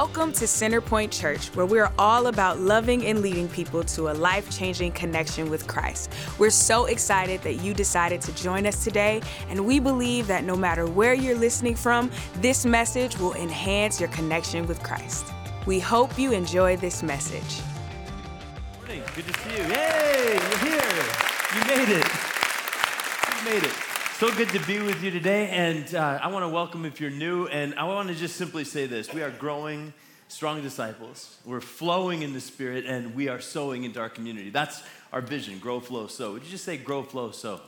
Welcome 0.00 0.30
to 0.34 0.44
Centerpoint 0.44 1.10
Church, 1.10 1.48
where 1.56 1.66
we're 1.66 1.90
all 1.98 2.28
about 2.28 2.60
loving 2.60 3.04
and 3.06 3.20
leading 3.20 3.48
people 3.48 3.82
to 3.82 4.10
a 4.10 4.14
life 4.14 4.48
changing 4.48 4.92
connection 4.92 5.50
with 5.50 5.66
Christ. 5.66 6.12
We're 6.38 6.50
so 6.50 6.84
excited 6.84 7.42
that 7.42 7.54
you 7.54 7.74
decided 7.74 8.20
to 8.20 8.32
join 8.36 8.64
us 8.64 8.84
today, 8.84 9.20
and 9.48 9.66
we 9.66 9.80
believe 9.80 10.28
that 10.28 10.44
no 10.44 10.54
matter 10.54 10.86
where 10.86 11.14
you're 11.14 11.34
listening 11.34 11.74
from, 11.74 12.12
this 12.36 12.64
message 12.64 13.18
will 13.18 13.34
enhance 13.34 13.98
your 13.98 14.08
connection 14.10 14.68
with 14.68 14.80
Christ. 14.84 15.26
We 15.66 15.80
hope 15.80 16.16
you 16.16 16.30
enjoy 16.30 16.76
this 16.76 17.02
message. 17.02 17.60
Morning. 18.76 19.02
Good 19.16 19.26
to 19.26 19.40
see 19.40 19.50
you. 19.50 19.64
Yay! 19.64 20.34
You're 20.34 20.58
here. 20.58 21.02
You 21.56 21.60
made 21.66 21.98
it. 21.98 22.06
You 23.26 23.50
made 23.50 23.64
it. 23.64 23.87
So 24.18 24.28
good 24.34 24.48
to 24.48 24.58
be 24.66 24.80
with 24.80 25.00
you 25.00 25.12
today, 25.12 25.48
and 25.50 25.94
uh, 25.94 26.18
I 26.20 26.26
want 26.26 26.42
to 26.42 26.48
welcome 26.48 26.84
if 26.84 27.00
you're 27.00 27.08
new, 27.08 27.46
and 27.46 27.72
I 27.76 27.84
want 27.84 28.08
to 28.08 28.16
just 28.16 28.34
simply 28.34 28.64
say 28.64 28.86
this: 28.86 29.14
we 29.14 29.22
are 29.22 29.30
growing 29.30 29.92
strong 30.26 30.60
disciples. 30.60 31.38
We're 31.44 31.60
flowing 31.60 32.22
in 32.22 32.32
the 32.32 32.40
Spirit, 32.40 32.84
and 32.84 33.14
we 33.14 33.28
are 33.28 33.40
sowing 33.40 33.84
into 33.84 34.00
our 34.00 34.08
community. 34.08 34.50
That's 34.50 34.82
our 35.12 35.20
vision: 35.20 35.60
grow, 35.60 35.78
flow, 35.78 36.08
sow. 36.08 36.32
Would 36.32 36.42
you 36.42 36.50
just 36.50 36.64
say 36.64 36.76
grow, 36.76 37.04
flow, 37.04 37.30
sow? 37.30 37.60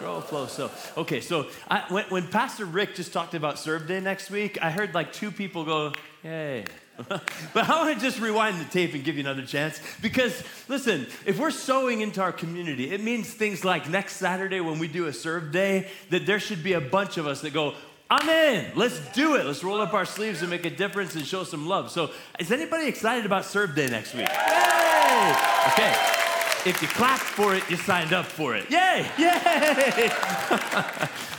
Grow, 0.00 0.20
flow, 0.20 0.48
sow. 0.48 0.68
Okay, 0.96 1.20
so 1.20 1.46
I, 1.70 1.84
when, 1.88 2.06
when 2.06 2.26
Pastor 2.26 2.64
Rick 2.64 2.96
just 2.96 3.12
talked 3.12 3.34
about 3.34 3.60
Serve 3.60 3.86
Day 3.86 4.00
next 4.00 4.32
week, 4.32 4.58
I 4.60 4.72
heard 4.72 4.94
like 4.94 5.12
two 5.12 5.30
people 5.30 5.64
go, 5.64 5.92
"Yay!" 6.24 6.64
but 7.08 7.68
I 7.68 7.84
want 7.84 7.94
to 7.98 8.00
just 8.00 8.20
rewind 8.20 8.60
the 8.60 8.64
tape 8.66 8.94
and 8.94 9.02
give 9.02 9.16
you 9.16 9.22
another 9.22 9.44
chance 9.44 9.80
because, 10.00 10.44
listen, 10.68 11.06
if 11.26 11.38
we're 11.38 11.50
sowing 11.50 12.02
into 12.02 12.20
our 12.20 12.32
community, 12.32 12.92
it 12.92 13.02
means 13.02 13.32
things 13.32 13.64
like 13.64 13.88
next 13.88 14.16
Saturday 14.16 14.60
when 14.60 14.78
we 14.78 14.86
do 14.86 15.06
a 15.06 15.12
serve 15.12 15.50
day, 15.50 15.88
that 16.10 16.24
there 16.26 16.38
should 16.38 16.62
be 16.62 16.74
a 16.74 16.80
bunch 16.80 17.16
of 17.16 17.26
us 17.26 17.40
that 17.40 17.52
go, 17.52 17.74
I'm 18.10 18.28
in. 18.28 18.72
Let's 18.76 19.00
do 19.12 19.34
it. 19.34 19.44
Let's 19.44 19.64
roll 19.64 19.80
up 19.80 19.94
our 19.94 20.04
sleeves 20.04 20.42
and 20.42 20.50
make 20.50 20.64
a 20.64 20.70
difference 20.70 21.14
and 21.16 21.26
show 21.26 21.42
some 21.42 21.66
love. 21.66 21.90
So, 21.90 22.10
is 22.38 22.52
anybody 22.52 22.86
excited 22.86 23.26
about 23.26 23.44
Serve 23.44 23.74
Day 23.74 23.88
next 23.88 24.14
week? 24.14 24.28
Yay! 24.28 25.34
Okay. 25.72 26.23
If 26.66 26.80
you 26.80 26.88
clapped 26.88 27.20
for 27.20 27.54
it, 27.54 27.68
you 27.68 27.76
signed 27.76 28.14
up 28.14 28.24
for 28.24 28.56
it. 28.56 28.70
Yay! 28.70 29.06
Yay! 29.18 30.08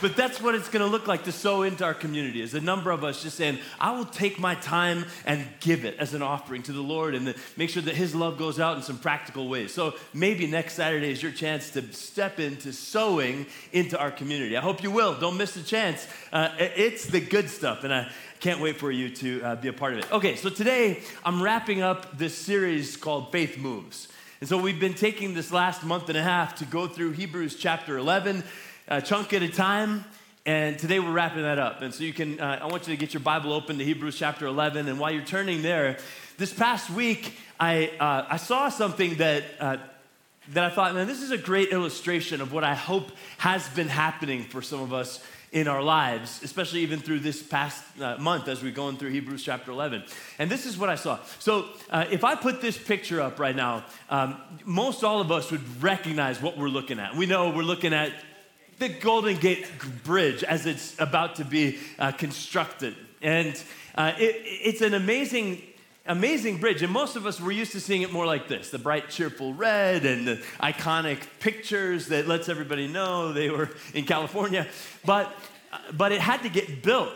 but 0.00 0.14
that's 0.14 0.40
what 0.40 0.54
it's 0.54 0.68
going 0.68 0.84
to 0.84 0.90
look 0.90 1.08
like 1.08 1.24
to 1.24 1.32
sow 1.32 1.62
into 1.62 1.84
our 1.84 1.94
community. 1.94 2.40
Is 2.40 2.54
a 2.54 2.60
number 2.60 2.92
of 2.92 3.02
us 3.02 3.24
just 3.24 3.36
saying, 3.36 3.58
"I 3.80 3.90
will 3.90 4.04
take 4.04 4.38
my 4.38 4.54
time 4.54 5.04
and 5.24 5.44
give 5.58 5.84
it 5.84 5.96
as 5.98 6.14
an 6.14 6.22
offering 6.22 6.62
to 6.64 6.72
the 6.72 6.80
Lord, 6.80 7.16
and 7.16 7.26
the, 7.26 7.36
make 7.56 7.70
sure 7.70 7.82
that 7.82 7.96
His 7.96 8.14
love 8.14 8.38
goes 8.38 8.60
out 8.60 8.76
in 8.76 8.84
some 8.84 8.98
practical 8.98 9.48
ways." 9.48 9.74
So 9.74 9.94
maybe 10.14 10.46
next 10.46 10.74
Saturday 10.74 11.10
is 11.10 11.20
your 11.20 11.32
chance 11.32 11.70
to 11.70 11.92
step 11.92 12.38
into 12.38 12.72
sowing 12.72 13.46
into 13.72 13.98
our 13.98 14.12
community. 14.12 14.56
I 14.56 14.60
hope 14.60 14.84
you 14.84 14.92
will. 14.92 15.18
Don't 15.18 15.36
miss 15.36 15.54
the 15.54 15.64
chance. 15.64 16.06
Uh, 16.32 16.50
it's 16.58 17.06
the 17.06 17.20
good 17.20 17.50
stuff, 17.50 17.82
and 17.82 17.92
I 17.92 18.12
can't 18.38 18.60
wait 18.60 18.76
for 18.76 18.92
you 18.92 19.10
to 19.10 19.42
uh, 19.42 19.56
be 19.56 19.66
a 19.66 19.72
part 19.72 19.94
of 19.94 19.98
it. 19.98 20.12
Okay, 20.12 20.36
so 20.36 20.50
today 20.50 21.02
I'm 21.24 21.42
wrapping 21.42 21.82
up 21.82 22.16
this 22.16 22.38
series 22.38 22.96
called 22.96 23.32
Faith 23.32 23.58
Moves. 23.58 24.06
And 24.38 24.46
so 24.46 24.58
we've 24.58 24.78
been 24.78 24.92
taking 24.92 25.32
this 25.32 25.50
last 25.50 25.82
month 25.82 26.10
and 26.10 26.18
a 26.18 26.22
half 26.22 26.56
to 26.56 26.66
go 26.66 26.86
through 26.86 27.12
Hebrews 27.12 27.56
chapter 27.56 27.96
11, 27.96 28.44
a 28.86 29.00
chunk 29.00 29.32
at 29.32 29.42
a 29.42 29.48
time. 29.48 30.04
And 30.44 30.78
today 30.78 31.00
we're 31.00 31.10
wrapping 31.10 31.42
that 31.42 31.58
up. 31.58 31.80
And 31.80 31.94
so 31.94 32.04
you 32.04 32.12
can, 32.12 32.38
uh, 32.38 32.58
I 32.60 32.66
want 32.66 32.86
you 32.86 32.94
to 32.94 33.00
get 33.00 33.14
your 33.14 33.22
Bible 33.22 33.54
open 33.54 33.78
to 33.78 33.84
Hebrews 33.84 34.18
chapter 34.18 34.44
11. 34.46 34.88
And 34.88 35.00
while 35.00 35.10
you're 35.10 35.24
turning 35.24 35.62
there, 35.62 35.96
this 36.36 36.52
past 36.52 36.90
week, 36.90 37.32
I, 37.58 37.92
uh, 37.98 38.26
I 38.28 38.36
saw 38.36 38.68
something 38.68 39.14
that, 39.14 39.44
uh, 39.58 39.78
that 40.52 40.64
I 40.64 40.68
thought, 40.68 40.94
man, 40.94 41.06
this 41.06 41.22
is 41.22 41.30
a 41.30 41.38
great 41.38 41.70
illustration 41.70 42.42
of 42.42 42.52
what 42.52 42.62
I 42.62 42.74
hope 42.74 43.12
has 43.38 43.66
been 43.70 43.88
happening 43.88 44.44
for 44.44 44.60
some 44.60 44.82
of 44.82 44.92
us 44.92 45.24
in 45.52 45.68
our 45.68 45.82
lives, 45.82 46.42
especially 46.42 46.80
even 46.80 46.98
through 46.98 47.20
this 47.20 47.42
past 47.42 47.82
uh, 48.00 48.16
month 48.18 48.48
as 48.48 48.62
we're 48.62 48.72
going 48.72 48.96
through 48.96 49.10
Hebrews 49.10 49.42
chapter 49.42 49.70
11. 49.70 50.04
And 50.38 50.50
this 50.50 50.66
is 50.66 50.76
what 50.76 50.88
I 50.88 50.96
saw. 50.96 51.18
So, 51.38 51.66
uh, 51.90 52.06
if 52.10 52.24
I 52.24 52.34
put 52.34 52.60
this 52.60 52.76
picture 52.76 53.20
up 53.20 53.38
right 53.38 53.54
now, 53.54 53.84
um, 54.10 54.36
most 54.64 55.04
all 55.04 55.20
of 55.20 55.30
us 55.30 55.50
would 55.50 55.82
recognize 55.82 56.42
what 56.42 56.58
we're 56.58 56.68
looking 56.68 56.98
at. 56.98 57.14
We 57.14 57.26
know 57.26 57.50
we're 57.50 57.62
looking 57.62 57.94
at 57.94 58.12
the 58.78 58.88
Golden 58.88 59.36
Gate 59.36 59.66
Bridge 60.04 60.44
as 60.44 60.66
it's 60.66 60.98
about 61.00 61.36
to 61.36 61.44
be 61.44 61.78
uh, 61.98 62.12
constructed. 62.12 62.94
And 63.22 63.60
uh, 63.94 64.12
it, 64.18 64.42
it's 64.44 64.82
an 64.82 64.94
amazing 64.94 65.62
amazing 66.06 66.58
bridge. 66.58 66.82
And 66.82 66.92
most 66.92 67.16
of 67.16 67.26
us 67.26 67.40
were 67.40 67.52
used 67.52 67.72
to 67.72 67.80
seeing 67.80 68.02
it 68.02 68.12
more 68.12 68.26
like 68.26 68.48
this 68.48 68.70
the 68.70 68.78
bright, 68.78 69.10
cheerful 69.10 69.54
red 69.54 70.04
and 70.04 70.26
the 70.26 70.36
iconic 70.60 71.18
pictures 71.40 72.08
that 72.08 72.26
lets 72.26 72.48
everybody 72.48 72.88
know 72.88 73.32
they 73.32 73.50
were 73.50 73.70
in 73.94 74.04
California. 74.04 74.66
But, 75.04 75.32
but 75.92 76.12
it 76.12 76.20
had 76.20 76.42
to 76.42 76.48
get 76.48 76.82
built. 76.82 77.12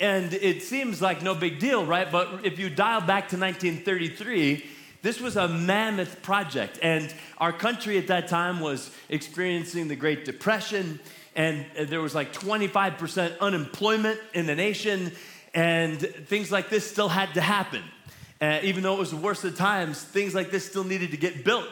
And 0.00 0.34
it 0.34 0.62
seems 0.62 1.00
like 1.00 1.22
no 1.22 1.34
big 1.34 1.60
deal, 1.60 1.86
right? 1.86 2.10
But 2.10 2.44
if 2.44 2.58
you 2.58 2.68
dial 2.68 3.00
back 3.00 3.28
to 3.28 3.38
1933, 3.38 4.64
this 5.02 5.20
was 5.20 5.36
a 5.36 5.46
mammoth 5.46 6.22
project. 6.22 6.78
And 6.82 7.12
our 7.38 7.52
country 7.52 7.98
at 7.98 8.08
that 8.08 8.28
time 8.28 8.60
was 8.60 8.90
experiencing 9.08 9.88
the 9.88 9.96
Great 9.96 10.24
Depression. 10.24 10.98
And 11.36 11.66
there 11.88 12.00
was 12.00 12.14
like 12.14 12.32
25% 12.32 13.38
unemployment 13.38 14.18
in 14.34 14.46
the 14.46 14.54
nation. 14.54 15.12
And 15.54 16.00
things 16.00 16.50
like 16.50 16.68
this 16.68 16.88
still 16.88 17.08
had 17.08 17.34
to 17.34 17.40
happen. 17.40 17.82
Uh, 18.42 18.58
even 18.64 18.82
though 18.82 18.94
it 18.94 18.98
was 18.98 19.10
the 19.10 19.16
worst 19.16 19.44
of 19.44 19.56
times, 19.56 20.02
things 20.02 20.34
like 20.34 20.50
this 20.50 20.66
still 20.66 20.82
needed 20.82 21.12
to 21.12 21.16
get 21.16 21.44
built. 21.44 21.64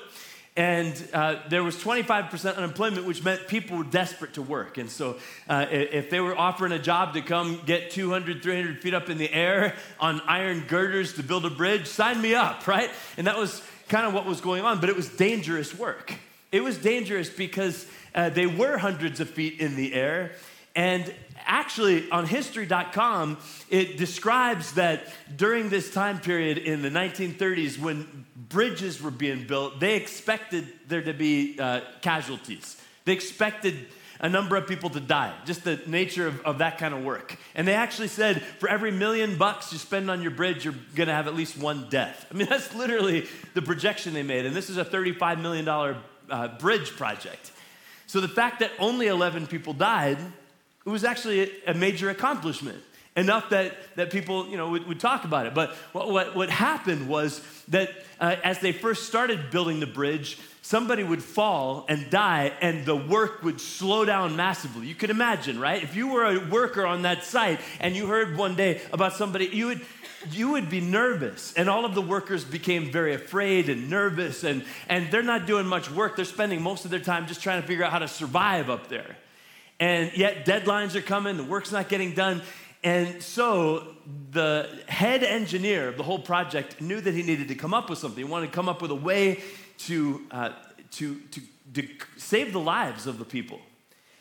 And 0.57 0.95
uh, 1.13 1.37
there 1.49 1.65
was 1.65 1.75
25% 1.77 2.57
unemployment, 2.57 3.07
which 3.07 3.25
meant 3.25 3.49
people 3.49 3.79
were 3.79 3.85
desperate 3.85 4.35
to 4.35 4.43
work. 4.43 4.79
And 4.79 4.89
so, 4.89 5.17
uh, 5.49 5.67
if 5.69 6.11
they 6.11 6.21
were 6.21 6.37
offering 6.39 6.71
a 6.71 6.79
job 6.79 7.15
to 7.15 7.23
come 7.23 7.61
get 7.67 7.91
200, 7.91 8.43
300 8.43 8.81
feet 8.81 8.95
up 8.95 9.11
in 9.11 9.19
the 9.19 9.33
air 9.33 9.75
on 9.99 10.21
iron 10.29 10.65
girders 10.69 11.15
to 11.15 11.25
build 11.25 11.45
a 11.45 11.51
bridge, 11.51 11.87
sign 11.87 12.23
me 12.23 12.37
up, 12.37 12.67
right? 12.69 12.91
And 13.17 13.27
that 13.27 13.37
was 13.37 13.63
kind 13.89 14.07
of 14.07 14.15
what 14.15 14.25
was 14.25 14.41
going 14.41 14.65
on, 14.65 14.79
but 14.79 14.89
it 14.89 14.97
was 14.97 15.09
dangerous 15.09 15.77
work. 15.77 16.15
It 16.53 16.63
was 16.63 16.79
dangerous 16.79 17.29
because 17.31 17.85
uh, 18.15 18.31
they 18.31 18.47
were 18.47 18.79
hundreds 18.79 19.19
of 19.19 19.29
feet 19.29 19.61
in 19.61 19.75
the 19.75 19.93
air. 19.93 20.33
And 20.75 21.13
actually, 21.47 22.11
on 22.11 22.27
history.com, 22.27 23.39
it 23.69 23.97
describes 23.97 24.73
that 24.75 25.13
during 25.37 25.69
this 25.69 25.91
time 25.93 26.21
period 26.21 26.59
in 26.59 26.83
the 26.83 26.91
1930s, 26.91 27.79
when 27.79 28.27
bridges 28.37 29.03
were 29.03 29.11
being 29.11 29.47
built, 29.47 29.81
they 29.81 29.97
expected 29.97 30.67
there 30.89 31.03
to 31.03 31.13
be 31.13 31.59
uh, 31.59 31.81
casualties. 32.03 32.81
They 33.05 33.13
expected 33.13 33.89
a 34.21 34.29
number 34.29 34.57
of 34.57 34.67
people 34.67 34.91
to 34.91 35.01
die, 35.01 35.35
just 35.47 35.65
the 35.65 35.81
nature 35.87 36.27
of, 36.27 36.41
of 36.43 36.59
that 36.59 36.77
kind 36.79 36.93
of 36.93 37.03
work. 37.03 37.39
And 37.55 37.67
they 37.67 37.75
actually 37.75 38.09
said 38.09 38.43
for 38.43 38.69
every 38.69 38.91
million 38.91 39.39
bucks 39.39 39.73
you 39.73 39.79
spend 39.79 40.11
on 40.11 40.21
your 40.21 40.31
bridge, 40.31 40.65
you're 40.65 40.75
gonna 40.95 41.15
have 41.15 41.27
at 41.27 41.35
least 41.35 41.57
one 41.57 41.89
death. 41.89 42.27
I 42.31 42.37
mean, 42.37 42.47
that's 42.51 42.75
literally 42.75 43.27
the 43.55 43.63
projection 43.63 44.13
they 44.13 44.23
made. 44.23 44.45
And 44.45 44.55
this 44.55 44.69
is 44.69 44.77
a 44.77 44.85
$35 44.85 45.41
million 45.41 45.67
uh, 45.67 46.49
bridge 46.59 46.91
project. 46.91 47.51
So 48.07 48.21
the 48.21 48.29
fact 48.29 48.61
that 48.61 48.73
only 48.79 49.07
11 49.07 49.47
people 49.47 49.73
died 49.73 50.19
it 50.85 50.89
was 50.89 51.05
actually 51.05 51.51
a 51.67 51.75
major 51.75 52.11
accomplishment, 52.11 52.83
enough 53.17 53.51
that, 53.51 53.77
that 53.97 54.11
people 54.11 54.49
you 54.49 54.57
know, 54.57 54.71
would, 54.71 54.87
would 54.87 55.01
talk 55.01 55.25
about 55.25 55.47
it. 55.47 55.55
But 55.55 55.71
what, 55.93 56.11
what, 56.11 56.37
what 56.37 56.51
happened 56.51 57.09
was 57.09 57.43
that 57.69 57.91
uh, 58.21 58.37
as 58.43 58.61
they 58.61 58.73
first 58.73 59.07
started 59.07 59.51
building 59.51 59.81
the 59.81 59.87
bridge, 59.87 60.39
somebody 60.63 61.03
would 61.03 61.23
fall 61.23 61.85
and 61.89 62.09
die, 62.11 62.53
and 62.61 62.87
the 62.87 62.97
work 62.97 63.43
would 63.43 63.61
slow 63.61 64.05
down 64.05 64.37
massively. 64.37 64.87
You 64.87 64.95
could 64.95 65.11
imagine, 65.11 65.59
right? 65.59 65.83
If 65.83 65.97
you 65.97 66.09
were 66.09 66.25
a 66.25 66.49
worker 66.49 66.87
on 66.87 67.03
that 67.03 67.25
site 67.25 67.61
and 67.81 67.95
you 67.95 68.07
heard 68.07 68.37
one 68.37 68.57
day 68.57 68.81
about 68.93 69.15
somebody, 69.15 69.47
you 69.47 69.67
would 69.67 69.81
you 70.31 70.51
would 70.51 70.69
be 70.69 70.83
nervous. 70.83 71.55
And 71.55 71.71
all 71.71 71.87
of 71.87 71.95
the 71.95 72.03
workers 72.03 72.45
became 72.45 72.93
very 72.93 73.15
afraid 73.15 73.71
and 73.71 73.89
nervous, 73.89 74.45
and, 74.45 74.67
and 74.87 75.11
they're 75.11 75.23
not 75.23 75.47
doing 75.47 75.65
much 75.65 75.91
work. 75.91 76.15
They're 76.15 76.27
spending 76.27 76.61
most 76.61 76.85
of 76.85 76.91
their 76.91 77.01
time 77.01 77.27
just 77.27 77.43
trying 77.43 77.63
to 77.63 77.67
figure 77.67 77.85
out 77.85 77.91
how 77.91 78.01
to 78.01 78.09
survive 78.09 78.69
up 78.69 78.91
there 78.91 79.17
and 79.81 80.13
yet 80.15 80.45
deadlines 80.45 80.95
are 80.95 81.01
coming, 81.01 81.39
the 81.39 81.45
work's 81.45 81.73
not 81.73 81.89
getting 81.89 82.15
done. 82.15 82.43
And 82.85 83.23
so 83.23 83.89
the 84.31 84.69
head 84.87 85.25
engineer 85.25 85.89
of 85.89 85.97
the 85.97 86.03
whole 86.03 86.19
project 86.19 86.81
knew 86.81 87.01
that 87.01 87.15
he 87.15 87.23
needed 87.23 87.49
to 87.49 87.55
come 87.55 87.75
up 87.75 87.91
with 87.91 87.99
something. 87.99 88.25
He 88.25 88.31
wanted 88.31 88.47
to 88.47 88.53
come 88.53 88.69
up 88.69 88.83
with 88.83 88.91
a 88.91 88.97
way 88.97 89.41
to, 89.79 90.23
uh, 90.31 90.53
to, 90.93 91.19
to, 91.19 91.41
to 91.75 91.89
save 92.17 92.53
the 92.53 92.61
lives 92.61 93.07
of 93.07 93.19
the 93.19 93.25
people 93.25 93.61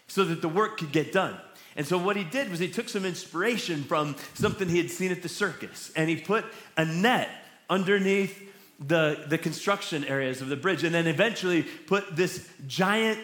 so 0.07 0.23
that 0.25 0.41
the 0.41 0.50
work 0.50 0.77
could 0.77 0.91
get 0.91 1.11
done. 1.11 1.38
And 1.75 1.85
so 1.85 1.97
what 1.97 2.15
he 2.15 2.23
did 2.23 2.50
was 2.50 2.59
he 2.59 2.67
took 2.67 2.89
some 2.89 3.06
inspiration 3.06 3.83
from 3.83 4.15
something 4.33 4.67
he 4.67 4.77
had 4.77 4.89
seen 4.89 5.11
at 5.11 5.21
the 5.21 5.29
circus 5.29 5.91
and 5.95 6.09
he 6.09 6.15
put 6.15 6.45
a 6.75 6.83
net 6.83 7.29
underneath 7.69 8.47
the, 8.79 9.25
the 9.27 9.38
construction 9.38 10.03
areas 10.06 10.41
of 10.41 10.47
the 10.47 10.56
bridge 10.56 10.83
and 10.83 10.95
then 10.95 11.07
eventually 11.07 11.63
put 11.63 12.15
this 12.15 12.50
giant 12.67 13.19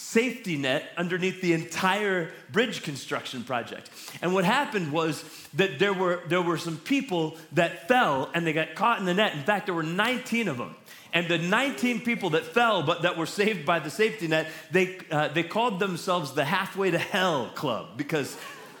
safety 0.00 0.56
net 0.56 0.84
underneath 0.96 1.40
the 1.40 1.52
entire 1.52 2.30
bridge 2.50 2.82
construction 2.82 3.44
project. 3.44 3.90
And 4.22 4.32
what 4.32 4.44
happened 4.44 4.92
was 4.92 5.22
that 5.54 5.78
there 5.78 5.92
were, 5.92 6.22
there 6.26 6.40
were 6.40 6.56
some 6.56 6.78
people 6.78 7.36
that 7.52 7.86
fell 7.86 8.30
and 8.34 8.46
they 8.46 8.54
got 8.54 8.74
caught 8.74 8.98
in 8.98 9.04
the 9.04 9.14
net. 9.14 9.34
In 9.34 9.42
fact, 9.42 9.66
there 9.66 9.74
were 9.74 9.82
19 9.82 10.48
of 10.48 10.56
them. 10.56 10.74
And 11.12 11.28
the 11.28 11.38
19 11.38 12.00
people 12.00 12.30
that 12.30 12.44
fell 12.44 12.82
but 12.82 13.02
that 13.02 13.18
were 13.18 13.26
saved 13.26 13.66
by 13.66 13.78
the 13.78 13.90
safety 13.90 14.26
net, 14.26 14.48
they, 14.72 14.98
uh, 15.10 15.28
they 15.28 15.42
called 15.42 15.78
themselves 15.78 16.32
the 16.32 16.44
Halfway 16.44 16.90
to 16.90 16.98
Hell 16.98 17.50
Club 17.54 17.90
because 17.96 18.36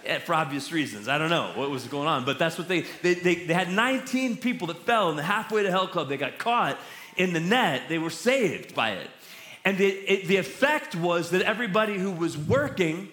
eh, 0.06 0.18
for 0.20 0.34
obvious 0.34 0.72
reasons. 0.72 1.06
I 1.06 1.18
don't 1.18 1.30
know 1.30 1.52
what 1.54 1.70
was 1.70 1.86
going 1.86 2.08
on, 2.08 2.24
but 2.24 2.38
that's 2.38 2.56
what 2.56 2.66
they, 2.66 2.82
they, 3.02 3.14
they, 3.14 3.34
they 3.34 3.54
had 3.54 3.70
19 3.70 4.38
people 4.38 4.68
that 4.68 4.78
fell 4.86 5.10
in 5.10 5.16
the 5.16 5.22
halfway 5.22 5.64
to 5.64 5.70
hell 5.70 5.86
club. 5.86 6.08
They 6.08 6.16
got 6.16 6.38
caught 6.38 6.78
in 7.16 7.34
the 7.34 7.40
net. 7.40 7.82
They 7.88 7.98
were 7.98 8.10
saved 8.10 8.74
by 8.74 8.92
it. 8.92 9.10
And 9.64 9.78
the, 9.78 9.86
it, 9.86 10.26
the 10.26 10.36
effect 10.36 10.94
was 10.94 11.30
that 11.30 11.42
everybody 11.42 11.98
who 11.98 12.10
was 12.10 12.36
working 12.36 13.08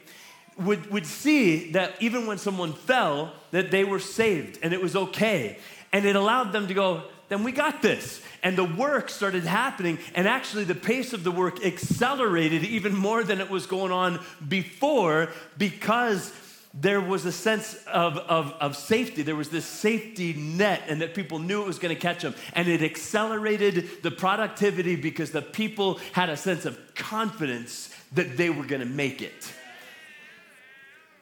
would, 0.58 0.90
would 0.90 1.06
see 1.06 1.72
that 1.72 1.94
even 2.00 2.26
when 2.26 2.38
someone 2.38 2.74
fell, 2.74 3.34
that 3.52 3.72
they 3.72 3.84
were 3.84 4.00
saved 4.00 4.60
and 4.64 4.74
it 4.74 4.82
was 4.82 4.96
okay. 4.96 5.60
And 5.94 6.06
it 6.06 6.16
allowed 6.16 6.52
them 6.52 6.68
to 6.68 6.74
go, 6.74 7.04
then 7.30 7.44
we 7.44 7.52
got 7.52 7.82
this. 7.82 8.22
And 8.44 8.58
the 8.58 8.64
work 8.64 9.10
started 9.10 9.44
happening, 9.44 9.98
and 10.16 10.28
actually, 10.28 10.64
the 10.64 10.76
pace 10.76 11.12
of 11.12 11.24
the 11.24 11.32
work 11.32 11.66
accelerated 11.66 12.64
even 12.64 12.96
more 12.96 13.24
than 13.24 13.42
it 13.42 13.50
was 13.50 13.66
going 13.66 13.92
on 13.92 14.24
before 14.48 15.30
because 15.58 16.32
there 16.80 17.02
was 17.02 17.26
a 17.26 17.32
sense 17.32 17.76
of, 17.88 18.18
of, 18.18 18.54
of 18.60 18.78
safety. 18.78 19.24
There 19.24 19.36
was 19.36 19.50
this 19.50 19.66
safety 19.66 20.34
net, 20.34 20.84
and 20.88 21.02
that 21.02 21.16
people 21.16 21.40
knew 21.40 21.62
it 21.64 21.68
was 21.68 21.80
going 21.80 21.96
to 21.96 22.00
catch 22.00 22.22
them. 22.22 22.36
And 22.54 22.68
it 22.68 22.84
accelerated 22.84 24.04
the 24.04 24.12
productivity 24.12 24.96
because 24.96 25.32
the 25.32 25.42
people 25.42 26.00
had 26.12 26.30
a 26.30 26.38
sense 26.38 26.66
of 26.66 26.80
confidence 26.94 27.90
that 28.14 28.38
they 28.38 28.50
were 28.50 28.66
going 28.66 28.82
to 28.82 28.88
make 28.88 29.22
it. 29.22 29.52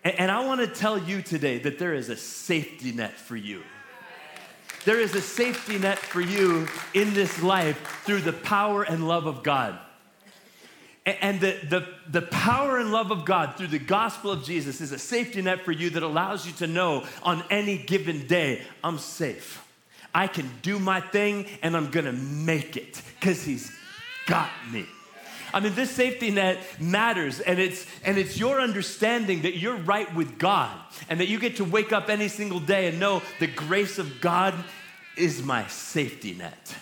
And, 0.03 0.19
and 0.19 0.31
I 0.31 0.45
want 0.45 0.59
to 0.61 0.67
tell 0.67 0.97
you 0.97 1.21
today 1.21 1.59
that 1.59 1.79
there 1.79 1.93
is 1.93 2.09
a 2.09 2.17
safety 2.17 2.91
net 2.91 3.13
for 3.13 3.37
you. 3.37 3.63
There 4.83 4.99
is 4.99 5.15
a 5.15 5.21
safety 5.21 5.79
net 5.79 5.97
for 5.97 6.21
you 6.21 6.67
in 6.93 7.13
this 7.13 7.41
life 7.41 8.01
through 8.03 8.21
the 8.21 8.33
power 8.33 8.83
and 8.83 9.07
love 9.07 9.25
of 9.25 9.41
God. 9.41 9.79
And 11.05 11.39
the, 11.39 11.57
the, 11.69 11.87
the 12.09 12.23
power 12.23 12.79
and 12.79 12.91
love 12.91 13.11
of 13.11 13.25
God 13.25 13.57
through 13.57 13.67
the 13.67 13.79
gospel 13.79 14.31
of 14.31 14.43
Jesus 14.43 14.81
is 14.81 14.91
a 14.91 14.97
safety 14.97 15.39
net 15.41 15.63
for 15.63 15.71
you 15.71 15.91
that 15.91 16.01
allows 16.01 16.47
you 16.47 16.53
to 16.53 16.67
know 16.67 17.05
on 17.21 17.43
any 17.51 17.77
given 17.77 18.25
day, 18.25 18.63
I'm 18.83 18.97
safe. 18.97 19.63
I 20.15 20.27
can 20.27 20.49
do 20.63 20.79
my 20.79 21.01
thing 21.01 21.45
and 21.61 21.77
I'm 21.77 21.91
gonna 21.91 22.13
make 22.13 22.75
it 22.75 23.01
because 23.19 23.43
He's 23.43 23.71
got 24.25 24.49
me. 24.71 24.85
I 25.53 25.59
mean, 25.59 25.75
this 25.75 25.91
safety 25.91 26.31
net 26.31 26.59
matters, 26.81 27.39
and 27.39 27.59
it's, 27.59 27.85
and 28.03 28.17
it's 28.17 28.37
your 28.37 28.59
understanding 28.59 29.43
that 29.43 29.57
you're 29.57 29.77
right 29.77 30.13
with 30.15 30.39
God 30.39 30.75
and 31.07 31.19
that 31.19 31.27
you 31.27 31.39
get 31.39 31.57
to 31.57 31.63
wake 31.63 31.93
up 31.93 32.09
any 32.09 32.27
single 32.27 32.59
day 32.59 32.87
and 32.87 32.99
know 32.99 33.21
the 33.39 33.47
grace 33.47 33.99
of 33.99 34.19
God 34.19 34.53
is 35.15 35.43
my 35.43 35.67
safety 35.67 36.33
net. 36.33 36.75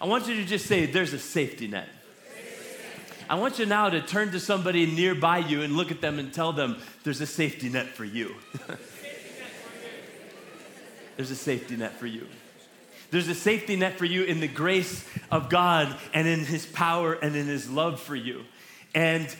I 0.00 0.06
want 0.06 0.28
you 0.28 0.36
to 0.36 0.44
just 0.44 0.66
say, 0.66 0.86
There's 0.86 1.12
a 1.12 1.18
safety 1.18 1.66
net. 1.66 1.88
I 3.28 3.36
want 3.36 3.58
you 3.58 3.66
now 3.66 3.88
to 3.88 4.00
turn 4.00 4.32
to 4.32 4.40
somebody 4.40 4.86
nearby 4.86 5.38
you 5.38 5.62
and 5.62 5.76
look 5.76 5.90
at 5.90 6.00
them 6.00 6.18
and 6.18 6.32
tell 6.32 6.52
them, 6.52 6.80
There's 7.02 7.20
a 7.20 7.26
safety 7.26 7.68
net 7.68 7.88
for 7.88 8.04
you. 8.04 8.34
There's 11.16 11.30
a 11.30 11.36
safety 11.36 11.76
net 11.76 11.92
for 11.98 12.06
you. 12.06 12.26
There's 13.10 13.28
a 13.28 13.34
safety 13.34 13.76
net 13.76 13.96
for 13.96 14.04
you 14.04 14.24
in 14.24 14.40
the 14.40 14.48
grace 14.48 15.08
of 15.30 15.48
God 15.48 15.96
and 16.12 16.26
in 16.26 16.40
His 16.40 16.66
power 16.66 17.12
and 17.12 17.36
in 17.36 17.46
His 17.46 17.70
love 17.70 18.00
for 18.00 18.16
you. 18.16 18.44
And 18.94 19.34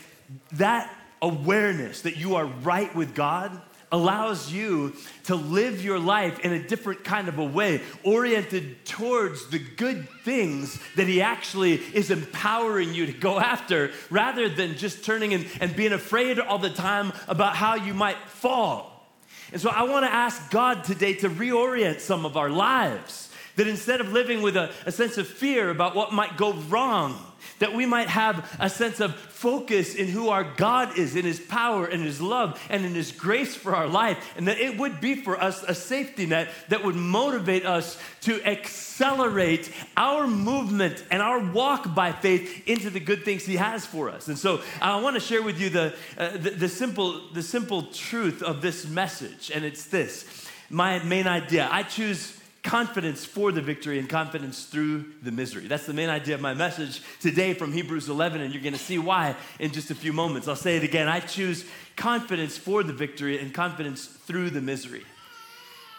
that 0.53 0.91
awareness 1.21 2.03
that 2.03 2.17
you 2.17 2.37
are 2.37 2.47
right 2.47 2.95
with 2.95 3.15
God 3.15 3.61
allows 3.95 4.53
you 4.53 4.93
to 5.23 5.37
live 5.37 5.85
your 5.85 6.01
life 6.01 6.41
in 6.41 6.53
a 6.53 6.59
different 6.59 7.05
kind 7.05 7.29
of 7.29 7.39
a 7.39 7.45
way, 7.45 7.81
oriented 8.03 8.85
towards 8.85 9.47
the 9.47 9.59
good 9.59 10.09
things 10.25 10.81
that 10.97 11.07
He 11.07 11.23
actually 11.23 11.75
is 11.75 12.11
empowering 12.11 12.93
you 12.93 13.07
to 13.07 13.13
go 13.13 13.39
after, 13.39 13.93
rather 14.11 14.49
than 14.49 14.77
just 14.77 15.05
turning 15.05 15.33
and, 15.33 15.47
and 15.61 15.77
being 15.77 15.93
afraid 15.93 16.41
all 16.41 16.59
the 16.59 16.71
time 16.71 17.13
about 17.29 17.55
how 17.55 17.77
you 17.77 17.95
might 17.95 18.19
fall. 18.27 19.09
And 19.53 19.61
so 19.61 19.71
I 19.71 19.85
want 19.85 20.05
to 20.05 20.13
ask 20.13 20.51
God 20.51 20.83
today 20.83 21.15
to 21.15 21.31
reorient 21.31 22.01
some 22.01 22.27
of 22.27 22.37
our 22.37 22.51
lives 22.51 23.31
that 23.55 23.69
instead 23.69 24.01
of 24.01 24.13
living 24.13 24.43
with 24.43 24.57
a, 24.57 24.73
a 24.87 24.91
sense 24.91 25.19
of 25.19 25.29
fear 25.29 25.71
about 25.71 25.95
what 25.95 26.13
might 26.13 26.37
go 26.37 26.53
wrong, 26.69 27.17
that 27.59 27.75
we 27.75 27.87
might 27.87 28.09
have 28.09 28.57
a 28.59 28.69
sense 28.69 29.01
of 29.01 29.15
focus 29.15 29.95
in 29.95 30.09
who 30.09 30.29
our 30.29 30.45
God 30.45 30.99
is, 30.99 31.17
in 31.17 31.25
His 31.25 31.41
power, 31.41 31.87
and 31.87 32.03
His 32.03 32.21
love, 32.21 32.61
and 32.69 32.85
in 32.85 32.95
His 32.95 33.13
grace 33.13 33.55
for 33.55 33.75
our 33.75 33.87
life, 33.87 34.35
and 34.37 34.49
that 34.49 34.59
it 34.59 34.79
would 34.79 35.01
be 35.01 35.15
for 35.15 35.41
us 35.41 35.63
a 35.63 35.75
safety 35.75 36.27
net 36.27 36.49
that 36.69 36.85
would 36.85 36.97
motivate 36.97 37.67
us 37.67 37.99
to 38.23 38.43
accelerate 38.45 39.71
our 39.97 40.27
movement 40.27 41.05
and 41.11 41.23
our 41.23 41.39
walk 41.39 41.95
by 41.95 42.13
faith 42.13 42.67
into 42.69 42.91
the 42.91 43.01
good 43.01 43.25
things 43.25 43.45
He 43.45 43.57
has 43.57 43.85
for 43.85 44.11
us. 44.11 44.29
And 44.29 44.39
so 44.39 44.63
I 44.81 45.01
want 45.01 45.15
to 45.15 45.21
share 45.21 45.43
with 45.43 45.61
you 45.61 45.71
the, 45.71 45.95
uh, 46.17 46.37
the, 46.37 46.51
the, 46.51 46.69
simple, 46.69 47.29
the 47.33 47.43
simple 47.43 47.85
truth 47.85 48.43
of 48.43 48.63
this 48.63 48.87
message, 48.87 49.51
and 49.55 49.65
it's 49.65 49.87
this 49.87 50.45
my 50.71 50.99
main 51.05 51.27
idea. 51.27 51.69
I 51.71 51.83
choose 51.83 52.39
confidence 52.65 53.27
for 53.27 53.53
the 53.53 53.61
victory 53.61 53.99
and 53.99 54.09
confidence 54.09 54.65
through 54.65 55.05
the 55.23 55.31
misery. 55.31 55.69
That's 55.69 55.85
the 55.85 55.93
main 55.93 56.09
idea 56.09 56.35
of 56.35 56.41
my 56.41 56.55
message 56.55 57.03
today 57.21 57.53
from 57.53 57.73
Hebrews 57.73 58.09
11, 58.09 58.41
and 58.41 58.53
you're 58.53 58.63
going 58.63 58.73
to 58.73 58.79
see 58.79 58.99
why 58.99 59.37
in 59.61 59.71
just 59.71 59.91
a 59.91 59.95
few 59.95 60.15
moments. 60.15 60.49
I'll 60.49 60.57
say 60.57 60.77
it 60.77 60.83
again. 60.83 61.07
I 61.07 61.21
choose 61.21 61.67
confidence 61.95 62.57
for 62.57 62.83
the 62.83 62.95
victory 62.95 63.39
and 63.39 63.53
confidence 63.53 64.07
through 64.07 64.51
the 64.51 64.63
misery. 64.63 65.05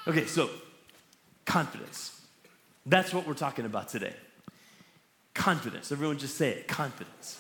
Okay, 0.08 0.26
so 0.26 0.50
confidence. 1.46 2.20
That's 2.88 3.14
what 3.14 3.28
we're 3.28 3.36
talking 3.36 3.66
about 3.66 3.90
today. 3.90 4.14
Confidence. 5.36 5.92
Everyone 5.92 6.18
just 6.18 6.36
say 6.36 6.50
it 6.50 6.68
confidence. 6.68 7.40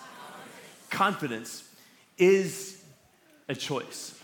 Confidence 0.92 1.68
is 2.20 2.84
a 3.50 3.56
choice. 3.56 4.20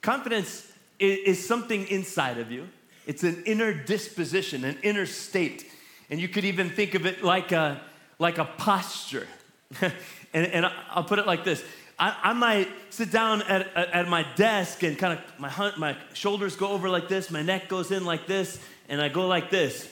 Confidence 0.00 0.70
is 1.00 1.46
something 1.46 1.88
inside 1.88 2.38
of 2.38 2.52
you 2.52 2.68
it's 3.06 3.22
an 3.22 3.42
inner 3.46 3.72
disposition, 3.72 4.64
an 4.64 4.78
inner 4.82 5.06
state. 5.06 5.70
And 6.10 6.20
you 6.20 6.28
could 6.28 6.44
even 6.44 6.70
think 6.70 6.94
of 6.94 7.06
it 7.06 7.24
like 7.24 7.52
a, 7.52 7.80
like 8.18 8.38
a 8.38 8.44
posture. 8.44 9.26
and, 9.80 9.92
and 10.34 10.66
I'll 10.90 11.04
put 11.04 11.18
it 11.18 11.26
like 11.26 11.44
this 11.44 11.64
I, 11.98 12.16
I, 12.24 12.32
might 12.34 12.68
sit 12.90 13.10
down 13.10 13.42
at, 13.42 13.74
at 13.74 14.08
my 14.08 14.26
desk 14.34 14.82
and 14.82 14.98
kind 14.98 15.18
of 15.18 15.40
my, 15.40 15.72
my 15.78 15.96
shoulders 16.12 16.54
go 16.54 16.68
over 16.68 16.90
like 16.90 17.08
this, 17.08 17.30
my 17.30 17.42
neck 17.42 17.68
goes 17.68 17.90
in 17.90 18.04
like 18.04 18.26
this, 18.26 18.60
and 18.88 19.00
I 19.00 19.08
go 19.08 19.26
like 19.26 19.50
this. 19.50 19.88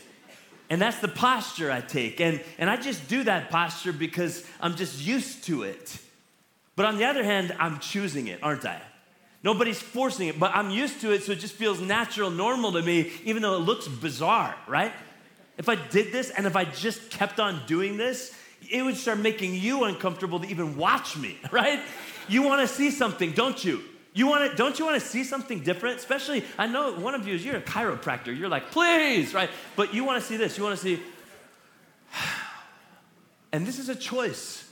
And 0.68 0.80
that's 0.80 0.98
the 0.98 1.08
posture 1.08 1.70
I 1.70 1.80
take. 1.80 2.20
And, 2.20 2.42
and 2.58 2.68
I 2.68 2.76
just 2.76 3.08
do 3.08 3.24
that 3.24 3.50
posture 3.50 3.92
because 3.92 4.44
I'm 4.60 4.76
just 4.76 5.04
used 5.04 5.44
to 5.44 5.62
it. 5.62 5.98
But 6.76 6.86
on 6.86 6.98
the 6.98 7.04
other 7.04 7.24
hand, 7.24 7.54
I'm 7.58 7.78
choosing 7.78 8.26
it, 8.26 8.40
aren't 8.42 8.66
I? 8.66 8.80
Nobody's 9.44 9.80
forcing 9.80 10.28
it, 10.28 10.40
but 10.40 10.52
I'm 10.54 10.70
used 10.70 11.02
to 11.02 11.12
it, 11.12 11.22
so 11.22 11.32
it 11.32 11.38
just 11.38 11.52
feels 11.52 11.78
natural, 11.78 12.30
normal 12.30 12.72
to 12.72 12.82
me, 12.82 13.12
even 13.24 13.42
though 13.42 13.56
it 13.56 13.60
looks 13.60 13.86
bizarre, 13.86 14.56
right? 14.66 14.90
If 15.58 15.68
I 15.68 15.74
did 15.74 16.12
this 16.12 16.30
and 16.30 16.46
if 16.46 16.56
I 16.56 16.64
just 16.64 17.10
kept 17.10 17.38
on 17.38 17.60
doing 17.66 17.98
this, 17.98 18.34
it 18.70 18.82
would 18.82 18.96
start 18.96 19.18
making 19.18 19.54
you 19.54 19.84
uncomfortable 19.84 20.40
to 20.40 20.48
even 20.48 20.78
watch 20.78 21.18
me, 21.18 21.38
right? 21.52 21.78
You 22.26 22.42
want 22.42 22.66
to 22.66 22.74
see 22.74 22.90
something, 22.90 23.32
don't 23.32 23.62
you? 23.62 23.82
You 24.14 24.28
want 24.28 24.50
to, 24.50 24.56
don't 24.56 24.78
you 24.78 24.86
want 24.86 24.98
to 24.98 25.06
see 25.06 25.24
something 25.24 25.60
different? 25.60 25.98
Especially, 25.98 26.42
I 26.56 26.66
know 26.66 26.94
one 26.94 27.14
of 27.14 27.28
you 27.28 27.34
is 27.34 27.44
you're 27.44 27.56
a 27.56 27.60
chiropractor. 27.60 28.36
You're 28.36 28.48
like, 28.48 28.70
please, 28.70 29.34
right? 29.34 29.50
But 29.76 29.92
you 29.92 30.04
want 30.04 30.22
to 30.22 30.26
see 30.26 30.38
this. 30.38 30.56
You 30.56 30.64
want 30.64 30.78
to 30.78 30.82
see, 30.82 31.02
and 33.52 33.66
this 33.66 33.78
is 33.78 33.90
a 33.90 33.94
choice. 33.94 34.63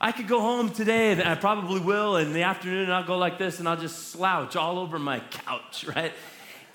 I 0.00 0.12
could 0.12 0.28
go 0.28 0.40
home 0.40 0.70
today, 0.70 1.10
and 1.10 1.22
I 1.22 1.34
probably 1.34 1.80
will, 1.80 2.16
in 2.16 2.32
the 2.32 2.42
afternoon, 2.42 2.88
I'll 2.88 3.04
go 3.04 3.18
like 3.18 3.36
this, 3.36 3.58
and 3.58 3.68
I'll 3.68 3.76
just 3.76 4.10
slouch 4.10 4.54
all 4.54 4.78
over 4.78 4.96
my 4.98 5.18
couch, 5.20 5.84
right? 5.96 6.12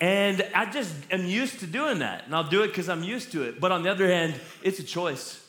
And 0.01 0.45
I 0.53 0.69
just 0.69 0.93
am 1.09 1.25
used 1.25 1.61
to 1.61 1.67
doing 1.67 1.99
that, 1.99 2.25
and 2.25 2.35
I'll 2.35 2.49
do 2.49 2.63
it 2.63 2.67
because 2.67 2.89
I'm 2.89 3.03
used 3.03 3.31
to 3.31 3.43
it. 3.43 3.61
But 3.61 3.71
on 3.71 3.83
the 3.83 3.89
other 3.89 4.07
hand, 4.07 4.39
it's 4.61 4.79
a 4.79 4.83
choice. 4.83 5.39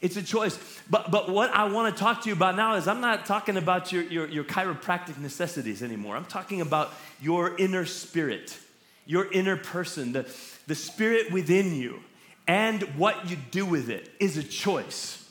It's 0.00 0.16
a 0.16 0.22
choice. 0.22 0.58
But, 0.90 1.12
but 1.12 1.30
what 1.30 1.50
I 1.50 1.64
want 1.64 1.94
to 1.94 2.02
talk 2.02 2.22
to 2.22 2.28
you 2.28 2.34
about 2.34 2.56
now 2.56 2.74
is 2.74 2.88
I'm 2.88 3.00
not 3.00 3.26
talking 3.26 3.56
about 3.56 3.92
your, 3.92 4.02
your, 4.02 4.26
your 4.26 4.42
chiropractic 4.42 5.18
necessities 5.18 5.84
anymore. 5.84 6.16
I'm 6.16 6.24
talking 6.24 6.60
about 6.60 6.92
your 7.20 7.56
inner 7.56 7.86
spirit, 7.86 8.58
your 9.06 9.30
inner 9.30 9.56
person, 9.56 10.10
the, 10.12 10.28
the 10.66 10.74
spirit 10.74 11.30
within 11.30 11.76
you, 11.76 12.02
and 12.48 12.82
what 12.96 13.30
you 13.30 13.36
do 13.52 13.64
with 13.64 13.88
it 13.88 14.10
is 14.18 14.36
a 14.36 14.42
choice. 14.42 15.21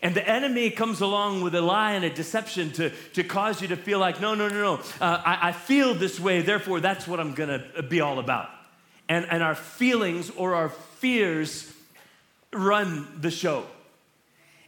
And 0.00 0.14
the 0.14 0.26
enemy 0.28 0.70
comes 0.70 1.00
along 1.00 1.42
with 1.42 1.54
a 1.54 1.60
lie 1.60 1.92
and 1.92 2.04
a 2.04 2.10
deception 2.10 2.70
to, 2.72 2.90
to 3.14 3.24
cause 3.24 3.60
you 3.60 3.68
to 3.68 3.76
feel 3.76 3.98
like, 3.98 4.20
no, 4.20 4.34
no, 4.34 4.48
no, 4.48 4.54
no, 4.54 4.74
uh, 5.00 5.22
I, 5.24 5.48
I 5.48 5.52
feel 5.52 5.94
this 5.94 6.20
way, 6.20 6.40
therefore 6.42 6.80
that's 6.80 7.08
what 7.08 7.18
I'm 7.18 7.34
gonna 7.34 7.64
be 7.88 8.00
all 8.00 8.18
about. 8.18 8.48
And, 9.08 9.26
and 9.28 9.42
our 9.42 9.56
feelings 9.56 10.30
or 10.30 10.54
our 10.54 10.68
fears 10.68 11.72
run 12.52 13.08
the 13.20 13.30
show. 13.30 13.64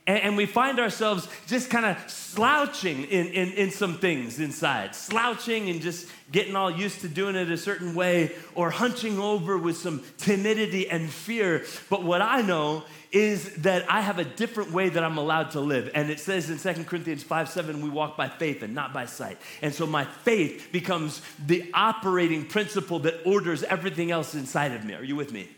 And, 0.06 0.18
and 0.22 0.36
we 0.36 0.46
find 0.46 0.80
ourselves 0.80 1.28
just 1.46 1.70
kind 1.70 1.86
of 1.86 2.10
slouching 2.10 3.04
in, 3.04 3.28
in, 3.28 3.52
in 3.52 3.70
some 3.70 3.98
things 3.98 4.40
inside, 4.40 4.96
slouching 4.96 5.70
and 5.70 5.80
just 5.80 6.08
getting 6.32 6.56
all 6.56 6.70
used 6.70 7.02
to 7.02 7.08
doing 7.08 7.36
it 7.36 7.50
a 7.50 7.56
certain 7.56 7.94
way, 7.94 8.32
or 8.56 8.70
hunching 8.70 9.18
over 9.18 9.56
with 9.58 9.76
some 9.76 10.02
timidity 10.18 10.88
and 10.90 11.08
fear. 11.08 11.64
But 11.88 12.02
what 12.02 12.22
I 12.22 12.40
know 12.42 12.84
is 13.12 13.56
that 13.56 13.90
I 13.90 14.02
have 14.02 14.18
a 14.18 14.24
different 14.24 14.70
way 14.70 14.88
that 14.88 15.02
I'm 15.02 15.18
allowed 15.18 15.52
to 15.52 15.60
live. 15.60 15.90
And 15.94 16.10
it 16.10 16.20
says 16.20 16.48
in 16.48 16.58
2 16.74 16.84
Corinthians 16.84 17.22
5 17.22 17.48
7, 17.48 17.80
we 17.82 17.90
walk 17.90 18.16
by 18.16 18.28
faith 18.28 18.62
and 18.62 18.74
not 18.74 18.92
by 18.92 19.06
sight. 19.06 19.38
And 19.62 19.74
so 19.74 19.86
my 19.86 20.04
faith 20.04 20.68
becomes 20.70 21.20
the 21.44 21.70
operating 21.74 22.46
principle 22.46 23.00
that 23.00 23.26
orders 23.26 23.62
everything 23.64 24.10
else 24.10 24.34
inside 24.34 24.72
of 24.72 24.84
me. 24.84 24.94
Are 24.94 25.04
you 25.04 25.16
with 25.16 25.32
me? 25.32 25.48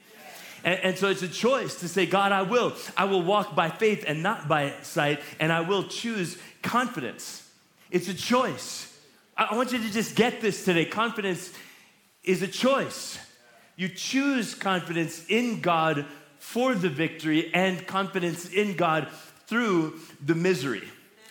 And, 0.65 0.79
and, 0.81 0.99
so 0.99 1.09
it's 1.09 1.23
a 1.23 1.29
choice 1.29 1.81
to 1.81 1.89
say, 1.89 2.07
God, 2.07 2.31
I 2.31 2.43
will. 2.43 2.73
I 2.97 3.05
will 3.05 3.23
walk 3.23 3.57
by 3.57 3.69
faith 3.69 4.05
and 4.07 4.23
not 4.23 4.47
by 4.49 4.73
sight, 4.83 5.21
and 5.41 5.53
I 5.53 5.63
will 5.63 5.83
choose 5.85 6.39
confidence. 6.63 7.51
It's 7.91 8.09
a 8.09 8.15
choice. 8.15 8.89
I 9.37 9.57
want 9.57 9.73
you 9.73 9.79
to 9.79 9.91
just 9.91 10.15
get 10.15 10.41
this 10.41 10.65
today. 10.65 10.85
Confidence 10.85 11.53
is 12.23 12.43
a 12.43 12.49
choice. 12.49 13.19
You 13.77 13.89
choose 13.89 14.55
confidence 14.55 15.25
in 15.29 15.61
God 15.61 16.07
for 16.43 16.75
the 16.75 16.89
victory 16.89 17.55
and 17.55 17.87
confidence 17.87 18.51
in 18.51 18.75
God 18.75 19.07
through 19.47 20.01
the 20.21 20.35
misery. 20.35 20.83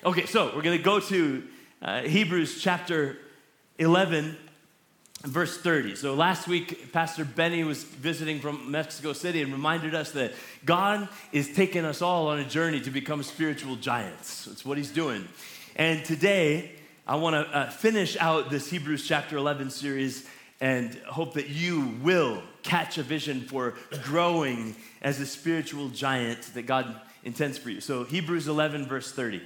Okay, 0.05 0.25
so 0.25 0.45
we're 0.55 0.61
going 0.61 0.77
to 0.77 0.83
go 0.83 1.01
to 1.01 1.43
uh, 1.81 2.01
Hebrews 2.03 2.61
chapter 2.61 3.17
11 3.77 4.37
verse 5.23 5.57
30. 5.57 5.95
So 5.95 6.15
last 6.15 6.47
week, 6.47 6.93
Pastor 6.93 7.25
Benny 7.25 7.65
was 7.65 7.83
visiting 7.83 8.39
from 8.39 8.71
Mexico 8.71 9.11
City 9.11 9.41
and 9.41 9.51
reminded 9.51 9.93
us 9.93 10.11
that 10.13 10.31
God 10.65 11.09
is 11.33 11.53
taking 11.53 11.83
us 11.83 12.01
all 12.01 12.29
on 12.29 12.39
a 12.39 12.45
journey 12.45 12.79
to 12.79 12.89
become 12.89 13.21
spiritual 13.21 13.75
giants. 13.75 14.45
That's 14.45 14.65
what 14.65 14.77
he's 14.77 14.91
doing. 14.91 15.27
And 15.75 16.05
today, 16.05 16.71
I 17.05 17.17
want 17.17 17.33
to 17.35 17.55
uh, 17.55 17.69
finish 17.69 18.15
out 18.17 18.49
this 18.49 18.69
Hebrews 18.69 19.05
chapter 19.05 19.35
11 19.35 19.71
series 19.71 20.25
and 20.61 20.93
hope 21.07 21.33
that 21.33 21.49
you 21.49 21.95
will 22.01 22.41
catch 22.61 22.99
a 22.99 23.03
vision 23.03 23.41
for 23.41 23.73
growing 24.03 24.75
as 25.01 25.19
a 25.19 25.25
spiritual 25.25 25.89
giant 25.89 26.41
that 26.53 26.67
God 26.67 26.95
intends 27.23 27.57
for 27.57 27.71
you. 27.71 27.81
So, 27.81 28.03
Hebrews 28.03 28.47
11, 28.47 28.85
verse 28.85 29.11
30. 29.11 29.41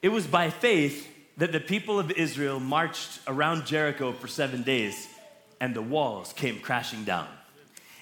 It 0.00 0.08
was 0.08 0.26
by 0.26 0.50
faith 0.50 1.06
that 1.36 1.52
the 1.52 1.60
people 1.60 1.98
of 1.98 2.10
Israel 2.10 2.58
marched 2.58 3.20
around 3.26 3.66
Jericho 3.66 4.12
for 4.12 4.26
seven 4.26 4.62
days 4.62 5.06
and 5.60 5.76
the 5.76 5.82
walls 5.82 6.32
came 6.32 6.58
crashing 6.58 7.04
down. 7.04 7.28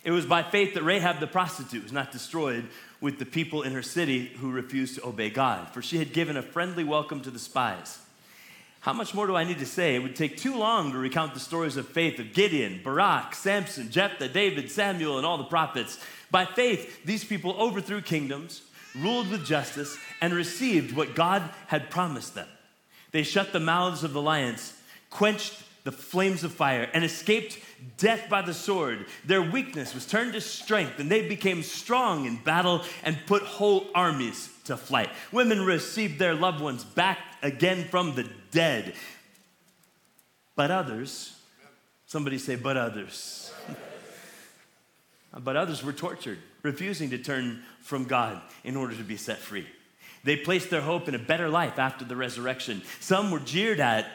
It 0.02 0.12
was 0.12 0.24
by 0.24 0.42
faith 0.42 0.74
that 0.74 0.82
Rahab 0.82 1.20
the 1.20 1.26
prostitute 1.26 1.82
was 1.82 1.92
not 1.92 2.10
destroyed 2.10 2.66
with 3.00 3.18
the 3.18 3.26
people 3.26 3.62
in 3.62 3.72
her 3.72 3.82
city 3.82 4.26
who 4.26 4.50
refused 4.50 4.94
to 4.96 5.06
obey 5.06 5.28
God, 5.30 5.68
for 5.74 5.82
she 5.82 5.98
had 5.98 6.12
given 6.12 6.36
a 6.36 6.42
friendly 6.42 6.84
welcome 6.84 7.20
to 7.20 7.30
the 7.30 7.38
spies. 7.38 7.98
How 8.80 8.94
much 8.94 9.12
more 9.12 9.26
do 9.26 9.36
I 9.36 9.44
need 9.44 9.58
to 9.58 9.66
say? 9.66 9.94
It 9.94 10.02
would 10.02 10.16
take 10.16 10.38
too 10.38 10.56
long 10.56 10.92
to 10.92 10.98
recount 10.98 11.34
the 11.34 11.40
stories 11.40 11.76
of 11.76 11.86
faith 11.86 12.18
of 12.18 12.32
Gideon, 12.32 12.80
Barak, 12.82 13.34
Samson, 13.34 13.90
Jephthah, 13.90 14.28
David, 14.28 14.70
Samuel, 14.70 15.18
and 15.18 15.26
all 15.26 15.36
the 15.36 15.44
prophets. 15.44 15.98
By 16.30 16.46
faith, 16.46 17.04
these 17.04 17.22
people 17.22 17.54
overthrew 17.60 18.00
kingdoms, 18.00 18.62
ruled 18.96 19.30
with 19.30 19.44
justice, 19.44 19.98
and 20.22 20.32
received 20.32 20.96
what 20.96 21.14
God 21.14 21.42
had 21.66 21.90
promised 21.90 22.34
them. 22.34 22.48
They 23.12 23.22
shut 23.22 23.52
the 23.52 23.60
mouths 23.60 24.02
of 24.02 24.14
the 24.14 24.22
lions, 24.22 24.72
quenched 25.10 25.62
the 25.84 25.92
flames 25.92 26.42
of 26.42 26.52
fire, 26.52 26.88
and 26.94 27.04
escaped 27.04 27.58
death 27.98 28.30
by 28.30 28.40
the 28.40 28.54
sword. 28.54 29.06
Their 29.26 29.42
weakness 29.42 29.92
was 29.92 30.06
turned 30.06 30.32
to 30.32 30.40
strength, 30.40 30.98
and 30.98 31.10
they 31.10 31.28
became 31.28 31.62
strong 31.62 32.24
in 32.24 32.36
battle 32.36 32.82
and 33.02 33.18
put 33.26 33.42
whole 33.42 33.88
armies 33.94 34.49
to 34.64 34.76
flight. 34.76 35.10
Women 35.32 35.64
received 35.64 36.18
their 36.18 36.34
loved 36.34 36.60
ones 36.60 36.84
back 36.84 37.18
again 37.42 37.84
from 37.84 38.14
the 38.14 38.28
dead. 38.50 38.94
But 40.56 40.70
others, 40.70 41.36
somebody 42.06 42.38
say, 42.38 42.56
but 42.56 42.76
others. 42.76 43.52
but 45.38 45.56
others 45.56 45.82
were 45.82 45.92
tortured, 45.92 46.38
refusing 46.62 47.10
to 47.10 47.18
turn 47.18 47.62
from 47.80 48.04
God 48.04 48.40
in 48.64 48.76
order 48.76 48.94
to 48.94 49.02
be 49.02 49.16
set 49.16 49.38
free. 49.38 49.66
They 50.22 50.36
placed 50.36 50.70
their 50.70 50.82
hope 50.82 51.08
in 51.08 51.14
a 51.14 51.18
better 51.18 51.48
life 51.48 51.78
after 51.78 52.04
the 52.04 52.16
resurrection. 52.16 52.82
Some 53.00 53.30
were 53.30 53.38
jeered 53.38 53.80
at, 53.80 54.06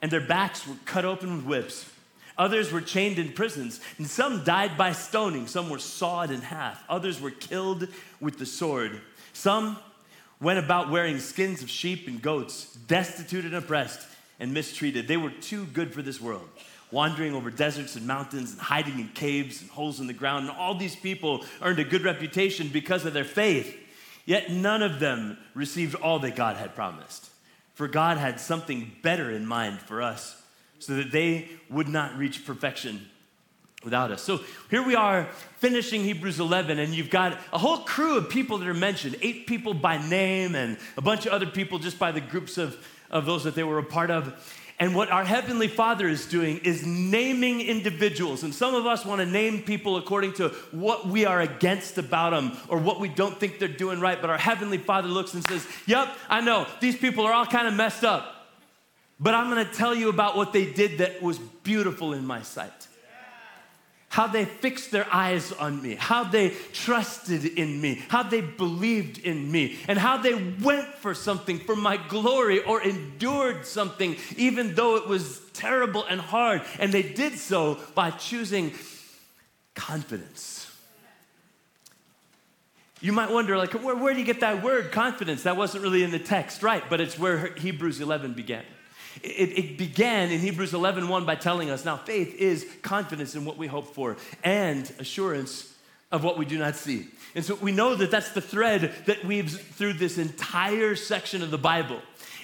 and 0.00 0.10
their 0.10 0.20
backs 0.20 0.66
were 0.66 0.74
cut 0.84 1.04
open 1.04 1.36
with 1.36 1.44
whips. 1.44 1.88
Others 2.38 2.72
were 2.72 2.80
chained 2.80 3.18
in 3.18 3.32
prisons, 3.32 3.80
and 3.98 4.06
some 4.06 4.42
died 4.42 4.76
by 4.76 4.92
stoning. 4.92 5.46
Some 5.46 5.68
were 5.68 5.78
sawed 5.78 6.30
in 6.30 6.40
half. 6.40 6.82
Others 6.88 7.20
were 7.20 7.30
killed 7.30 7.86
with 8.20 8.38
the 8.38 8.46
sword. 8.46 9.00
Some 9.32 9.78
went 10.40 10.58
about 10.58 10.90
wearing 10.90 11.18
skins 11.18 11.62
of 11.62 11.70
sheep 11.70 12.08
and 12.08 12.20
goats, 12.20 12.74
destitute 12.86 13.44
and 13.44 13.54
oppressed 13.54 14.06
and 14.40 14.52
mistreated. 14.52 15.06
They 15.06 15.16
were 15.16 15.30
too 15.30 15.66
good 15.66 15.94
for 15.94 16.02
this 16.02 16.20
world, 16.20 16.48
wandering 16.90 17.34
over 17.34 17.50
deserts 17.50 17.94
and 17.96 18.06
mountains 18.06 18.52
and 18.52 18.60
hiding 18.60 18.98
in 18.98 19.08
caves 19.08 19.62
and 19.62 19.70
holes 19.70 20.00
in 20.00 20.08
the 20.08 20.12
ground. 20.12 20.48
And 20.48 20.56
all 20.56 20.74
these 20.74 20.96
people 20.96 21.44
earned 21.60 21.78
a 21.78 21.84
good 21.84 22.02
reputation 22.02 22.68
because 22.68 23.04
of 23.06 23.12
their 23.12 23.24
faith. 23.24 23.78
Yet 24.24 24.50
none 24.50 24.82
of 24.82 25.00
them 25.00 25.38
received 25.54 25.94
all 25.94 26.18
that 26.20 26.36
God 26.36 26.56
had 26.56 26.74
promised. 26.74 27.30
For 27.74 27.88
God 27.88 28.18
had 28.18 28.38
something 28.38 28.92
better 29.02 29.30
in 29.30 29.46
mind 29.46 29.80
for 29.80 30.02
us 30.02 30.40
so 30.78 30.96
that 30.96 31.12
they 31.12 31.48
would 31.70 31.88
not 31.88 32.16
reach 32.18 32.44
perfection 32.44 33.08
without 33.84 34.10
us. 34.10 34.22
So 34.22 34.40
here 34.70 34.82
we 34.82 34.94
are 34.94 35.28
finishing 35.58 36.02
Hebrews 36.02 36.40
11, 36.40 36.78
and 36.78 36.94
you've 36.94 37.10
got 37.10 37.38
a 37.52 37.58
whole 37.58 37.78
crew 37.78 38.16
of 38.16 38.28
people 38.28 38.58
that 38.58 38.68
are 38.68 38.74
mentioned 38.74 39.16
eight 39.22 39.46
people 39.46 39.74
by 39.74 39.98
name, 40.08 40.54
and 40.54 40.78
a 40.96 41.02
bunch 41.02 41.26
of 41.26 41.32
other 41.32 41.46
people 41.46 41.78
just 41.78 41.98
by 41.98 42.12
the 42.12 42.20
groups 42.20 42.58
of, 42.58 42.76
of 43.10 43.26
those 43.26 43.44
that 43.44 43.54
they 43.54 43.62
were 43.62 43.78
a 43.78 43.84
part 43.84 44.10
of. 44.10 44.34
And 44.78 44.96
what 44.96 45.12
our 45.12 45.24
Heavenly 45.24 45.68
Father 45.68 46.08
is 46.08 46.26
doing 46.26 46.58
is 46.64 46.84
naming 46.84 47.60
individuals. 47.60 48.42
And 48.42 48.52
some 48.52 48.74
of 48.74 48.84
us 48.84 49.04
want 49.04 49.20
to 49.20 49.26
name 49.26 49.62
people 49.62 49.96
according 49.96 50.32
to 50.34 50.48
what 50.72 51.06
we 51.06 51.24
are 51.24 51.40
against 51.40 51.98
about 51.98 52.30
them 52.30 52.56
or 52.68 52.78
what 52.78 52.98
we 52.98 53.08
don't 53.08 53.38
think 53.38 53.60
they're 53.60 53.68
doing 53.68 54.00
right. 54.00 54.20
But 54.20 54.30
our 54.30 54.38
Heavenly 54.38 54.78
Father 54.78 55.06
looks 55.06 55.34
and 55.34 55.46
says, 55.46 55.64
Yep, 55.86 56.08
I 56.28 56.40
know, 56.40 56.66
these 56.80 56.96
people 56.96 57.26
are 57.26 57.32
all 57.32 57.46
kind 57.46 57.68
of 57.68 57.74
messed 57.74 58.02
up. 58.02 58.48
But 59.20 59.34
I'm 59.34 59.50
going 59.50 59.64
to 59.64 59.72
tell 59.72 59.94
you 59.94 60.08
about 60.08 60.36
what 60.36 60.52
they 60.52 60.72
did 60.72 60.98
that 60.98 61.22
was 61.22 61.38
beautiful 61.38 62.12
in 62.12 62.26
my 62.26 62.42
sight 62.42 62.88
how 64.12 64.26
they 64.26 64.44
fixed 64.44 64.90
their 64.90 65.06
eyes 65.10 65.52
on 65.52 65.80
me, 65.80 65.94
how 65.94 66.22
they 66.22 66.50
trusted 66.74 67.46
in 67.46 67.80
me, 67.80 67.94
how 68.08 68.22
they 68.22 68.42
believed 68.42 69.16
in 69.16 69.50
me, 69.50 69.78
and 69.88 69.98
how 69.98 70.18
they 70.18 70.34
went 70.34 70.86
for 70.96 71.14
something 71.14 71.58
for 71.58 71.74
my 71.74 71.96
glory 71.96 72.62
or 72.62 72.82
endured 72.82 73.64
something 73.64 74.14
even 74.36 74.74
though 74.74 74.96
it 74.96 75.08
was 75.08 75.40
terrible 75.54 76.04
and 76.04 76.20
hard. 76.20 76.60
And 76.78 76.92
they 76.92 77.02
did 77.02 77.38
so 77.38 77.78
by 77.94 78.10
choosing 78.10 78.72
confidence. 79.74 80.70
You 83.00 83.12
might 83.12 83.30
wonder, 83.30 83.56
like, 83.56 83.72
where, 83.72 83.96
where 83.96 84.12
do 84.12 84.20
you 84.20 84.26
get 84.26 84.40
that 84.40 84.62
word, 84.62 84.92
confidence? 84.92 85.44
That 85.44 85.56
wasn't 85.56 85.84
really 85.84 86.02
in 86.02 86.10
the 86.10 86.18
text, 86.18 86.62
right? 86.62 86.84
But 86.90 87.00
it's 87.00 87.18
where 87.18 87.54
Hebrews 87.54 88.02
11 88.02 88.34
began. 88.34 88.64
It, 89.22 89.58
it 89.58 89.78
began 89.78 90.30
in 90.30 90.40
Hebrews 90.40 90.72
11 90.74 91.08
1 91.08 91.24
by 91.24 91.34
telling 91.34 91.70
us 91.70 91.84
now 91.84 91.96
faith 91.96 92.34
is 92.34 92.66
confidence 92.82 93.34
in 93.34 93.44
what 93.44 93.58
we 93.58 93.66
hope 93.66 93.94
for 93.94 94.16
and 94.42 94.90
assurance 94.98 95.74
of 96.10 96.24
what 96.24 96.38
we 96.38 96.44
do 96.44 96.58
not 96.58 96.76
see. 96.76 97.08
And 97.34 97.44
so 97.44 97.54
we 97.56 97.72
know 97.72 97.94
that 97.94 98.10
that's 98.10 98.32
the 98.32 98.40
thread 98.40 98.92
that 99.06 99.24
weaves 99.24 99.56
through 99.56 99.94
this 99.94 100.18
entire 100.18 100.94
section 100.94 101.42
of 101.42 101.50
the 101.50 101.58
Bible. 101.58 102.00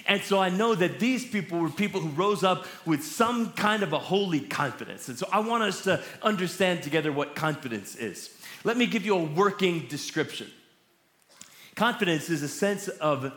And 0.07 0.21
so 0.23 0.39
I 0.39 0.49
know 0.49 0.73
that 0.73 0.99
these 0.99 1.23
people 1.23 1.59
were 1.59 1.69
people 1.69 2.01
who 2.01 2.09
rose 2.09 2.43
up 2.43 2.65
with 2.85 3.03
some 3.03 3.51
kind 3.53 3.83
of 3.83 3.93
a 3.93 3.99
holy 3.99 4.39
confidence. 4.39 5.07
And 5.07 5.17
so 5.17 5.27
I 5.31 5.39
want 5.39 5.61
us 5.61 5.83
to 5.83 6.01
understand 6.23 6.81
together 6.81 7.11
what 7.11 7.35
confidence 7.35 7.95
is. 7.95 8.35
Let 8.63 8.75
me 8.75 8.87
give 8.87 9.05
you 9.05 9.15
a 9.15 9.23
working 9.23 9.85
description. 9.87 10.47
Confidence 11.75 12.29
is 12.29 12.41
a 12.41 12.47
sense 12.47 12.87
of 12.87 13.31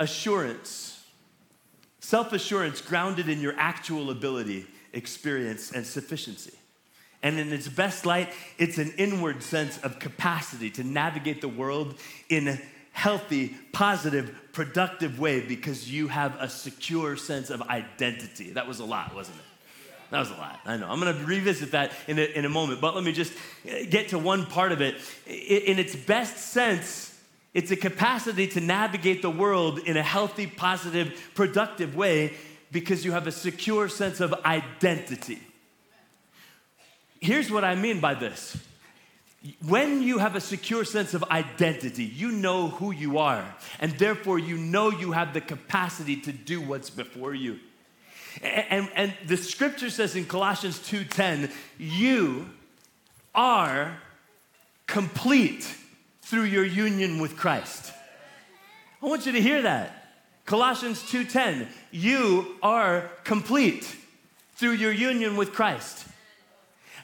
assurance 0.00 0.87
Self 2.08 2.32
assurance 2.32 2.80
grounded 2.80 3.28
in 3.28 3.42
your 3.42 3.52
actual 3.58 4.10
ability, 4.10 4.64
experience, 4.94 5.72
and 5.72 5.86
sufficiency. 5.86 6.54
And 7.22 7.38
in 7.38 7.52
its 7.52 7.68
best 7.68 8.06
light, 8.06 8.30
it's 8.56 8.78
an 8.78 8.94
inward 8.96 9.42
sense 9.42 9.76
of 9.82 9.98
capacity 9.98 10.70
to 10.70 10.84
navigate 10.84 11.42
the 11.42 11.48
world 11.48 11.96
in 12.30 12.48
a 12.48 12.58
healthy, 12.92 13.54
positive, 13.72 14.34
productive 14.54 15.18
way 15.20 15.42
because 15.42 15.92
you 15.92 16.08
have 16.08 16.34
a 16.40 16.48
secure 16.48 17.14
sense 17.14 17.50
of 17.50 17.60
identity. 17.60 18.52
That 18.52 18.66
was 18.66 18.80
a 18.80 18.86
lot, 18.86 19.14
wasn't 19.14 19.36
it? 19.36 19.44
That 20.08 20.20
was 20.20 20.30
a 20.30 20.36
lot. 20.36 20.60
I 20.64 20.78
know. 20.78 20.88
I'm 20.88 21.00
going 21.00 21.14
to 21.14 21.24
revisit 21.26 21.72
that 21.72 21.92
in 22.06 22.18
a, 22.18 22.22
in 22.22 22.46
a 22.46 22.48
moment, 22.48 22.80
but 22.80 22.94
let 22.94 23.04
me 23.04 23.12
just 23.12 23.34
get 23.90 24.08
to 24.08 24.18
one 24.18 24.46
part 24.46 24.72
of 24.72 24.80
it. 24.80 24.94
In 25.26 25.78
its 25.78 25.94
best 25.94 26.38
sense, 26.38 27.07
it's 27.58 27.72
a 27.72 27.76
capacity 27.76 28.46
to 28.46 28.60
navigate 28.60 29.20
the 29.20 29.30
world 29.30 29.80
in 29.80 29.96
a 29.96 30.02
healthy, 30.02 30.46
positive, 30.46 31.32
productive 31.34 31.96
way 31.96 32.34
because 32.70 33.04
you 33.04 33.10
have 33.10 33.26
a 33.26 33.32
secure 33.32 33.88
sense 33.88 34.20
of 34.20 34.32
identity. 34.44 35.40
Here's 37.18 37.50
what 37.50 37.64
I 37.64 37.74
mean 37.74 37.98
by 37.98 38.14
this 38.14 38.56
when 39.66 40.02
you 40.02 40.18
have 40.18 40.36
a 40.36 40.40
secure 40.40 40.84
sense 40.84 41.14
of 41.14 41.24
identity, 41.24 42.04
you 42.04 42.30
know 42.30 42.68
who 42.68 42.92
you 42.92 43.18
are, 43.18 43.56
and 43.80 43.90
therefore 43.98 44.38
you 44.38 44.56
know 44.56 44.90
you 44.90 45.10
have 45.10 45.34
the 45.34 45.40
capacity 45.40 46.14
to 46.14 46.30
do 46.30 46.60
what's 46.60 46.90
before 46.90 47.34
you. 47.34 47.58
And, 48.40 48.88
and, 48.94 49.12
the 49.26 49.36
scripture 49.36 49.90
says 49.90 50.14
in 50.14 50.26
Colossians 50.26 50.78
2:10, 50.78 51.50
you 51.76 52.50
are 53.34 54.00
complete 54.86 55.74
through 56.28 56.44
your 56.44 56.64
union 56.64 57.18
with 57.18 57.38
Christ. 57.38 57.90
I 59.02 59.06
want 59.06 59.24
you 59.24 59.32
to 59.32 59.40
hear 59.40 59.62
that. 59.62 59.94
Colossians 60.44 61.02
2:10, 61.02 61.68
you 61.90 62.56
are 62.62 63.10
complete 63.24 63.96
through 64.56 64.72
your 64.72 64.92
union 64.92 65.36
with 65.36 65.54
Christ. 65.54 66.04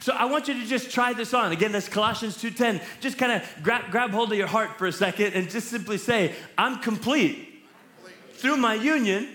So 0.00 0.12
I 0.12 0.26
want 0.26 0.48
you 0.48 0.60
to 0.60 0.66
just 0.66 0.90
try 0.90 1.14
this 1.14 1.32
on. 1.32 1.52
Again, 1.52 1.72
that's 1.72 1.88
Colossians 1.88 2.36
2:10. 2.36 2.82
Just 3.00 3.16
kind 3.16 3.32
of 3.32 3.42
grab, 3.62 3.90
grab 3.90 4.10
hold 4.10 4.30
of 4.30 4.36
your 4.36 4.46
heart 4.46 4.76
for 4.76 4.86
a 4.86 4.92
second 4.92 5.32
and 5.32 5.48
just 5.48 5.68
simply 5.68 5.96
say, 5.96 6.34
I'm 6.58 6.80
complete 6.80 7.64
through 8.34 8.58
my 8.58 8.74
union 8.74 9.26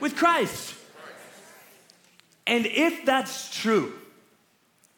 with 0.00 0.16
Christ. 0.16 0.74
And 2.46 2.64
if 2.64 3.04
that's 3.04 3.54
true, 3.54 3.92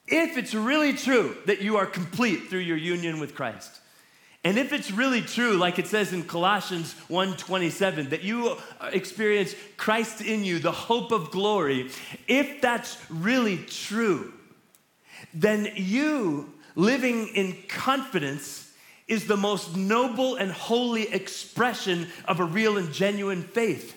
if 0.07 0.37
it's 0.37 0.55
really 0.55 0.93
true 0.93 1.37
that 1.47 1.61
you 1.61 1.77
are 1.77 1.87
complete 1.87 2.49
through 2.49 2.61
your 2.61 2.77
union 2.77 3.19
with 3.19 3.35
Christ, 3.35 3.81
and 4.45 4.59
if 4.59 4.73
it's 4.73 4.91
really 4.91 5.21
true, 5.21 5.57
like 5.57 5.79
it 5.79 5.87
says 5.87 6.13
in 6.13 6.23
Colossians 6.23 6.95
1:27, 7.09 8.11
that 8.11 8.23
you 8.23 8.57
experience 8.93 9.55
Christ 9.77 10.21
in 10.21 10.45
you, 10.45 10.59
the 10.59 10.73
hope 10.73 11.13
of 11.13 11.31
glory, 11.31 11.91
if 12.29 12.61
that's 12.61 12.99
really 13.11 13.59
true, 13.59 14.33
then 15.35 15.73
you 15.75 16.55
living 16.77 17.29
in 17.29 17.57
confidence 17.69 18.73
is 19.09 19.27
the 19.27 19.37
most 19.37 19.75
noble 19.77 20.37
and 20.37 20.53
holy 20.53 21.09
expression 21.13 22.07
of 22.27 22.41
a 22.41 22.45
real 22.45 22.77
and 22.77 22.93
genuine 22.93 23.43
faith. 23.43 23.97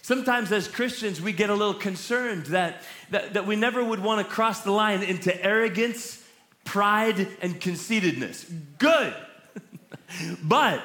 Sometimes, 0.00 0.50
as 0.50 0.66
Christians, 0.66 1.20
we 1.20 1.32
get 1.32 1.48
a 1.48 1.54
little 1.54 1.74
concerned 1.74 2.46
that, 2.46 2.82
that, 3.10 3.34
that 3.34 3.46
we 3.46 3.54
never 3.54 3.84
would 3.84 4.00
want 4.00 4.26
to 4.26 4.32
cross 4.32 4.62
the 4.62 4.72
line 4.72 5.02
into 5.02 5.32
arrogance, 5.44 6.21
pride, 6.64 7.28
and 7.40 7.60
conceitedness. 7.60 8.44
Good. 8.78 9.14
but 10.42 10.82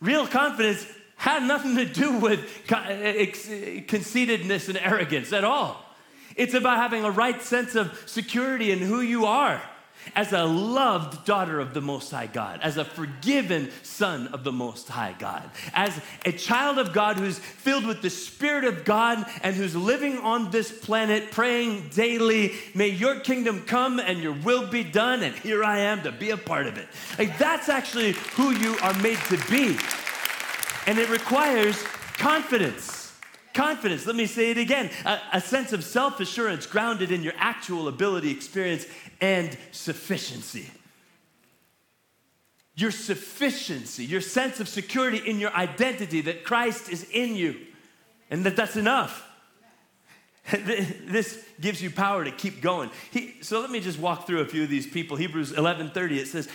real 0.00 0.26
confidence 0.26 0.86
had 1.16 1.42
nothing 1.42 1.76
to 1.76 1.84
do 1.84 2.18
with 2.18 2.40
conceitedness 2.66 4.68
and 4.68 4.78
arrogance 4.78 5.32
at 5.32 5.44
all. 5.44 5.80
It's 6.36 6.54
about 6.54 6.78
having 6.78 7.04
a 7.04 7.10
right 7.10 7.40
sense 7.40 7.74
of 7.74 8.02
security 8.06 8.72
in 8.72 8.80
who 8.80 9.00
you 9.00 9.26
are 9.26 9.62
as 10.14 10.32
a 10.32 10.44
loved 10.44 11.24
daughter 11.24 11.60
of 11.60 11.74
the 11.74 11.80
Most 11.80 12.10
High 12.10 12.26
God, 12.26 12.60
as 12.62 12.76
a 12.76 12.84
forgiven 12.84 13.70
son 13.82 14.28
of 14.28 14.44
the 14.44 14.52
Most 14.52 14.88
High 14.88 15.14
God, 15.18 15.50
as 15.72 15.98
a 16.24 16.32
child 16.32 16.78
of 16.78 16.92
God 16.92 17.16
who's 17.16 17.38
filled 17.38 17.86
with 17.86 18.02
the 18.02 18.10
Spirit 18.10 18.64
of 18.64 18.84
God 18.84 19.24
and 19.42 19.54
who's 19.56 19.74
living 19.74 20.18
on 20.18 20.50
this 20.50 20.70
planet 20.70 21.30
praying 21.30 21.90
daily, 21.94 22.52
may 22.74 22.88
your 22.88 23.20
kingdom 23.20 23.62
come 23.62 23.98
and 23.98 24.20
your 24.20 24.32
will 24.32 24.66
be 24.66 24.84
done, 24.84 25.22
and 25.22 25.34
here 25.36 25.64
I 25.64 25.80
am 25.80 26.02
to 26.02 26.12
be 26.12 26.30
a 26.30 26.36
part 26.36 26.66
of 26.66 26.78
it. 26.78 26.88
Like 27.18 27.38
that's 27.38 27.68
actually 27.68 28.12
who 28.36 28.50
you 28.50 28.76
are 28.82 28.94
made 29.00 29.18
to 29.28 29.38
be. 29.50 29.76
And 30.86 30.98
it 30.98 31.08
requires 31.08 31.82
confidence. 32.18 33.04
Confidence, 33.54 34.04
let 34.04 34.16
me 34.16 34.26
say 34.26 34.50
it 34.50 34.58
again 34.58 34.90
a, 35.06 35.18
a 35.34 35.40
sense 35.40 35.72
of 35.72 35.84
self 35.84 36.18
assurance 36.18 36.66
grounded 36.66 37.12
in 37.12 37.22
your 37.22 37.34
actual 37.36 37.86
ability, 37.86 38.32
experience, 38.32 38.84
and 39.20 39.56
sufficiency. 39.72 40.70
Your 42.76 42.90
sufficiency, 42.90 44.04
your 44.04 44.20
sense 44.20 44.60
of 44.60 44.68
security 44.68 45.18
in 45.18 45.38
your 45.38 45.52
identity 45.52 46.22
that 46.22 46.44
Christ 46.44 46.88
is 46.88 47.06
in 47.10 47.36
you 47.36 47.56
and 48.30 48.44
that 48.44 48.56
that's 48.56 48.76
enough. 48.76 49.30
this 50.50 51.42
gives 51.60 51.82
you 51.82 51.90
power 51.90 52.24
to 52.24 52.30
keep 52.30 52.60
going. 52.60 52.90
He, 53.10 53.36
so 53.40 53.60
let 53.60 53.70
me 53.70 53.80
just 53.80 53.98
walk 53.98 54.26
through 54.26 54.40
a 54.40 54.46
few 54.46 54.64
of 54.64 54.68
these 54.68 54.86
people. 54.86 55.16
Hebrews 55.16 55.52
11:30 55.52 56.18
it 56.18 56.26
says, 56.26 56.48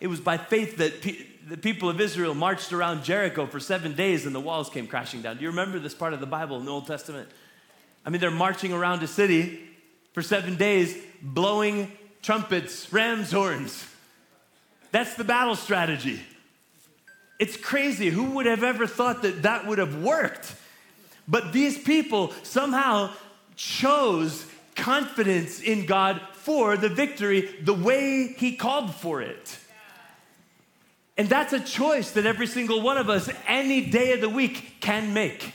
"It 0.00 0.08
was 0.08 0.20
by 0.20 0.36
faith 0.36 0.78
that 0.78 1.02
the 1.50 1.56
people 1.56 1.88
of 1.88 2.00
Israel 2.00 2.34
marched 2.34 2.72
around 2.72 3.04
Jericho 3.04 3.46
for 3.46 3.60
seven 3.60 3.94
days 3.94 4.26
and 4.26 4.34
the 4.34 4.40
walls 4.40 4.70
came 4.70 4.86
crashing 4.86 5.22
down. 5.22 5.36
Do 5.36 5.42
you 5.42 5.48
remember 5.48 5.78
this 5.78 5.94
part 5.94 6.12
of 6.12 6.20
the 6.20 6.26
Bible 6.26 6.58
in 6.58 6.64
the 6.64 6.70
Old 6.70 6.86
Testament? 6.86 7.28
I 8.04 8.10
mean, 8.10 8.20
they're 8.20 8.30
marching 8.30 8.72
around 8.72 9.02
a 9.02 9.06
city 9.06 9.69
for 10.12 10.22
seven 10.22 10.56
days, 10.56 10.96
blowing 11.22 11.90
trumpets, 12.22 12.92
ram's 12.92 13.32
horns. 13.32 13.86
That's 14.92 15.14
the 15.14 15.24
battle 15.24 15.56
strategy. 15.56 16.20
It's 17.38 17.56
crazy. 17.56 18.10
Who 18.10 18.32
would 18.32 18.46
have 18.46 18.62
ever 18.62 18.86
thought 18.86 19.22
that 19.22 19.42
that 19.42 19.66
would 19.66 19.78
have 19.78 20.02
worked? 20.02 20.54
But 21.26 21.52
these 21.52 21.78
people 21.78 22.32
somehow 22.42 23.12
chose 23.56 24.44
confidence 24.74 25.60
in 25.60 25.86
God 25.86 26.20
for 26.32 26.76
the 26.76 26.88
victory 26.88 27.48
the 27.62 27.74
way 27.74 28.34
He 28.36 28.56
called 28.56 28.94
for 28.94 29.22
it. 29.22 29.58
And 31.16 31.28
that's 31.28 31.52
a 31.52 31.60
choice 31.60 32.12
that 32.12 32.26
every 32.26 32.46
single 32.46 32.80
one 32.80 32.96
of 32.96 33.10
us, 33.10 33.30
any 33.46 33.82
day 33.82 34.12
of 34.12 34.20
the 34.20 34.28
week, 34.28 34.80
can 34.80 35.12
make. 35.12 35.52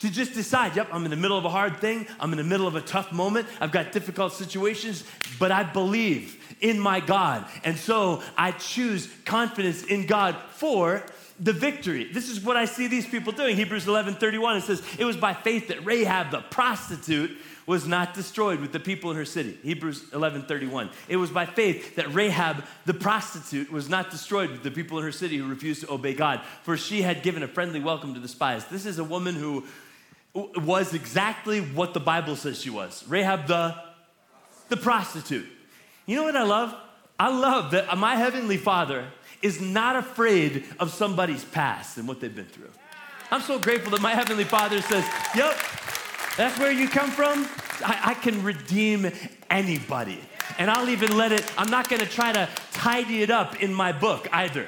To 0.00 0.10
just 0.10 0.32
decide, 0.32 0.76
yep, 0.76 0.88
I'm 0.92 1.04
in 1.04 1.10
the 1.10 1.16
middle 1.16 1.36
of 1.36 1.44
a 1.44 1.50
hard 1.50 1.78
thing, 1.78 2.06
I'm 2.18 2.32
in 2.32 2.38
the 2.38 2.44
middle 2.44 2.66
of 2.66 2.74
a 2.74 2.80
tough 2.80 3.12
moment, 3.12 3.46
I've 3.60 3.70
got 3.70 3.92
difficult 3.92 4.32
situations, 4.32 5.04
but 5.38 5.52
I 5.52 5.62
believe 5.62 6.56
in 6.60 6.80
my 6.80 7.00
God. 7.00 7.46
And 7.64 7.76
so 7.76 8.22
I 8.36 8.52
choose 8.52 9.12
confidence 9.26 9.84
in 9.84 10.06
God 10.06 10.36
for 10.52 11.04
the 11.38 11.52
victory. 11.52 12.10
This 12.12 12.28
is 12.28 12.40
what 12.40 12.56
I 12.56 12.66
see 12.66 12.86
these 12.86 13.06
people 13.06 13.32
doing. 13.32 13.56
Hebrews 13.56 13.86
11 13.86 14.14
31, 14.14 14.58
it 14.58 14.60
says, 14.62 14.82
It 14.98 15.04
was 15.04 15.16
by 15.16 15.34
faith 15.34 15.68
that 15.68 15.84
Rahab 15.84 16.30
the 16.30 16.40
prostitute 16.40 17.36
was 17.66 17.86
not 17.86 18.14
destroyed 18.14 18.60
with 18.60 18.72
the 18.72 18.80
people 18.80 19.10
in 19.10 19.16
her 19.16 19.24
city. 19.24 19.58
Hebrews 19.62 20.12
11 20.12 20.42
31. 20.42 20.90
It 21.08 21.16
was 21.16 21.30
by 21.30 21.46
faith 21.46 21.96
that 21.96 22.12
Rahab 22.14 22.64
the 22.84 22.94
prostitute 22.94 23.70
was 23.70 23.88
not 23.88 24.10
destroyed 24.10 24.50
with 24.50 24.62
the 24.62 24.70
people 24.70 24.98
in 24.98 25.04
her 25.04 25.12
city 25.12 25.38
who 25.38 25.48
refused 25.48 25.82
to 25.82 25.92
obey 25.92 26.14
God, 26.14 26.40
for 26.62 26.76
she 26.76 27.02
had 27.02 27.22
given 27.22 27.42
a 27.42 27.48
friendly 27.48 27.80
welcome 27.80 28.14
to 28.14 28.20
the 28.20 28.28
spies. 28.28 28.64
This 28.66 28.86
is 28.86 28.98
a 28.98 29.04
woman 29.04 29.34
who 29.34 29.64
was 30.34 30.94
exactly 30.94 31.60
what 31.60 31.94
the 31.94 32.00
Bible 32.00 32.36
says 32.36 32.60
she 32.60 32.70
was 32.70 33.04
Rahab 33.08 33.46
the, 33.46 33.74
the 34.68 34.76
prostitute. 34.76 35.46
You 36.06 36.16
know 36.16 36.24
what 36.24 36.36
I 36.36 36.44
love? 36.44 36.74
I 37.18 37.28
love 37.28 37.72
that 37.72 37.96
my 37.98 38.16
heavenly 38.16 38.56
father 38.56 39.06
is 39.42 39.60
not 39.60 39.96
afraid 39.96 40.64
of 40.78 40.92
somebody's 40.92 41.44
past 41.44 41.98
and 41.98 42.06
what 42.06 42.20
they've 42.20 42.34
been 42.34 42.46
through. 42.46 42.70
I'm 43.30 43.42
so 43.42 43.58
grateful 43.58 43.90
that 43.92 44.00
my 44.00 44.14
heavenly 44.14 44.44
father 44.44 44.80
says, 44.80 45.04
Yep, 45.36 45.58
that's 46.36 46.58
where 46.58 46.72
you 46.72 46.88
come 46.88 47.10
from? 47.10 47.46
I, 47.84 48.00
I 48.06 48.14
can 48.14 48.42
redeem 48.42 49.10
anybody. 49.48 50.20
And 50.58 50.70
I'll 50.70 50.88
even 50.88 51.16
let 51.16 51.32
it, 51.32 51.44
I'm 51.56 51.70
not 51.70 51.88
gonna 51.88 52.06
try 52.06 52.32
to 52.32 52.48
tidy 52.72 53.22
it 53.22 53.30
up 53.30 53.62
in 53.62 53.72
my 53.72 53.92
book 53.92 54.28
either. 54.32 54.66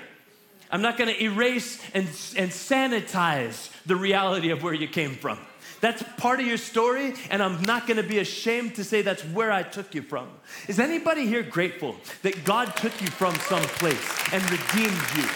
I'm 0.70 0.82
not 0.82 0.96
gonna 0.96 1.12
erase 1.20 1.82
and, 1.92 2.06
and 2.36 2.50
sanitize 2.50 3.70
the 3.84 3.96
reality 3.96 4.50
of 4.50 4.62
where 4.62 4.74
you 4.74 4.88
came 4.88 5.14
from. 5.14 5.38
That's 5.82 6.00
part 6.16 6.38
of 6.38 6.46
your 6.46 6.58
story, 6.58 7.14
and 7.28 7.42
I'm 7.42 7.60
not 7.62 7.88
gonna 7.88 8.04
be 8.04 8.20
ashamed 8.20 8.76
to 8.76 8.84
say 8.84 9.02
that's 9.02 9.24
where 9.24 9.50
I 9.50 9.64
took 9.64 9.96
you 9.96 10.02
from. 10.02 10.28
Is 10.68 10.78
anybody 10.78 11.26
here 11.26 11.42
grateful 11.42 11.96
that 12.22 12.44
God 12.44 12.76
took 12.76 12.98
you 13.02 13.08
from 13.08 13.34
some 13.34 13.62
place 13.62 14.32
and 14.32 14.40
redeemed 14.44 15.02
you? 15.16 15.28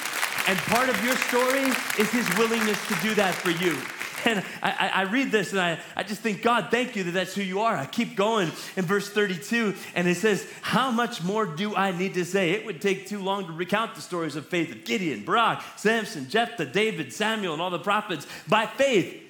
And 0.46 0.56
part 0.60 0.88
of 0.88 1.04
your 1.04 1.16
story 1.16 1.64
is 1.98 2.08
His 2.12 2.28
willingness 2.38 2.78
to 2.86 2.94
do 3.02 3.12
that 3.16 3.34
for 3.34 3.50
you. 3.50 3.76
And 4.24 4.44
I, 4.62 4.90
I, 4.94 5.02
read 5.02 5.32
this 5.32 5.50
and 5.50 5.60
I, 5.60 5.78
I 5.96 6.02
just 6.04 6.20
think, 6.20 6.42
God, 6.42 6.68
thank 6.70 6.96
you 6.96 7.04
that 7.04 7.10
that's 7.12 7.34
who 7.34 7.42
you 7.42 7.60
are. 7.60 7.76
I 7.76 7.86
keep 7.86 8.16
going 8.16 8.50
in 8.76 8.84
verse 8.84 9.08
32, 9.08 9.74
and 9.96 10.06
it 10.06 10.16
says, 10.16 10.46
How 10.62 10.92
much 10.92 11.24
more 11.24 11.46
do 11.46 11.74
I 11.74 11.90
need 11.90 12.14
to 12.14 12.24
say? 12.24 12.50
It 12.50 12.64
would 12.66 12.80
take 12.80 13.08
too 13.08 13.20
long 13.20 13.46
to 13.46 13.52
recount 13.52 13.96
the 13.96 14.00
stories 14.00 14.36
of 14.36 14.46
faith 14.46 14.70
of 14.70 14.84
Gideon, 14.84 15.24
Barak, 15.24 15.62
Samson, 15.76 16.28
Jephthah, 16.28 16.66
David, 16.66 17.12
Samuel, 17.12 17.52
and 17.52 17.62
all 17.62 17.70
the 17.70 17.78
prophets. 17.80 18.26
By 18.48 18.66
faith, 18.66 19.25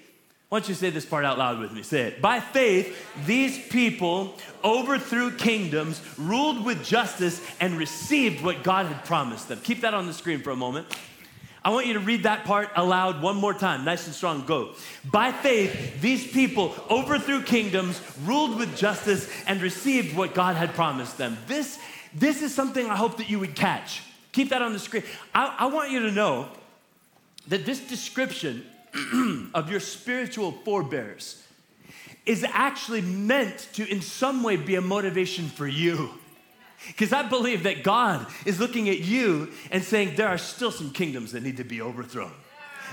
why 0.48 0.60
don't 0.60 0.68
you 0.68 0.74
say 0.76 0.90
this 0.90 1.04
part 1.04 1.24
out 1.24 1.38
loud 1.38 1.58
with 1.58 1.72
me? 1.72 1.82
Say 1.82 2.02
it. 2.02 2.22
By 2.22 2.38
faith, 2.38 2.96
these 3.26 3.58
people 3.66 4.36
overthrew 4.62 5.32
kingdoms, 5.32 6.00
ruled 6.16 6.64
with 6.64 6.84
justice, 6.84 7.44
and 7.58 7.76
received 7.76 8.44
what 8.44 8.62
God 8.62 8.86
had 8.86 9.04
promised 9.04 9.48
them. 9.48 9.58
Keep 9.60 9.80
that 9.80 9.92
on 9.92 10.06
the 10.06 10.12
screen 10.12 10.40
for 10.40 10.50
a 10.50 10.56
moment. 10.56 10.86
I 11.64 11.70
want 11.70 11.88
you 11.88 11.94
to 11.94 12.00
read 12.00 12.22
that 12.22 12.44
part 12.44 12.70
aloud 12.76 13.20
one 13.20 13.34
more 13.34 13.52
time, 13.52 13.84
nice 13.84 14.06
and 14.06 14.14
strong. 14.14 14.46
Go. 14.46 14.74
By 15.04 15.32
faith, 15.32 16.00
these 16.00 16.24
people 16.24 16.76
overthrew 16.88 17.42
kingdoms, 17.42 18.00
ruled 18.24 18.56
with 18.56 18.76
justice, 18.76 19.28
and 19.48 19.60
received 19.60 20.16
what 20.16 20.32
God 20.32 20.54
had 20.54 20.74
promised 20.74 21.18
them. 21.18 21.36
This, 21.48 21.80
this 22.14 22.40
is 22.40 22.54
something 22.54 22.88
I 22.88 22.94
hope 22.94 23.16
that 23.16 23.28
you 23.28 23.40
would 23.40 23.56
catch. 23.56 24.00
Keep 24.30 24.50
that 24.50 24.62
on 24.62 24.74
the 24.74 24.78
screen. 24.78 25.02
I, 25.34 25.56
I 25.58 25.66
want 25.66 25.90
you 25.90 26.00
to 26.00 26.12
know 26.12 26.48
that 27.48 27.66
this 27.66 27.80
description 27.80 28.64
of 29.54 29.70
your 29.70 29.80
spiritual 29.80 30.52
forebears 30.52 31.42
is 32.24 32.44
actually 32.44 33.00
meant 33.00 33.68
to, 33.74 33.88
in 33.88 34.02
some 34.02 34.42
way, 34.42 34.56
be 34.56 34.74
a 34.74 34.80
motivation 34.80 35.46
for 35.46 35.66
you. 35.66 36.10
Because 36.88 37.12
I 37.12 37.22
believe 37.22 37.62
that 37.62 37.82
God 37.82 38.26
is 38.44 38.60
looking 38.60 38.88
at 38.88 39.00
you 39.00 39.52
and 39.70 39.82
saying 39.82 40.16
there 40.16 40.28
are 40.28 40.38
still 40.38 40.70
some 40.70 40.90
kingdoms 40.90 41.32
that 41.32 41.42
need 41.42 41.56
to 41.56 41.64
be 41.64 41.80
overthrown. 41.80 42.32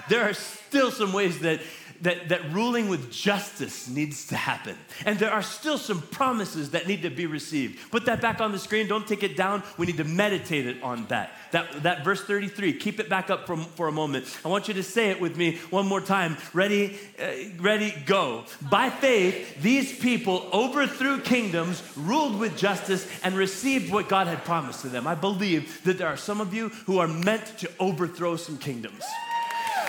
There 0.10 0.24
are 0.24 0.34
still 0.34 0.92
some 0.92 1.14
ways 1.14 1.40
that 1.40 1.62
that, 2.02 2.30
that 2.30 2.52
ruling 2.52 2.90
with 2.90 3.12
justice 3.12 3.88
needs 3.88 4.28
to 4.28 4.36
happen. 4.36 4.76
And 5.06 5.20
there 5.20 5.32
are 5.32 5.42
still 5.42 5.78
some 5.78 6.02
promises 6.02 6.72
that 6.72 6.88
need 6.88 7.04
to 7.04 7.10
be 7.10 7.26
received. 7.26 7.92
Put 7.92 8.06
that 8.06 8.22
back 8.22 8.42
on 8.42 8.52
the 8.52 8.60
screen. 8.60 8.88
Don't 8.88 9.08
take 9.08 9.24
it 9.24 9.38
down. 9.38 9.64
We 9.78 9.86
need 9.86 9.98
to 9.98 10.04
meditate 10.04 10.68
it 10.68 10.82
on 10.84 11.06
that. 11.08 11.32
That, 11.52 11.84
that 11.84 12.04
verse 12.04 12.24
33, 12.24 12.74
keep 12.74 13.00
it 13.00 13.10
back 13.10 13.30
up 13.30 13.48
for, 13.48 13.58
for 13.58 13.88
a 13.88 13.92
moment. 13.92 14.26
I 14.44 14.48
want 14.48 14.68
you 14.68 14.74
to 14.76 14.84
say 14.84 15.10
it 15.10 15.22
with 15.22 15.38
me 15.38 15.58
one 15.70 15.88
more 15.88 16.02
time. 16.02 16.38
Ready, 16.54 16.98
uh, 17.22 17.32
ready, 17.60 17.94
go. 18.06 18.46
By 18.70 18.90
faith, 18.90 19.62
these 19.62 19.98
people 19.98 20.50
overthrew 20.52 21.22
kingdoms, 21.22 21.84
ruled 21.96 22.40
with 22.40 22.58
justice, 22.58 23.08
and 23.24 23.36
received 23.36 23.92
what 23.92 24.10
God 24.10 24.28
had 24.28 24.44
promised 24.44 24.82
to 24.82 24.90
them. 24.90 25.08
I 25.08 25.16
believe 25.16 25.84
that 25.84 25.98
there 25.98 26.08
are 26.08 26.18
some 26.18 26.42
of 26.42 26.54
you 26.54 26.70
who 26.70 27.00
are 27.00 27.08
meant 27.08 27.58
to 27.60 27.70
overthrow 27.80 28.36
some 28.36 28.58
kingdoms 28.58 29.04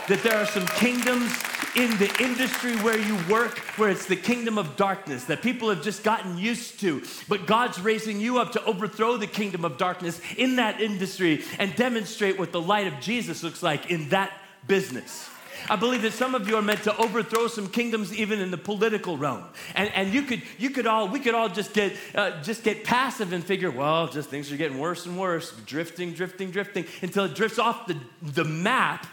that 0.08 0.22
there 0.22 0.36
are 0.36 0.46
some 0.46 0.66
kingdoms 0.66 1.32
in 1.76 1.90
the 1.98 2.14
industry 2.20 2.76
where 2.76 2.98
you 2.98 3.18
work 3.28 3.58
where 3.76 3.88
it's 3.88 4.06
the 4.06 4.16
kingdom 4.16 4.58
of 4.58 4.76
darkness 4.76 5.24
that 5.24 5.42
people 5.42 5.68
have 5.70 5.82
just 5.82 6.04
gotten 6.04 6.38
used 6.38 6.78
to. 6.80 7.02
But 7.28 7.46
God's 7.46 7.80
raising 7.80 8.20
you 8.20 8.38
up 8.38 8.52
to 8.52 8.64
overthrow 8.64 9.16
the 9.16 9.26
kingdom 9.26 9.64
of 9.64 9.76
darkness 9.78 10.20
in 10.36 10.56
that 10.56 10.80
industry 10.80 11.42
and 11.58 11.74
demonstrate 11.74 12.38
what 12.38 12.52
the 12.52 12.60
light 12.60 12.86
of 12.86 13.00
Jesus 13.00 13.42
looks 13.42 13.62
like 13.62 13.90
in 13.90 14.10
that 14.10 14.32
business. 14.66 15.28
I 15.68 15.76
believe 15.76 16.02
that 16.02 16.12
some 16.12 16.34
of 16.34 16.46
you 16.46 16.56
are 16.56 16.62
meant 16.62 16.82
to 16.82 16.96
overthrow 16.98 17.46
some 17.46 17.68
kingdoms 17.68 18.12
even 18.14 18.40
in 18.40 18.50
the 18.50 18.58
political 18.58 19.16
realm. 19.16 19.44
And, 19.74 19.90
and 19.94 20.12
you 20.12 20.22
could, 20.22 20.42
you 20.58 20.70
could 20.70 20.86
all, 20.86 21.08
we 21.08 21.20
could 21.20 21.34
all 21.34 21.48
just 21.48 21.72
get, 21.72 21.96
uh, 22.14 22.42
just 22.42 22.62
get 22.64 22.84
passive 22.84 23.32
and 23.32 23.42
figure, 23.42 23.70
well, 23.70 24.08
just 24.08 24.28
things 24.28 24.52
are 24.52 24.58
getting 24.58 24.78
worse 24.78 25.06
and 25.06 25.18
worse, 25.18 25.52
drifting, 25.64 26.12
drifting, 26.12 26.50
drifting, 26.50 26.84
until 27.00 27.24
it 27.24 27.34
drifts 27.34 27.58
off 27.58 27.86
the, 27.86 27.96
the 28.20 28.44
map 28.44 29.06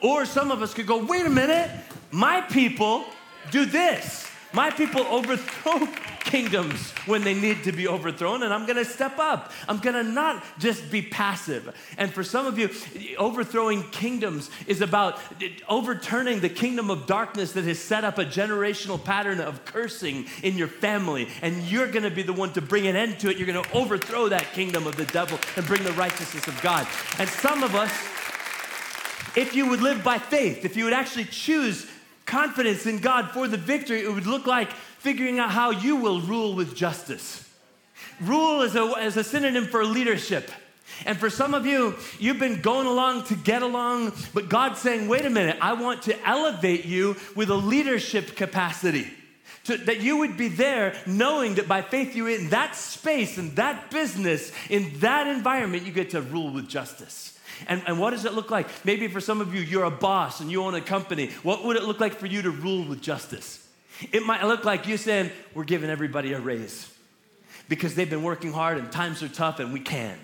or 0.00 0.24
some 0.24 0.50
of 0.50 0.62
us 0.62 0.74
could 0.74 0.86
go, 0.86 1.04
wait 1.04 1.26
a 1.26 1.30
minute, 1.30 1.70
my 2.10 2.40
people 2.40 3.04
do 3.50 3.64
this. 3.64 4.26
My 4.52 4.70
people 4.70 5.02
overthrow 5.02 5.86
kingdoms 6.20 6.90
when 7.04 7.22
they 7.22 7.34
need 7.34 7.64
to 7.64 7.72
be 7.72 7.86
overthrown, 7.86 8.42
and 8.42 8.54
I'm 8.54 8.64
gonna 8.66 8.84
step 8.84 9.18
up. 9.18 9.52
I'm 9.68 9.78
gonna 9.78 10.02
not 10.02 10.42
just 10.58 10.90
be 10.90 11.02
passive. 11.02 11.74
And 11.98 12.12
for 12.12 12.24
some 12.24 12.46
of 12.46 12.58
you, 12.58 12.70
overthrowing 13.18 13.82
kingdoms 13.90 14.50
is 14.66 14.80
about 14.80 15.18
overturning 15.68 16.40
the 16.40 16.48
kingdom 16.48 16.90
of 16.90 17.06
darkness 17.06 17.52
that 17.52 17.64
has 17.64 17.78
set 17.78 18.02
up 18.02 18.18
a 18.18 18.24
generational 18.24 19.02
pattern 19.02 19.40
of 19.40 19.64
cursing 19.64 20.26
in 20.42 20.56
your 20.56 20.68
family, 20.68 21.28
and 21.42 21.62
you're 21.64 21.90
gonna 21.90 22.10
be 22.10 22.22
the 22.22 22.32
one 22.32 22.52
to 22.54 22.62
bring 22.62 22.86
an 22.86 22.96
end 22.96 23.20
to 23.20 23.30
it. 23.30 23.36
You're 23.36 23.46
gonna 23.46 23.68
overthrow 23.74 24.28
that 24.28 24.52
kingdom 24.52 24.86
of 24.86 24.96
the 24.96 25.06
devil 25.06 25.38
and 25.56 25.66
bring 25.66 25.84
the 25.84 25.92
righteousness 25.92 26.46
of 26.46 26.60
God. 26.62 26.86
And 27.18 27.28
some 27.28 27.62
of 27.62 27.74
us, 27.74 27.92
if 29.36 29.54
you 29.54 29.68
would 29.68 29.82
live 29.82 30.02
by 30.02 30.18
faith, 30.18 30.64
if 30.64 30.76
you 30.76 30.84
would 30.84 30.92
actually 30.92 31.26
choose 31.26 31.86
confidence 32.24 32.86
in 32.86 32.98
God 32.98 33.30
for 33.30 33.46
the 33.46 33.56
victory, 33.56 34.02
it 34.02 34.12
would 34.12 34.26
look 34.26 34.46
like 34.46 34.72
figuring 34.72 35.38
out 35.38 35.50
how 35.50 35.70
you 35.70 35.96
will 35.96 36.20
rule 36.20 36.54
with 36.54 36.74
justice. 36.74 37.48
Rule 38.20 38.62
is 38.62 38.74
a, 38.74 38.82
is 39.04 39.16
a 39.16 39.22
synonym 39.22 39.66
for 39.66 39.84
leadership. 39.84 40.50
And 41.04 41.18
for 41.18 41.28
some 41.28 41.52
of 41.52 41.66
you, 41.66 41.94
you've 42.18 42.38
been 42.38 42.62
going 42.62 42.86
along 42.86 43.24
to 43.24 43.36
get 43.36 43.62
along, 43.62 44.12
but 44.32 44.48
God's 44.48 44.80
saying, 44.80 45.08
wait 45.08 45.26
a 45.26 45.30
minute, 45.30 45.58
I 45.60 45.74
want 45.74 46.02
to 46.02 46.26
elevate 46.26 46.86
you 46.86 47.16
with 47.34 47.50
a 47.50 47.54
leadership 47.54 48.34
capacity. 48.36 49.12
To, 49.64 49.76
that 49.78 50.00
you 50.00 50.18
would 50.18 50.36
be 50.36 50.48
there 50.48 50.96
knowing 51.06 51.56
that 51.56 51.66
by 51.66 51.82
faith 51.82 52.14
you 52.14 52.28
in 52.28 52.50
that 52.50 52.76
space, 52.76 53.36
in 53.36 53.56
that 53.56 53.90
business, 53.90 54.52
in 54.70 54.98
that 55.00 55.26
environment, 55.26 55.82
you 55.82 55.92
get 55.92 56.10
to 56.10 56.22
rule 56.22 56.50
with 56.50 56.68
justice. 56.68 57.35
And, 57.68 57.82
and 57.86 57.98
what 57.98 58.10
does 58.10 58.24
it 58.24 58.34
look 58.34 58.50
like? 58.50 58.68
Maybe 58.84 59.08
for 59.08 59.20
some 59.20 59.40
of 59.40 59.54
you, 59.54 59.60
you're 59.60 59.84
a 59.84 59.90
boss 59.90 60.40
and 60.40 60.50
you 60.50 60.62
own 60.62 60.74
a 60.74 60.80
company. 60.80 61.30
What 61.42 61.64
would 61.64 61.76
it 61.76 61.84
look 61.84 62.00
like 62.00 62.14
for 62.14 62.26
you 62.26 62.42
to 62.42 62.50
rule 62.50 62.84
with 62.84 63.00
justice? 63.00 63.66
It 64.12 64.24
might 64.24 64.44
look 64.44 64.64
like 64.64 64.86
you 64.86 64.96
saying, 64.96 65.30
We're 65.54 65.64
giving 65.64 65.90
everybody 65.90 66.32
a 66.32 66.40
raise 66.40 66.92
because 67.68 67.94
they've 67.94 68.08
been 68.08 68.22
working 68.22 68.52
hard 68.52 68.78
and 68.78 68.90
times 68.92 69.22
are 69.22 69.28
tough 69.28 69.58
and 69.58 69.72
we 69.72 69.80
can. 69.80 70.18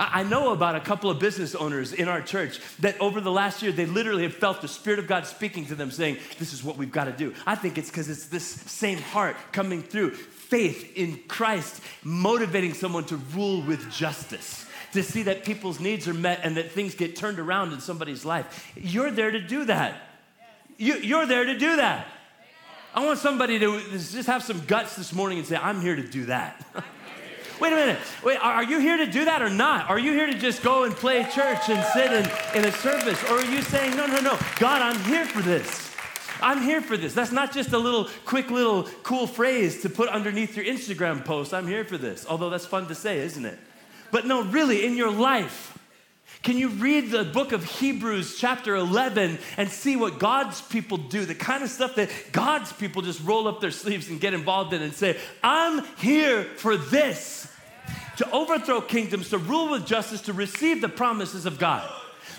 I 0.00 0.22
know 0.22 0.52
about 0.52 0.76
a 0.76 0.80
couple 0.80 1.10
of 1.10 1.18
business 1.18 1.56
owners 1.56 1.92
in 1.92 2.06
our 2.06 2.22
church 2.22 2.60
that 2.80 3.00
over 3.00 3.20
the 3.20 3.32
last 3.32 3.62
year, 3.62 3.72
they 3.72 3.86
literally 3.86 4.22
have 4.22 4.34
felt 4.34 4.60
the 4.62 4.68
Spirit 4.68 5.00
of 5.00 5.08
God 5.08 5.26
speaking 5.26 5.66
to 5.66 5.74
them, 5.74 5.90
saying, 5.90 6.18
This 6.38 6.52
is 6.52 6.62
what 6.62 6.76
we've 6.76 6.92
got 6.92 7.04
to 7.04 7.12
do. 7.12 7.34
I 7.46 7.56
think 7.56 7.78
it's 7.78 7.90
because 7.90 8.08
it's 8.08 8.26
this 8.26 8.44
same 8.44 8.98
heart 8.98 9.36
coming 9.50 9.82
through 9.82 10.12
faith 10.12 10.96
in 10.96 11.18
Christ, 11.26 11.82
motivating 12.04 12.74
someone 12.74 13.04
to 13.06 13.16
rule 13.16 13.62
with 13.62 13.90
justice 13.90 14.67
to 14.92 15.02
see 15.02 15.24
that 15.24 15.44
people's 15.44 15.80
needs 15.80 16.08
are 16.08 16.14
met 16.14 16.40
and 16.42 16.56
that 16.56 16.72
things 16.72 16.94
get 16.94 17.16
turned 17.16 17.38
around 17.38 17.72
in 17.72 17.80
somebody's 17.80 18.24
life. 18.24 18.72
You're 18.76 19.10
there 19.10 19.30
to 19.30 19.40
do 19.40 19.64
that. 19.66 20.02
You, 20.76 21.16
are 21.16 21.26
there 21.26 21.44
to 21.44 21.58
do 21.58 21.76
that. 21.76 22.06
I 22.94 23.04
want 23.04 23.18
somebody 23.18 23.58
to 23.58 23.80
just 23.90 24.26
have 24.26 24.42
some 24.42 24.64
guts 24.66 24.96
this 24.96 25.12
morning 25.12 25.38
and 25.38 25.46
say, 25.46 25.56
I'm 25.56 25.80
here 25.80 25.96
to 25.96 26.06
do 26.06 26.26
that. 26.26 26.64
Wait 27.60 27.72
a 27.72 27.76
minute. 27.76 27.98
Wait, 28.22 28.38
are 28.38 28.62
you 28.62 28.78
here 28.78 28.96
to 28.98 29.06
do 29.06 29.24
that 29.24 29.42
or 29.42 29.50
not? 29.50 29.90
Are 29.90 29.98
you 29.98 30.12
here 30.12 30.26
to 30.26 30.38
just 30.38 30.62
go 30.62 30.84
and 30.84 30.94
play 30.94 31.24
church 31.24 31.68
and 31.68 31.84
sit 31.92 32.12
in, 32.12 32.58
in 32.58 32.68
a 32.68 32.72
service? 32.72 33.22
Or 33.24 33.38
are 33.38 33.44
you 33.44 33.62
saying, 33.62 33.96
no, 33.96 34.06
no, 34.06 34.20
no, 34.20 34.38
God, 34.58 34.80
I'm 34.80 34.98
here 35.04 35.24
for 35.24 35.42
this? 35.42 35.88
I'm 36.40 36.62
here 36.62 36.80
for 36.80 36.96
this. 36.96 37.14
That's 37.14 37.32
not 37.32 37.52
just 37.52 37.72
a 37.72 37.78
little 37.78 38.08
quick 38.24 38.50
little 38.50 38.84
cool 39.02 39.26
phrase 39.26 39.82
to 39.82 39.90
put 39.90 40.08
underneath 40.08 40.56
your 40.56 40.66
Instagram 40.66 41.24
post. 41.24 41.52
I'm 41.52 41.66
here 41.66 41.84
for 41.84 41.98
this. 41.98 42.24
Although 42.28 42.50
that's 42.50 42.66
fun 42.66 42.86
to 42.86 42.94
say, 42.94 43.18
isn't 43.18 43.44
it? 43.44 43.58
But 44.10 44.26
no, 44.26 44.42
really, 44.42 44.84
in 44.84 44.96
your 44.96 45.10
life, 45.10 45.78
can 46.42 46.56
you 46.56 46.68
read 46.68 47.10
the 47.10 47.24
book 47.24 47.52
of 47.52 47.64
Hebrews, 47.64 48.38
chapter 48.38 48.76
11, 48.76 49.38
and 49.56 49.68
see 49.68 49.96
what 49.96 50.18
God's 50.18 50.60
people 50.62 50.96
do? 50.96 51.24
The 51.24 51.34
kind 51.34 51.62
of 51.62 51.68
stuff 51.68 51.96
that 51.96 52.10
God's 52.32 52.72
people 52.72 53.02
just 53.02 53.22
roll 53.24 53.48
up 53.48 53.60
their 53.60 53.70
sleeves 53.70 54.08
and 54.08 54.20
get 54.20 54.34
involved 54.34 54.72
in 54.72 54.80
and 54.80 54.92
say, 54.92 55.18
I'm 55.42 55.84
here 55.96 56.44
for 56.44 56.76
this 56.76 57.52
to 58.18 58.30
overthrow 58.30 58.80
kingdoms, 58.80 59.30
to 59.30 59.38
rule 59.38 59.70
with 59.70 59.86
justice, 59.86 60.22
to 60.22 60.32
receive 60.32 60.80
the 60.80 60.88
promises 60.88 61.46
of 61.46 61.58
God. 61.58 61.88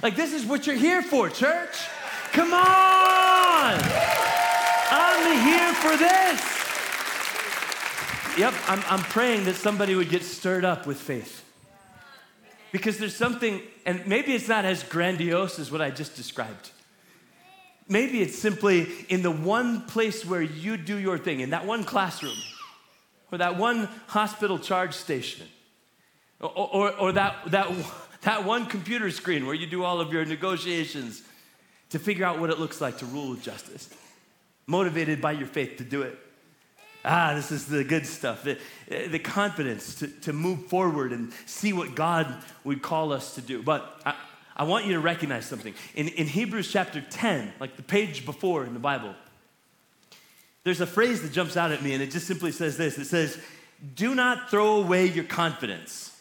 Like, 0.01 0.15
this 0.15 0.33
is 0.33 0.45
what 0.45 0.65
you're 0.65 0.75
here 0.75 1.01
for, 1.01 1.29
church. 1.29 1.77
Come 2.31 2.53
on! 2.53 3.79
I'm 4.91 5.47
here 5.47 5.73
for 5.73 5.97
this. 5.97 6.59
Yep, 8.37 8.53
I'm, 8.67 8.83
I'm 8.89 9.03
praying 9.03 9.45
that 9.45 9.55
somebody 9.55 9.95
would 9.95 10.09
get 10.09 10.23
stirred 10.23 10.63
up 10.63 10.87
with 10.87 10.99
faith. 10.99 11.38
Because 12.71 12.97
there's 12.97 13.15
something, 13.15 13.61
and 13.85 14.05
maybe 14.05 14.33
it's 14.33 14.47
not 14.47 14.65
as 14.65 14.83
grandiose 14.83 15.59
as 15.59 15.71
what 15.71 15.81
I 15.81 15.89
just 15.89 16.15
described. 16.15 16.71
Maybe 17.87 18.21
it's 18.21 18.37
simply 18.37 18.87
in 19.09 19.23
the 19.23 19.31
one 19.31 19.81
place 19.87 20.23
where 20.23 20.41
you 20.41 20.77
do 20.77 20.95
your 20.95 21.17
thing, 21.17 21.39
in 21.39 21.49
that 21.49 21.65
one 21.65 21.83
classroom, 21.83 22.37
or 23.31 23.39
that 23.39 23.57
one 23.57 23.89
hospital 24.07 24.59
charge 24.59 24.93
station, 24.93 25.47
or, 26.39 26.49
or, 26.49 26.91
or 26.97 27.11
that, 27.13 27.35
that, 27.47 27.67
that 28.21 28.45
one 28.45 28.67
computer 28.67 29.09
screen 29.09 29.47
where 29.47 29.55
you 29.55 29.65
do 29.65 29.83
all 29.83 29.99
of 29.99 30.13
your 30.13 30.23
negotiations 30.25 31.23
to 31.89 31.97
figure 31.97 32.25
out 32.25 32.39
what 32.39 32.51
it 32.51 32.59
looks 32.59 32.79
like 32.79 32.99
to 32.99 33.05
rule 33.07 33.31
with 33.31 33.41
justice, 33.41 33.89
motivated 34.67 35.19
by 35.19 35.31
your 35.31 35.47
faith 35.47 35.77
to 35.77 35.83
do 35.83 36.03
it. 36.03 36.17
Ah, 37.05 37.33
this 37.33 37.51
is 37.51 37.65
the 37.65 37.83
good 37.83 38.05
stuff. 38.05 38.43
The, 38.43 38.57
the 39.07 39.19
confidence 39.19 39.95
to, 39.95 40.07
to 40.07 40.33
move 40.33 40.65
forward 40.67 41.13
and 41.13 41.31
see 41.45 41.71
what 41.71 41.95
God 41.95 42.27
would 42.63 42.81
call 42.81 43.13
us 43.13 43.35
to 43.35 43.41
do. 43.41 43.63
But 43.63 44.01
I, 44.05 44.15
I 44.55 44.63
want 44.63 44.85
you 44.85 44.93
to 44.93 44.99
recognize 44.99 45.45
something. 45.45 45.73
In, 45.95 46.09
in 46.09 46.27
Hebrews 46.27 46.69
chapter 46.69 46.99
10, 46.99 47.53
like 47.59 47.77
the 47.77 47.83
page 47.83 48.25
before 48.25 48.65
in 48.65 48.73
the 48.73 48.79
Bible, 48.79 49.15
there's 50.65 50.81
a 50.81 50.87
phrase 50.87 51.21
that 51.21 51.31
jumps 51.31 51.55
out 51.55 51.71
at 51.71 51.81
me, 51.81 51.93
and 51.93 52.03
it 52.03 52.11
just 52.11 52.27
simply 52.27 52.51
says 52.51 52.75
this 52.75 52.97
it 52.97 53.05
says, 53.05 53.39
Do 53.95 54.13
not 54.13 54.49
throw 54.49 54.81
away 54.81 55.05
your 55.05 55.23
confidence, 55.23 56.15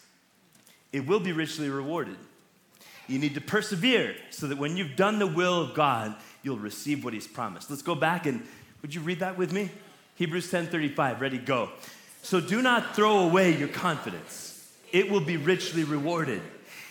it 0.93 1.05
will 1.05 1.19
be 1.19 1.33
richly 1.33 1.69
rewarded. 1.69 2.15
You 3.07 3.19
need 3.19 3.33
to 3.35 3.41
persevere 3.41 4.15
so 4.29 4.47
that 4.47 4.57
when 4.57 4.77
you've 4.77 4.95
done 4.95 5.17
the 5.17 5.27
will 5.27 5.61
of 5.61 5.73
God, 5.73 6.15
you'll 6.43 6.59
receive 6.59 7.03
what 7.03 7.13
He's 7.13 7.27
promised. 7.27 7.69
Let's 7.69 7.81
go 7.81 7.95
back 7.95 8.25
and 8.25 8.45
would 8.81 8.95
you 8.95 9.01
read 9.01 9.19
that 9.19 9.37
with 9.37 9.51
me? 9.51 9.69
Hebrews 10.19 10.51
10:35, 10.51 11.21
ready 11.21 11.37
go. 11.37 11.69
So 12.23 12.41
do 12.41 12.61
not 12.61 12.93
throw 12.93 13.19
away 13.19 13.55
your 13.57 13.69
confidence. 13.69 14.67
It 14.91 15.09
will 15.09 15.21
be 15.21 15.37
richly 15.37 15.85
rewarded. 15.85 16.41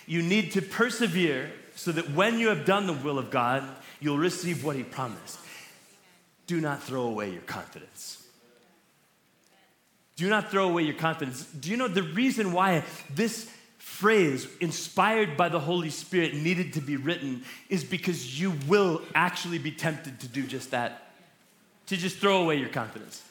You 0.06 0.22
need 0.22 0.52
to 0.52 0.62
persevere 0.62 1.52
so 1.74 1.92
that 1.92 2.12
when 2.12 2.38
you 2.38 2.48
have 2.48 2.64
done 2.64 2.86
the 2.86 2.94
will 2.94 3.18
of 3.18 3.30
God, 3.30 3.64
you'll 4.00 4.16
receive 4.16 4.64
what 4.64 4.76
he 4.76 4.82
promised. 4.82 5.38
Do 6.46 6.58
not 6.58 6.82
throw 6.82 7.02
away 7.02 7.30
your 7.30 7.42
confidence. 7.42 8.26
Do 10.16 10.30
not 10.30 10.50
throw 10.50 10.66
away 10.66 10.84
your 10.84 10.94
confidence. 10.94 11.44
Do 11.44 11.70
you 11.70 11.76
know 11.76 11.86
the 11.86 12.02
reason 12.02 12.52
why 12.52 12.82
this 13.14 13.50
phrase, 13.76 14.48
inspired 14.58 15.36
by 15.36 15.50
the 15.50 15.60
Holy 15.60 15.90
Spirit, 15.90 16.34
needed 16.34 16.72
to 16.72 16.80
be 16.80 16.96
written 16.96 17.44
is 17.68 17.84
because 17.84 18.40
you 18.40 18.54
will 18.66 19.02
actually 19.14 19.58
be 19.58 19.70
tempted 19.70 20.18
to 20.20 20.28
do 20.28 20.46
just 20.46 20.70
that 20.70 21.07
to 21.88 21.96
just 21.96 22.18
throw 22.18 22.42
away 22.42 22.56
your 22.56 22.68
confidence. 22.68 23.22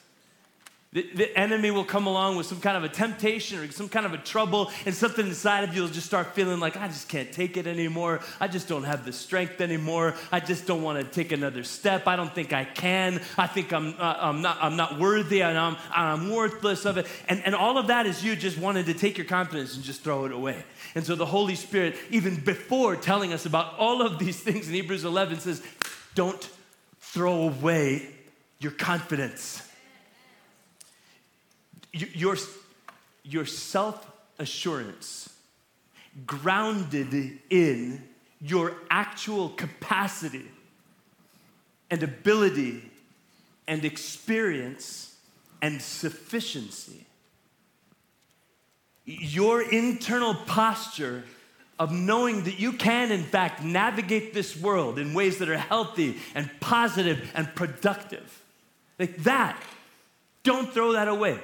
The, 0.90 1.06
the, 1.14 1.38
enemy 1.38 1.70
will 1.70 1.84
come 1.84 2.06
along 2.06 2.36
with 2.36 2.46
some 2.46 2.62
kind 2.62 2.74
of 2.74 2.82
a 2.82 2.88
temptation 2.88 3.58
or 3.58 3.70
some 3.70 3.90
kind 3.90 4.06
of 4.06 4.14
a 4.14 4.18
trouble, 4.18 4.70
and 4.86 4.94
something 4.94 5.26
inside 5.26 5.64
of 5.64 5.74
you 5.74 5.82
will 5.82 5.90
just 5.90 6.06
start 6.06 6.28
feeling 6.28 6.60
like, 6.60 6.78
I 6.78 6.88
just 6.88 7.10
can't 7.10 7.30
take 7.30 7.58
it 7.58 7.66
anymore. 7.66 8.20
I 8.40 8.48
just 8.48 8.68
don't 8.68 8.84
have 8.84 9.04
the 9.04 9.12
strength 9.12 9.60
anymore. 9.60 10.14
I 10.32 10.40
just 10.40 10.66
don't 10.66 10.82
want 10.82 10.98
to 10.98 11.04
take 11.04 11.30
another 11.30 11.62
step. 11.62 12.08
I 12.08 12.16
don't 12.16 12.34
think 12.34 12.54
I 12.54 12.64
can. 12.64 13.20
I 13.36 13.46
think 13.46 13.70
I'm, 13.70 13.96
uh, 13.98 14.16
I'm, 14.18 14.40
not, 14.40 14.56
I'm 14.62 14.76
not 14.76 14.98
worthy 14.98 15.42
and 15.42 15.58
I'm, 15.58 15.76
I'm 15.90 16.30
worthless 16.30 16.86
of 16.86 16.96
it. 16.96 17.06
And, 17.28 17.44
and 17.44 17.54
all 17.54 17.76
of 17.76 17.88
that 17.88 18.06
is 18.06 18.24
you 18.24 18.34
just 18.34 18.56
wanting 18.56 18.86
to 18.86 18.94
take 18.94 19.18
your 19.18 19.26
confidence 19.26 19.76
and 19.76 19.84
just 19.84 20.00
throw 20.00 20.24
it 20.24 20.32
away. 20.32 20.64
And 20.94 21.04
so 21.04 21.14
the 21.14 21.26
Holy 21.26 21.54
Spirit, 21.54 21.96
even 22.10 22.36
before 22.36 22.96
telling 22.96 23.34
us 23.34 23.44
about 23.44 23.78
all 23.78 24.00
of 24.00 24.18
these 24.18 24.40
things 24.40 24.68
in 24.68 24.72
Hebrews 24.72 25.04
11, 25.04 25.40
says, 25.40 25.62
Don't 26.14 26.48
throw 26.98 27.42
away 27.42 28.14
your 28.60 28.72
confidence 28.72 29.62
your, 31.92 32.36
your 33.22 33.46
self 33.46 34.10
assurance 34.38 35.28
grounded 36.26 37.38
in 37.50 38.02
your 38.40 38.74
actual 38.90 39.50
capacity 39.50 40.46
and 41.90 42.02
ability 42.02 42.82
and 43.66 43.84
experience 43.84 45.16
and 45.60 45.80
sufficiency. 45.80 47.04
Your 49.04 49.62
internal 49.62 50.34
posture 50.34 51.24
of 51.78 51.92
knowing 51.92 52.44
that 52.44 52.58
you 52.58 52.72
can, 52.72 53.10
in 53.10 53.22
fact, 53.22 53.62
navigate 53.62 54.34
this 54.34 54.56
world 54.56 54.98
in 54.98 55.14
ways 55.14 55.38
that 55.38 55.48
are 55.48 55.56
healthy 55.56 56.18
and 56.34 56.50
positive 56.60 57.30
and 57.34 57.54
productive. 57.54 58.42
Like 58.98 59.16
that. 59.18 59.62
Don't 60.42 60.72
throw 60.72 60.92
that 60.92 61.08
away. 61.08 61.38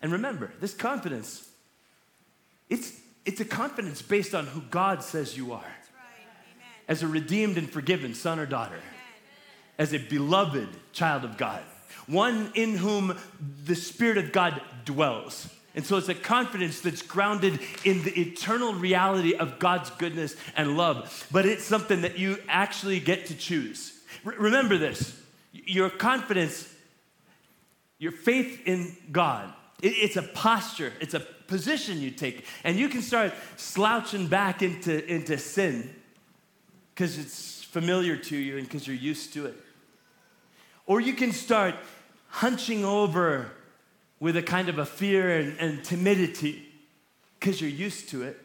And 0.00 0.12
remember, 0.12 0.52
this 0.60 0.74
confidence, 0.74 1.48
it's, 2.68 2.98
it's 3.24 3.40
a 3.40 3.44
confidence 3.44 4.02
based 4.02 4.34
on 4.34 4.46
who 4.46 4.60
God 4.62 5.02
says 5.02 5.36
you 5.36 5.52
are. 5.52 5.60
Right. 5.60 6.26
As 6.88 7.02
a 7.02 7.06
redeemed 7.06 7.56
and 7.56 7.70
forgiven 7.70 8.14
son 8.14 8.40
or 8.40 8.46
daughter, 8.46 8.74
Amen. 8.74 8.82
as 9.78 9.92
a 9.92 9.98
beloved 9.98 10.68
child 10.92 11.24
of 11.24 11.36
God, 11.36 11.62
one 12.08 12.50
in 12.54 12.76
whom 12.76 13.16
the 13.64 13.76
Spirit 13.76 14.18
of 14.18 14.32
God 14.32 14.60
dwells. 14.84 15.48
And 15.74 15.86
so 15.86 15.96
it's 15.96 16.08
a 16.08 16.14
confidence 16.14 16.80
that's 16.80 17.00
grounded 17.00 17.60
in 17.84 18.02
the 18.02 18.20
eternal 18.20 18.74
reality 18.74 19.34
of 19.34 19.58
God's 19.58 19.90
goodness 19.90 20.36
and 20.56 20.76
love. 20.76 21.26
But 21.30 21.46
it's 21.46 21.64
something 21.64 22.02
that 22.02 22.18
you 22.18 22.38
actually 22.48 22.98
get 22.98 23.26
to 23.26 23.34
choose. 23.34 23.98
R- 24.26 24.34
remember 24.36 24.76
this 24.76 25.21
your 25.52 25.90
confidence, 25.90 26.68
your 27.98 28.12
faith 28.12 28.62
in 28.66 28.96
God 29.10 29.52
it, 29.82 29.88
it's 29.88 30.16
a 30.16 30.22
posture, 30.22 30.92
it's 31.00 31.12
a 31.12 31.20
position 31.20 32.00
you 32.00 32.10
take. 32.10 32.46
And 32.64 32.78
you 32.78 32.88
can 32.88 33.02
start 33.02 33.34
slouching 33.56 34.28
back 34.28 34.62
into, 34.62 35.04
into 35.12 35.36
sin 35.36 35.94
because 36.94 37.18
it's 37.18 37.62
familiar 37.64 38.16
to 38.16 38.36
you 38.36 38.56
and 38.56 38.66
because 38.66 38.86
you're 38.86 38.96
used 38.96 39.34
to 39.34 39.46
it. 39.46 39.56
Or 40.86 41.00
you 41.00 41.12
can 41.12 41.32
start 41.32 41.74
hunching 42.28 42.84
over 42.84 43.50
with 44.20 44.36
a 44.36 44.42
kind 44.42 44.68
of 44.68 44.78
a 44.78 44.86
fear 44.86 45.36
and, 45.36 45.58
and 45.58 45.84
timidity 45.84 46.66
because 47.38 47.60
you're 47.60 47.70
used 47.70 48.08
to 48.10 48.22
it. 48.22 48.38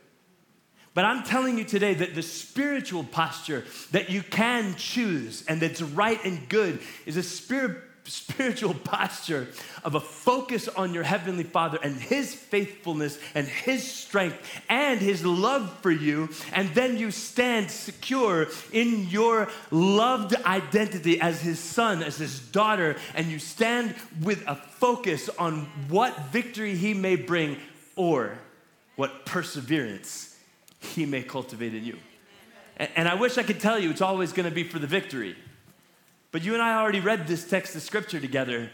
But 0.98 1.06
I'm 1.06 1.22
telling 1.22 1.60
you 1.60 1.64
today 1.64 1.94
that 1.94 2.16
the 2.16 2.24
spiritual 2.24 3.04
posture 3.04 3.66
that 3.92 4.10
you 4.10 4.24
can 4.24 4.74
choose 4.78 5.44
and 5.48 5.62
that's 5.62 5.80
right 5.80 6.20
and 6.26 6.50
good 6.50 6.80
is 7.06 7.18
a 7.18 7.22
spirit 7.22 7.84
spiritual 8.04 8.74
posture 8.84 9.48
of 9.84 9.94
a 9.94 10.00
focus 10.00 10.68
on 10.68 10.96
your 10.96 11.04
Heavenly 11.04 11.44
Father 11.44 11.78
and 11.84 11.98
His 11.98 12.34
faithfulness 12.34 13.20
and 13.36 13.46
His 13.46 13.84
strength 13.84 14.40
and 14.70 15.00
His 15.00 15.24
love 15.24 15.72
for 15.84 15.92
you. 15.92 16.30
And 16.52 16.70
then 16.70 16.98
you 16.98 17.12
stand 17.12 17.70
secure 17.70 18.48
in 18.72 19.08
your 19.08 19.50
loved 19.70 20.34
identity 20.46 21.22
as 21.22 21.42
His 21.42 21.60
son, 21.60 22.02
as 22.02 22.18
His 22.18 22.40
daughter, 22.40 22.96
and 23.14 23.28
you 23.28 23.38
stand 23.38 23.94
with 24.24 24.44
a 24.48 24.56
focus 24.56 25.30
on 25.38 25.68
what 25.90 26.32
victory 26.32 26.76
He 26.76 26.96
may 26.96 27.18
bring 27.18 27.58
or 27.96 28.40
what 28.96 29.28
perseverance 29.28 30.34
He 30.80 31.06
may 31.06 31.24
cultivate 31.24 31.74
in 31.74 31.84
you. 31.84 31.98
And 32.78 33.08
I 33.08 33.16
wish 33.16 33.38
I 33.38 33.44
could 33.44 33.60
tell 33.60 33.80
you 33.80 33.90
it's 33.90 34.02
always 34.02 34.32
going 34.32 34.48
to 34.48 34.54
be 34.54 34.64
for 34.64 34.78
the 34.78 34.88
victory. 34.88 35.36
But 36.32 36.44
you 36.44 36.54
and 36.54 36.62
I 36.62 36.80
already 36.80 37.00
read 37.00 37.28
this 37.28 37.48
text 37.48 37.76
of 37.76 37.82
scripture 37.82 38.20
together, 38.20 38.70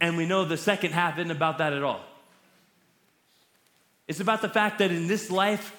and 0.00 0.16
we 0.16 0.26
know 0.26 0.44
the 0.44 0.56
second 0.56 0.92
half 0.92 1.18
isn't 1.18 1.30
about 1.30 1.58
that 1.58 1.72
at 1.72 1.82
all. 1.82 2.00
It's 4.06 4.20
about 4.20 4.42
the 4.42 4.48
fact 4.48 4.78
that 4.78 4.90
in 4.90 5.08
this 5.08 5.30
life, 5.30 5.74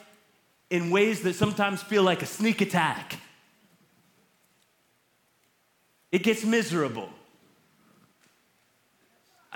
in 0.70 0.90
ways 0.90 1.22
that 1.22 1.36
sometimes 1.36 1.82
feel 1.82 2.04
like 2.04 2.22
a 2.22 2.26
sneak 2.26 2.62
attack, 2.62 3.18
it 6.12 6.24
gets 6.24 6.44
miserable. 6.44 7.10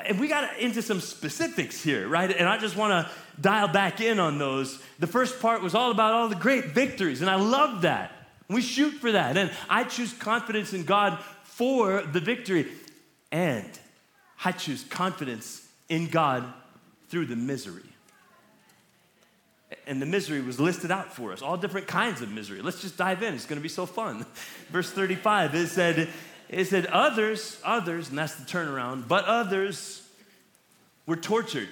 And 0.06 0.20
we 0.20 0.28
got 0.28 0.58
into 0.60 0.82
some 0.82 1.02
specifics 1.02 1.84
here, 1.84 2.08
right? 2.08 2.32
And 2.32 2.48
I 2.48 2.58
just 2.58 2.76
want 2.76 2.91
to 2.91 3.12
dial 3.39 3.67
back 3.67 4.02
in 4.02 4.19
on 4.19 4.38
those. 4.38 4.82
The 5.00 5.08
first 5.08 5.39
part 5.39 5.62
was 5.62 5.76
all 5.76 5.91
about 5.91 6.13
all 6.13 6.28
the 6.28 6.36
great 6.36 6.65
victories, 6.65 7.21
and 7.21 7.30
I 7.30 7.36
love 7.36 7.84
that. 7.84 8.12
We 8.50 8.62
shoot 8.62 8.91
for 8.91 9.12
that. 9.12 9.38
And 9.38 9.52
I 9.69 9.84
choose 9.84 10.13
confidence 10.13 10.73
in 10.73 10.84
God 10.84 11.19
for 11.43 12.02
the 12.02 12.19
victory. 12.19 12.67
And 13.32 13.69
I 14.43 14.52
choose 14.52 14.84
confidence 14.84 15.67
in 15.89 16.08
God 16.08 16.45
through 17.10 17.26
the 17.26 17.36
misery. 17.36 17.84
And 19.86 20.02
the 20.02 20.06
misery 20.06 20.39
was 20.39 20.60
listed 20.60 20.91
out 20.91 21.13
for 21.13 21.34
us, 21.34 21.41
all 21.41 21.58
different 21.58 21.88
kinds 21.88 22.21
of 22.21 22.32
misery. 22.32 22.62
Let's 22.62 22.82
just 22.82 22.97
dive 22.97 23.21
in. 23.21 23.34
It's 23.34 23.45
going 23.45 23.60
to 23.60 23.63
be 23.63 23.69
so 23.69 23.86
fun. 23.86 24.26
Verse 24.69 24.89
35, 24.91 25.56
it 25.56 25.67
said, 25.67 26.10
it 26.47 26.65
said, 26.65 26.86
others, 26.86 27.60
others, 27.65 28.10
and 28.10 28.17
that's 28.17 28.36
the 28.36 28.45
turnaround, 28.45 29.10
but 29.10 29.26
others 29.26 30.08
were 31.06 31.17
tortured, 31.17 31.67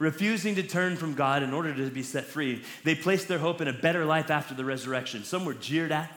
refusing 0.00 0.56
to 0.56 0.62
turn 0.64 0.96
from 0.96 1.14
God 1.14 1.44
in 1.44 1.52
order 1.52 1.72
to 1.72 1.90
be 1.90 2.02
set 2.02 2.24
free. 2.24 2.64
They 2.82 2.96
placed 2.96 3.28
their 3.28 3.38
hope 3.38 3.60
in 3.60 3.68
a 3.68 3.72
better 3.72 4.04
life 4.04 4.30
after 4.30 4.54
the 4.54 4.64
resurrection. 4.64 5.22
Some 5.22 5.44
were 5.44 5.54
jeered 5.54 5.92
at, 5.92 6.10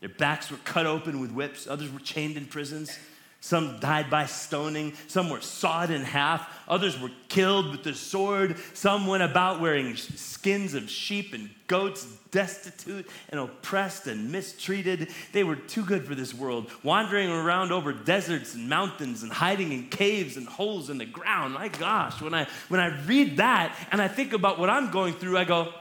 their 0.00 0.08
backs 0.08 0.50
were 0.50 0.56
cut 0.64 0.86
open 0.86 1.20
with 1.20 1.30
whips, 1.30 1.68
others 1.68 1.92
were 1.92 2.00
chained 2.00 2.36
in 2.36 2.46
prisons. 2.46 2.98
Some 3.40 3.78
died 3.78 4.10
by 4.10 4.26
stoning. 4.26 4.94
Some 5.06 5.30
were 5.30 5.40
sawed 5.40 5.90
in 5.90 6.02
half. 6.02 6.48
Others 6.66 7.00
were 7.00 7.10
killed 7.28 7.70
with 7.70 7.84
the 7.84 7.94
sword. 7.94 8.56
Some 8.74 9.06
went 9.06 9.22
about 9.22 9.60
wearing 9.60 9.94
skins 9.94 10.74
of 10.74 10.90
sheep 10.90 11.32
and 11.32 11.50
goats, 11.68 12.06
destitute 12.32 13.08
and 13.28 13.38
oppressed 13.38 14.08
and 14.08 14.32
mistreated. 14.32 15.10
They 15.32 15.44
were 15.44 15.54
too 15.54 15.84
good 15.84 16.04
for 16.06 16.14
this 16.14 16.34
world, 16.34 16.70
wandering 16.82 17.30
around 17.30 17.72
over 17.72 17.92
deserts 17.92 18.54
and 18.54 18.68
mountains 18.68 19.22
and 19.22 19.30
hiding 19.30 19.70
in 19.70 19.88
caves 19.90 20.36
and 20.36 20.48
holes 20.48 20.90
in 20.90 20.98
the 20.98 21.06
ground. 21.06 21.54
My 21.54 21.68
gosh, 21.68 22.20
when 22.20 22.34
I, 22.34 22.48
when 22.68 22.80
I 22.80 23.00
read 23.04 23.36
that 23.36 23.76
and 23.92 24.02
I 24.02 24.08
think 24.08 24.32
about 24.32 24.58
what 24.58 24.70
I'm 24.70 24.90
going 24.90 25.14
through, 25.14 25.38
I 25.38 25.44
go, 25.44 25.72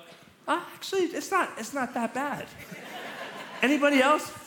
oh, 0.47 0.67
actually, 0.75 1.05
it's 1.05 1.31
not, 1.31 1.49
it's 1.57 1.73
not 1.73 1.93
that 1.95 2.13
bad. 2.13 2.45
Anybody 3.63 4.01
else? 4.01 4.44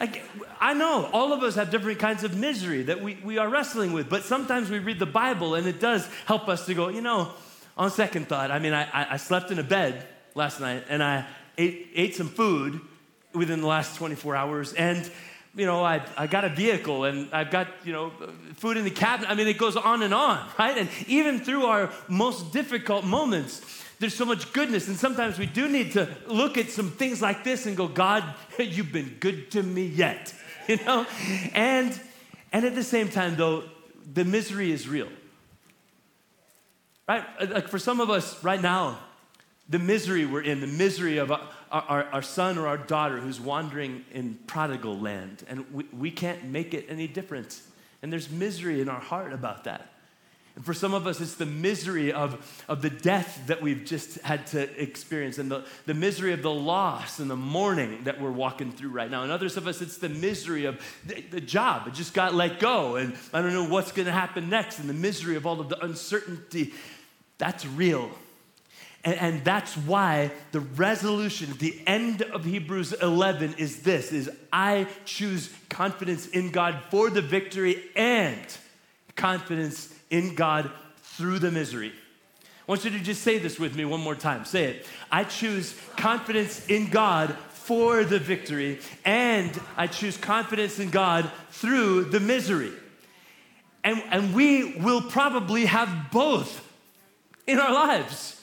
I, 0.00 0.74
know 0.74 1.10
all 1.12 1.32
of 1.32 1.42
us 1.42 1.56
have 1.56 1.70
different 1.70 1.98
kinds 1.98 2.24
of 2.24 2.36
misery 2.36 2.84
that 2.84 3.02
we, 3.02 3.18
we 3.22 3.36
are 3.38 3.48
wrestling 3.48 3.92
with, 3.92 4.08
but 4.08 4.24
sometimes 4.24 4.70
we 4.70 4.78
read 4.78 4.98
the 4.98 5.06
Bible 5.06 5.54
and 5.54 5.66
it 5.66 5.78
does 5.78 6.08
help 6.24 6.48
us 6.48 6.64
to 6.66 6.74
go, 6.74 6.88
you 6.88 7.02
know, 7.02 7.32
on 7.76 7.90
second 7.90 8.28
thought, 8.28 8.50
I 8.50 8.58
mean, 8.58 8.72
I, 8.72 9.14
I 9.14 9.16
slept 9.16 9.50
in 9.50 9.58
a 9.58 9.62
bed 9.62 10.06
last 10.34 10.60
night 10.60 10.84
and 10.88 11.02
I 11.02 11.26
ate, 11.58 11.88
ate 11.94 12.14
some 12.14 12.28
food 12.28 12.80
within 13.34 13.60
the 13.60 13.66
last 13.66 13.96
24 13.96 14.36
hours 14.36 14.72
and 14.72 15.10
you 15.56 15.66
know, 15.66 15.82
I, 15.82 16.02
I 16.16 16.26
got 16.28 16.44
a 16.44 16.48
vehicle 16.48 17.04
and 17.04 17.28
I've 17.32 17.50
got, 17.50 17.66
you 17.84 17.92
know, 17.92 18.12
food 18.54 18.76
in 18.76 18.84
the 18.84 18.90
cabinet. 18.90 19.28
I 19.28 19.34
mean, 19.34 19.48
it 19.48 19.58
goes 19.58 19.76
on 19.76 20.02
and 20.02 20.14
on, 20.14 20.46
right? 20.58 20.78
And 20.78 20.88
even 21.08 21.40
through 21.40 21.64
our 21.64 21.90
most 22.08 22.52
difficult 22.52 23.04
moments, 23.04 23.79
there's 24.00 24.14
so 24.14 24.24
much 24.24 24.52
goodness. 24.52 24.88
And 24.88 24.96
sometimes 24.96 25.38
we 25.38 25.46
do 25.46 25.68
need 25.68 25.92
to 25.92 26.08
look 26.26 26.58
at 26.58 26.70
some 26.70 26.90
things 26.90 27.22
like 27.22 27.44
this 27.44 27.66
and 27.66 27.76
go, 27.76 27.86
God, 27.86 28.24
you've 28.58 28.92
been 28.92 29.18
good 29.20 29.50
to 29.52 29.62
me 29.62 29.86
yet, 29.86 30.34
you 30.66 30.78
know? 30.78 31.06
And, 31.54 31.98
and 32.50 32.64
at 32.64 32.74
the 32.74 32.82
same 32.82 33.10
time, 33.10 33.36
though, 33.36 33.64
the 34.12 34.24
misery 34.24 34.72
is 34.72 34.88
real. 34.88 35.08
Right? 37.06 37.24
Uh, 37.38 37.46
like 37.50 37.68
for 37.68 37.78
some 37.78 38.00
of 38.00 38.08
us 38.08 38.42
right 38.42 38.60
now, 38.60 38.98
the 39.68 39.78
misery 39.78 40.24
we're 40.24 40.42
in, 40.42 40.60
the 40.60 40.66
misery 40.66 41.18
of 41.18 41.30
our, 41.30 41.48
our, 41.70 42.04
our, 42.04 42.22
son 42.22 42.58
or 42.58 42.66
our 42.66 42.78
daughter 42.78 43.20
who's 43.20 43.38
wandering 43.38 44.04
in 44.12 44.36
prodigal 44.46 44.98
land, 44.98 45.44
and 45.46 45.64
we, 45.72 45.84
we 45.92 46.10
can't 46.10 46.44
make 46.44 46.72
it 46.74 46.86
any 46.88 47.06
different. 47.06 47.60
And 48.02 48.12
there's 48.12 48.30
misery 48.30 48.80
in 48.80 48.88
our 48.88 48.98
heart 48.98 49.32
about 49.32 49.64
that. 49.64 49.89
And 50.60 50.66
for 50.66 50.74
some 50.74 50.92
of 50.92 51.06
us, 51.06 51.22
it's 51.22 51.36
the 51.36 51.46
misery 51.46 52.12
of, 52.12 52.62
of 52.68 52.82
the 52.82 52.90
death 52.90 53.44
that 53.46 53.62
we've 53.62 53.82
just 53.82 54.20
had 54.20 54.46
to 54.48 54.68
experience 54.78 55.38
and 55.38 55.50
the, 55.50 55.64
the 55.86 55.94
misery 55.94 56.34
of 56.34 56.42
the 56.42 56.50
loss 56.50 57.18
and 57.18 57.30
the 57.30 57.36
mourning 57.36 58.04
that 58.04 58.20
we're 58.20 58.30
walking 58.30 58.70
through 58.70 58.90
right 58.90 59.10
now. 59.10 59.22
And 59.22 59.32
others 59.32 59.56
of 59.56 59.66
us, 59.66 59.80
it's 59.80 59.96
the 59.96 60.10
misery 60.10 60.66
of 60.66 60.78
the, 61.06 61.22
the 61.30 61.40
job. 61.40 61.88
It 61.88 61.94
just 61.94 62.12
got 62.12 62.34
let 62.34 62.60
go 62.60 62.96
and 62.96 63.16
I 63.32 63.40
don't 63.40 63.54
know 63.54 63.70
what's 63.70 63.90
going 63.90 64.04
to 64.04 64.12
happen 64.12 64.50
next 64.50 64.78
and 64.80 64.86
the 64.86 64.92
misery 64.92 65.34
of 65.34 65.46
all 65.46 65.62
of 65.62 65.70
the 65.70 65.82
uncertainty. 65.82 66.74
That's 67.38 67.64
real. 67.64 68.10
And, 69.02 69.14
and, 69.14 69.44
that's 69.46 69.78
why 69.78 70.30
the 70.52 70.60
resolution 70.60 71.54
the 71.58 71.80
end 71.86 72.20
of 72.20 72.44
Hebrews 72.44 72.92
11 72.92 73.54
is 73.56 73.80
this 73.80 74.12
is 74.12 74.30
I 74.52 74.88
choose 75.06 75.48
confidence 75.70 76.26
in 76.26 76.50
God 76.50 76.78
for 76.90 77.08
the 77.08 77.22
victory 77.22 77.82
and 77.96 78.38
confidence 79.16 79.94
in 80.10 80.34
God 80.34 80.70
through 81.02 81.38
the 81.38 81.50
misery. 81.50 81.92
I 82.42 82.44
want 82.66 82.84
you 82.84 82.90
to 82.90 83.00
just 83.00 83.22
say 83.22 83.38
this 83.38 83.58
with 83.58 83.74
me 83.74 83.84
one 83.84 84.00
more 84.00 84.14
time. 84.14 84.44
Say 84.44 84.64
it. 84.64 84.86
I 85.10 85.24
choose 85.24 85.74
confidence 85.96 86.66
in 86.66 86.90
God 86.90 87.34
for 87.50 88.04
the 88.04 88.18
victory, 88.18 88.80
and 89.04 89.58
I 89.76 89.86
choose 89.86 90.16
confidence 90.16 90.78
in 90.78 90.90
God 90.90 91.30
through 91.50 92.04
the 92.04 92.20
misery. 92.20 92.72
And, 93.82 94.02
and 94.10 94.34
we 94.34 94.74
will 94.74 95.02
probably 95.02 95.66
have 95.66 96.10
both 96.10 96.66
in 97.46 97.58
our 97.58 97.72
lives. 97.72 98.40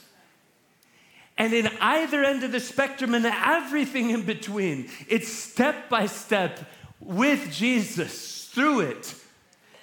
And 1.38 1.54
in 1.54 1.70
either 1.80 2.24
end 2.24 2.44
of 2.44 2.52
the 2.52 2.60
spectrum 2.60 3.14
and 3.14 3.26
everything 3.26 4.10
in 4.10 4.24
between, 4.24 4.90
it's 5.08 5.32
step 5.32 5.90
by 5.90 6.08
step 6.08 6.60
with 7.00 7.52
Jesus 7.52 8.46
through 8.46 8.82
it. 8.82 9.14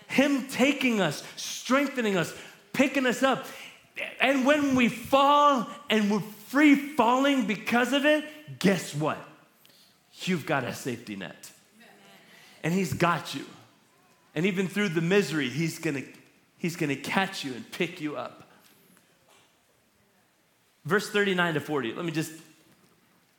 Him 0.06 0.46
taking 0.48 1.00
us, 1.00 1.22
strengthening 1.36 2.16
us, 2.16 2.34
picking 2.72 3.06
us 3.06 3.22
up. 3.22 3.46
And 4.20 4.44
when 4.44 4.74
we 4.74 4.88
fall 4.88 5.68
and 5.88 6.10
we're 6.10 6.20
free 6.48 6.74
falling 6.74 7.46
because 7.46 7.92
of 7.92 8.04
it, 8.04 8.24
guess 8.58 8.94
what? 8.94 9.18
You've 10.22 10.46
got 10.46 10.64
a 10.64 10.74
safety 10.74 11.16
net. 11.16 11.50
And 12.62 12.72
He's 12.72 12.92
got 12.92 13.34
you. 13.34 13.44
And 14.34 14.46
even 14.46 14.68
through 14.68 14.90
the 14.90 15.00
misery, 15.00 15.48
He's 15.48 15.78
gonna, 15.78 16.02
he's 16.58 16.76
gonna 16.76 16.96
catch 16.96 17.44
you 17.44 17.52
and 17.54 17.70
pick 17.72 18.00
you 18.00 18.16
up. 18.16 18.48
Verse 20.84 21.08
39 21.08 21.54
to 21.54 21.60
40, 21.60 21.94
let 21.94 22.04
me 22.04 22.12
just 22.12 22.32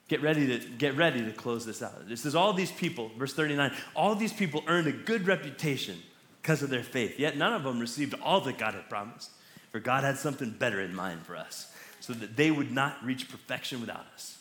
get 0.08 0.22
ready 0.22 0.48
to 0.48 0.66
get 0.78 0.96
ready 0.96 1.24
to 1.24 1.32
close 1.32 1.66
this 1.66 1.82
out. 1.82 2.08
This 2.08 2.26
is 2.26 2.36
all 2.36 2.54
these 2.54 2.72
people, 2.72 3.12
verse 3.18 3.34
39, 3.34 3.72
all 3.96 4.16
these 4.16 4.34
people 4.34 4.64
earned 4.68 4.88
a 4.88 4.92
good 4.92 5.28
reputation 5.28 6.02
because 6.46 6.62
of 6.62 6.70
their 6.70 6.84
faith. 6.84 7.18
Yet 7.18 7.38
none 7.38 7.54
of 7.54 7.64
them 7.64 7.80
received 7.80 8.14
all 8.22 8.40
that 8.42 8.60
God 8.60 8.76
had 8.76 8.88
promised. 8.88 9.32
For 9.72 9.80
God 9.80 10.04
had 10.04 10.20
something 10.20 10.52
better 10.52 10.80
in 10.80 10.94
mind 10.94 11.24
for 11.26 11.36
us, 11.36 11.74
so 12.00 12.14
that 12.14 12.38
they 12.38 12.52
would 12.52 12.72
not 12.72 13.04
reach 13.04 13.28
perfection 13.30 13.82
without 13.82 14.06
us. 14.14 14.38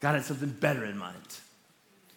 God 0.00 0.16
had 0.16 0.26
something 0.26 0.50
better 0.50 0.84
in 0.84 0.98
mind. 0.98 1.38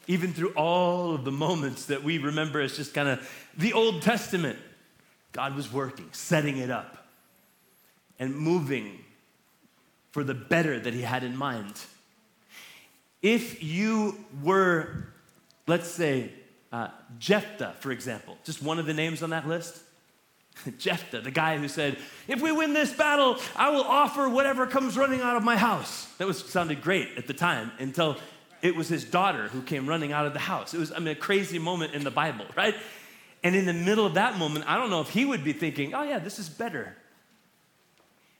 Even 0.07 0.33
through 0.33 0.49
all 0.49 1.15
of 1.15 1.23
the 1.23 1.31
moments 1.31 1.85
that 1.85 2.03
we 2.03 2.17
remember 2.17 2.59
as 2.59 2.75
just 2.75 2.93
kind 2.93 3.07
of 3.07 3.49
the 3.57 3.71
Old 3.71 4.01
Testament, 4.01 4.59
God 5.31 5.55
was 5.55 5.71
working, 5.71 6.09
setting 6.11 6.57
it 6.57 6.69
up, 6.69 7.07
and 8.19 8.35
moving 8.35 8.99
for 10.11 10.25
the 10.25 10.33
better 10.33 10.77
that 10.77 10.93
He 10.93 11.03
had 11.03 11.23
in 11.23 11.37
mind. 11.37 11.73
If 13.21 13.63
you 13.63 14.25
were, 14.43 15.07
let's 15.67 15.87
say, 15.87 16.33
uh, 16.73 16.87
Jephthah, 17.19 17.75
for 17.79 17.91
example, 17.91 18.35
just 18.43 18.63
one 18.63 18.79
of 18.79 18.87
the 18.87 18.95
names 18.95 19.21
on 19.21 19.29
that 19.29 19.47
list. 19.47 19.79
Jephthah, 20.79 21.21
the 21.21 21.31
guy 21.31 21.57
who 21.57 21.67
said, 21.67 21.97
If 22.27 22.41
we 22.41 22.51
win 22.51 22.73
this 22.73 22.91
battle, 22.91 23.37
I 23.55 23.69
will 23.69 23.83
offer 23.83 24.27
whatever 24.27 24.65
comes 24.65 24.97
running 24.97 25.21
out 25.21 25.37
of 25.37 25.43
my 25.43 25.55
house. 25.55 26.07
That 26.17 26.25
was 26.25 26.39
sounded 26.39 26.81
great 26.81 27.09
at 27.15 27.27
the 27.27 27.33
time 27.33 27.71
until 27.77 28.17
it 28.63 28.75
was 28.75 28.87
his 28.87 29.03
daughter 29.03 29.49
who 29.49 29.61
came 29.61 29.87
running 29.87 30.13
out 30.13 30.25
of 30.25 30.33
the 30.33 30.39
house. 30.39 30.73
It 30.73 30.79
was, 30.79 30.91
I 30.91 30.97
mean, 30.97 31.09
a 31.09 31.15
crazy 31.15 31.59
moment 31.59 31.93
in 31.93 32.03
the 32.03 32.11
Bible, 32.11 32.45
right? 32.55 32.75
And 33.43 33.55
in 33.55 33.65
the 33.65 33.73
middle 33.73 34.05
of 34.05 34.15
that 34.15 34.39
moment, 34.39 34.65
I 34.67 34.77
don't 34.77 34.89
know 34.89 35.01
if 35.01 35.09
he 35.09 35.25
would 35.25 35.43
be 35.43 35.53
thinking, 35.53 35.93
Oh, 35.93 36.01
yeah, 36.01 36.17
this 36.17 36.39
is 36.39 36.49
better. 36.49 36.95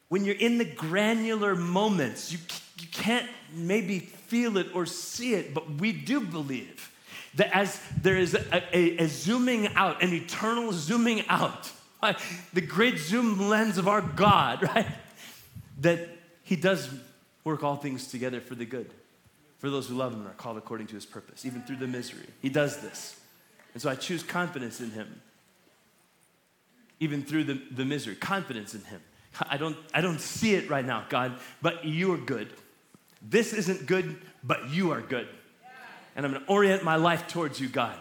When 0.10 0.26
you're 0.26 0.36
in 0.36 0.58
the 0.58 0.66
granular 0.66 1.56
moments, 1.56 2.32
you, 2.32 2.40
you 2.80 2.88
can't 2.88 3.30
maybe 3.54 4.00
feel 4.00 4.58
it 4.58 4.68
or 4.74 4.88
see 4.88 5.36
it, 5.36 5.54
but 5.54 5.70
we 5.70 5.92
do 5.92 6.20
believe 6.20 6.90
that 7.36 7.56
as 7.56 7.80
there 8.02 8.18
is 8.18 8.34
a, 8.36 8.64
a, 8.78 9.04
a 9.04 9.08
zooming 9.08 9.68
out, 9.76 10.04
an 10.04 10.14
eternal 10.14 10.72
zooming 10.72 11.24
out, 11.28 11.72
right? 12.02 12.18
the 12.54 12.62
great 12.62 12.98
zoom 12.98 13.50
lens 13.50 13.78
of 13.78 13.88
our 13.88 14.02
God, 14.02 14.64
right? 14.76 14.88
That 15.82 16.10
He 16.44 16.56
does 16.56 16.90
work 17.44 17.64
all 17.64 17.76
things 17.76 18.08
together 18.08 18.40
for 18.40 18.56
the 18.56 18.66
good, 18.66 18.90
for 19.58 19.70
those 19.70 19.88
who 19.88 19.96
love 19.96 20.14
Him 20.14 20.22
and 20.22 20.30
are 20.30 20.34
called 20.34 20.58
according 20.58 20.88
to 20.88 20.96
His 20.96 21.06
purpose, 21.06 21.46
even 21.46 21.64
through 21.64 21.78
the 21.78 21.88
misery. 21.88 22.28
He 22.42 22.50
does 22.50 22.78
this. 22.82 23.20
And 23.74 23.82
so 23.82 23.90
I 23.90 23.96
choose 23.96 24.22
confidence 24.22 24.80
in 24.80 24.92
Him, 24.92 25.22
even 27.00 27.24
through 27.24 27.46
the, 27.46 27.62
the 27.72 27.86
misery, 27.86 28.16
confidence 28.16 28.76
in 28.76 28.82
Him. 28.82 29.02
I 29.50 29.58
don't, 29.58 29.76
I 29.96 30.02
don't 30.02 30.22
see 30.22 30.54
it 30.54 30.70
right 30.70 30.86
now, 30.86 31.06
God, 31.10 31.34
but 31.60 31.84
you 31.86 32.14
are 32.14 32.18
good. 32.18 32.50
This 33.20 33.52
isn't 33.54 33.88
good, 33.88 34.22
but 34.44 34.70
you 34.70 34.92
are 34.92 35.02
good 35.02 35.28
and 36.16 36.26
I'm 36.26 36.32
going 36.32 36.44
to 36.44 36.52
orient 36.52 36.84
my 36.84 36.96
life 36.96 37.28
towards 37.28 37.60
you, 37.60 37.68
God, 37.68 37.98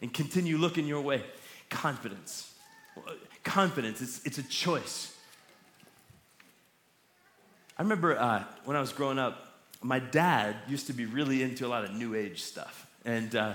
and 0.00 0.12
continue 0.12 0.56
looking 0.56 0.86
your 0.86 1.00
way. 1.00 1.22
Confidence. 1.70 2.52
Confidence, 3.42 4.00
it's, 4.00 4.24
it's 4.24 4.38
a 4.38 4.42
choice. 4.42 5.14
I 7.78 7.82
remember 7.82 8.18
uh, 8.18 8.44
when 8.64 8.76
I 8.76 8.80
was 8.80 8.92
growing 8.92 9.18
up, 9.18 9.58
my 9.82 9.98
dad 9.98 10.56
used 10.68 10.86
to 10.86 10.92
be 10.92 11.04
really 11.06 11.42
into 11.42 11.66
a 11.66 11.68
lot 11.68 11.84
of 11.84 11.92
new 11.92 12.14
age 12.14 12.42
stuff. 12.42 12.86
And 13.04 13.34
uh, 13.34 13.54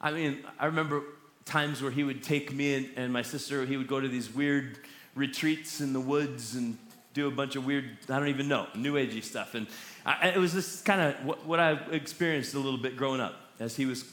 I 0.00 0.10
mean, 0.10 0.38
I 0.58 0.66
remember 0.66 1.02
times 1.44 1.82
where 1.82 1.90
he 1.90 2.02
would 2.02 2.22
take 2.22 2.52
me 2.52 2.74
and, 2.74 2.88
and 2.96 3.12
my 3.12 3.22
sister, 3.22 3.64
he 3.64 3.76
would 3.76 3.86
go 3.86 4.00
to 4.00 4.08
these 4.08 4.34
weird 4.34 4.78
retreats 5.14 5.80
in 5.80 5.92
the 5.92 6.00
woods 6.00 6.56
and 6.56 6.76
do 7.14 7.28
a 7.28 7.30
bunch 7.30 7.56
of 7.56 7.64
weird, 7.64 7.96
I 8.10 8.18
don't 8.18 8.28
even 8.28 8.48
know, 8.48 8.66
new 8.74 8.94
agey 8.94 9.22
stuff. 9.22 9.54
And 9.54 9.68
I, 10.04 10.30
it 10.30 10.38
was 10.38 10.52
this 10.52 10.82
kind 10.82 11.00
of 11.00 11.24
what, 11.24 11.46
what, 11.46 11.60
I 11.60 11.72
experienced 11.92 12.54
a 12.54 12.58
little 12.58 12.78
bit 12.78 12.96
growing 12.96 13.20
up 13.20 13.36
as 13.60 13.76
he 13.76 13.86
was 13.86 14.04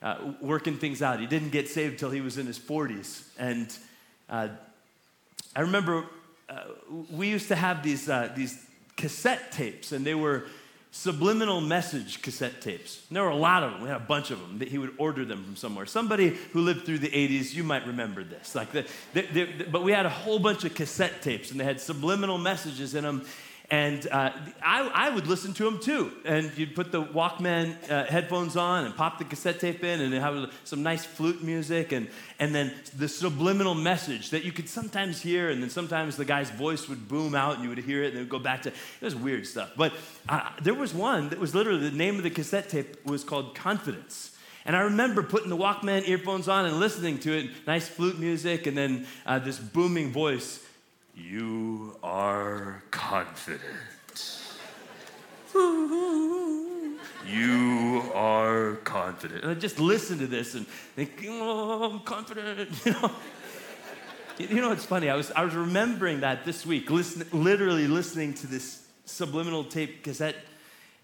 uh, 0.00 0.32
working 0.40 0.78
things 0.78 1.02
out. 1.02 1.18
He 1.18 1.26
didn't 1.26 1.50
get 1.50 1.68
saved 1.68 1.98
till 1.98 2.10
he 2.10 2.20
was 2.20 2.38
in 2.38 2.46
his 2.46 2.58
40s. 2.58 3.24
And 3.38 3.76
uh, 4.30 4.48
I 5.56 5.60
remember 5.60 6.06
uh, 6.48 6.60
we 7.10 7.28
used 7.28 7.48
to 7.48 7.56
have 7.56 7.82
these, 7.82 8.08
uh, 8.08 8.30
these 8.36 8.64
cassette 8.96 9.50
tapes, 9.50 9.90
and 9.90 10.06
they 10.06 10.14
were 10.14 10.44
subliminal 10.94 11.60
message 11.60 12.22
cassette 12.22 12.60
tapes. 12.60 13.02
And 13.08 13.16
there 13.16 13.24
were 13.24 13.30
a 13.30 13.36
lot 13.36 13.64
of 13.64 13.72
them. 13.72 13.82
We 13.82 13.88
had 13.88 13.96
a 13.96 14.00
bunch 14.00 14.30
of 14.30 14.40
them. 14.40 14.60
That 14.60 14.68
he 14.68 14.78
would 14.78 14.94
order 14.96 15.24
them 15.24 15.42
from 15.42 15.56
somewhere. 15.56 15.86
Somebody 15.86 16.28
who 16.52 16.60
lived 16.60 16.86
through 16.86 16.98
the 16.98 17.10
80s, 17.10 17.52
you 17.52 17.64
might 17.64 17.84
remember 17.84 18.22
this. 18.22 18.54
Like 18.54 18.70
the, 18.70 18.86
the, 19.12 19.22
the, 19.22 19.64
but 19.64 19.82
we 19.82 19.90
had 19.90 20.06
a 20.06 20.10
whole 20.10 20.38
bunch 20.38 20.64
of 20.64 20.72
cassette 20.72 21.20
tapes, 21.20 21.50
and 21.50 21.58
they 21.58 21.64
had 21.64 21.80
subliminal 21.80 22.38
messages 22.38 22.94
in 22.94 23.02
them. 23.02 23.26
And 23.70 24.06
uh, 24.08 24.30
I, 24.62 24.90
I, 24.92 25.10
would 25.10 25.26
listen 25.26 25.54
to 25.54 25.64
them 25.64 25.80
too. 25.80 26.12
And 26.26 26.52
you'd 26.56 26.74
put 26.74 26.92
the 26.92 27.02
Walkman 27.02 27.74
uh, 27.90 28.04
headphones 28.04 28.56
on 28.56 28.84
and 28.84 28.94
pop 28.94 29.18
the 29.18 29.24
cassette 29.24 29.58
tape 29.58 29.82
in 29.82 30.02
and 30.02 30.12
have 30.12 30.52
some 30.64 30.82
nice 30.82 31.06
flute 31.06 31.42
music 31.42 31.92
and, 31.92 32.08
and 32.38 32.54
then 32.54 32.74
the 32.94 33.08
subliminal 33.08 33.74
message 33.74 34.30
that 34.30 34.44
you 34.44 34.52
could 34.52 34.68
sometimes 34.68 35.22
hear. 35.22 35.48
And 35.48 35.62
then 35.62 35.70
sometimes 35.70 36.16
the 36.16 36.26
guy's 36.26 36.50
voice 36.50 36.90
would 36.90 37.08
boom 37.08 37.34
out 37.34 37.54
and 37.54 37.62
you 37.62 37.70
would 37.70 37.78
hear 37.78 38.02
it 38.02 38.08
and 38.08 38.16
it 38.16 38.20
would 38.20 38.28
go 38.28 38.38
back 38.38 38.62
to, 38.62 38.68
it 38.68 38.74
was 39.00 39.16
weird 39.16 39.46
stuff. 39.46 39.70
But 39.76 39.94
uh, 40.28 40.50
there 40.62 40.74
was 40.74 40.92
one 40.92 41.30
that 41.30 41.38
was 41.38 41.54
literally, 41.54 41.88
the 41.88 41.96
name 41.96 42.16
of 42.16 42.22
the 42.22 42.30
cassette 42.30 42.68
tape 42.68 43.06
was 43.06 43.24
called 43.24 43.54
Confidence. 43.54 44.36
And 44.66 44.76
I 44.76 44.80
remember 44.80 45.22
putting 45.22 45.50
the 45.50 45.56
Walkman 45.56 46.06
earphones 46.08 46.48
on 46.48 46.66
and 46.66 46.80
listening 46.80 47.18
to 47.20 47.32
it, 47.32 47.50
nice 47.66 47.88
flute 47.88 48.18
music, 48.18 48.66
and 48.66 48.76
then 48.76 49.06
uh, 49.26 49.38
this 49.38 49.58
booming 49.58 50.10
voice 50.12 50.63
you 51.16 51.96
are 52.02 52.82
confident. 52.90 53.60
you 57.26 58.02
are 58.14 58.76
confident. 58.84 59.42
And 59.42 59.52
I 59.52 59.54
just 59.54 59.78
listen 59.78 60.18
to 60.18 60.26
this 60.26 60.54
and 60.54 60.66
think, 60.66 61.24
oh, 61.28 61.90
I'm 61.90 62.00
confident. 62.00 62.70
You 64.36 64.48
know, 64.48 64.56
you 64.56 64.60
know 64.60 64.70
what's 64.70 64.84
funny? 64.84 65.08
I 65.08 65.14
was, 65.14 65.30
I 65.30 65.44
was 65.44 65.54
remembering 65.54 66.20
that 66.20 66.44
this 66.44 66.66
week, 66.66 66.90
listen, 66.90 67.24
literally 67.32 67.86
listening 67.86 68.34
to 68.34 68.48
this 68.48 68.84
subliminal 69.04 69.62
tape 69.62 70.02
cassette. 70.02 70.34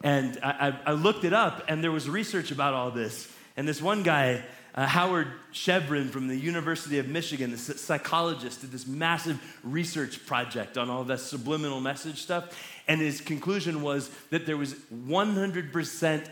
And 0.02 0.36
I, 0.42 0.50
I, 0.86 0.90
I 0.90 0.92
looked 0.94 1.22
it 1.22 1.32
up, 1.32 1.62
and 1.68 1.84
there 1.84 1.92
was 1.92 2.08
research 2.08 2.50
about 2.50 2.74
all 2.74 2.90
this. 2.90 3.30
And 3.56 3.68
this 3.68 3.80
one 3.80 4.02
guy, 4.02 4.42
uh, 4.74 4.86
Howard 4.86 5.28
Shevrin 5.52 6.10
from 6.10 6.28
the 6.28 6.36
University 6.36 6.98
of 6.98 7.08
Michigan, 7.08 7.50
the 7.50 7.58
psychologist, 7.58 8.60
did 8.60 8.72
this 8.72 8.86
massive 8.86 9.40
research 9.62 10.24
project 10.26 10.78
on 10.78 10.88
all 10.88 11.04
that 11.04 11.20
subliminal 11.20 11.80
message 11.80 12.22
stuff. 12.22 12.56
And 12.86 13.00
his 13.00 13.20
conclusion 13.20 13.82
was 13.82 14.10
that 14.30 14.46
there 14.46 14.56
was 14.56 14.74
100% 14.74 16.28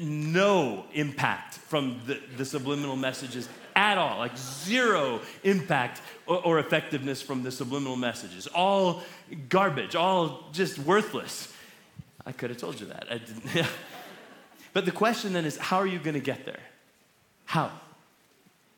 no 0.00 0.84
impact 0.92 1.54
from 1.54 2.00
the, 2.06 2.20
the 2.36 2.44
subliminal 2.44 2.96
messages 2.96 3.48
at 3.74 3.98
all, 3.98 4.18
like 4.18 4.36
zero 4.36 5.20
impact 5.44 6.00
or, 6.26 6.44
or 6.44 6.58
effectiveness 6.58 7.22
from 7.22 7.42
the 7.42 7.50
subliminal 7.50 7.96
messages. 7.96 8.46
All 8.48 9.02
garbage, 9.48 9.94
all 9.94 10.48
just 10.52 10.78
worthless. 10.78 11.52
I 12.24 12.32
could 12.32 12.50
have 12.50 12.58
told 12.58 12.80
you 12.80 12.86
that. 12.86 13.06
I 13.10 13.18
didn't. 13.18 13.66
but 14.72 14.84
the 14.84 14.92
question 14.92 15.32
then 15.32 15.44
is 15.44 15.56
how 15.56 15.76
are 15.76 15.86
you 15.86 15.98
going 15.98 16.14
to 16.14 16.20
get 16.20 16.44
there? 16.44 16.60
How? 17.46 17.72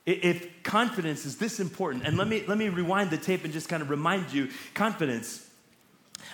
If 0.07 0.63
confidence 0.63 1.27
is 1.27 1.37
this 1.37 1.61
important, 1.61 2.05
and 2.05 2.17
let 2.17 2.29
me, 2.29 2.45
let 2.47 2.57
me 2.57 2.69
rewind 2.69 3.11
the 3.11 3.19
tape 3.19 3.45
and 3.45 3.53
just 3.53 3.69
kind 3.69 3.83
of 3.83 3.91
remind 3.91 4.33
you 4.33 4.49
confidence, 4.73 5.47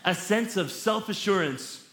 a 0.05 0.15
sense 0.15 0.57
of 0.57 0.71
self 0.71 1.09
assurance 1.09 1.85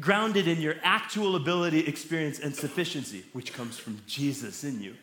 grounded 0.00 0.48
in 0.48 0.60
your 0.60 0.76
actual 0.82 1.36
ability, 1.36 1.86
experience, 1.86 2.38
and 2.38 2.54
sufficiency, 2.54 3.24
which 3.32 3.52
comes 3.52 3.78
from 3.78 4.00
Jesus 4.06 4.64
in 4.64 4.82
you. 4.82 4.94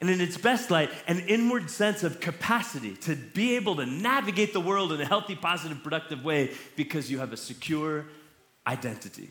And 0.00 0.10
in 0.10 0.20
its 0.20 0.36
best 0.36 0.70
light, 0.70 0.90
an 1.06 1.20
inward 1.20 1.70
sense 1.70 2.02
of 2.02 2.20
capacity 2.20 2.94
to 3.02 3.16
be 3.16 3.56
able 3.56 3.76
to 3.76 3.86
navigate 3.86 4.52
the 4.52 4.60
world 4.60 4.92
in 4.92 5.00
a 5.00 5.04
healthy, 5.06 5.34
positive, 5.34 5.82
productive 5.82 6.22
way 6.22 6.52
because 6.76 7.10
you 7.10 7.18
have 7.18 7.32
a 7.32 7.38
secure 7.38 8.04
identity. 8.66 9.30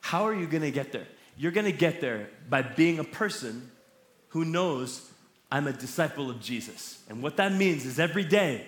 How 0.00 0.26
are 0.26 0.34
you 0.34 0.46
gonna 0.46 0.70
get 0.70 0.92
there? 0.92 1.06
You're 1.42 1.50
gonna 1.50 1.72
get 1.72 2.00
there 2.00 2.28
by 2.48 2.62
being 2.62 3.00
a 3.00 3.04
person 3.04 3.68
who 4.28 4.44
knows 4.44 5.10
I'm 5.50 5.66
a 5.66 5.72
disciple 5.72 6.30
of 6.30 6.40
Jesus. 6.40 7.02
And 7.08 7.20
what 7.20 7.38
that 7.38 7.52
means 7.52 7.84
is 7.84 7.98
every 7.98 8.22
day, 8.22 8.64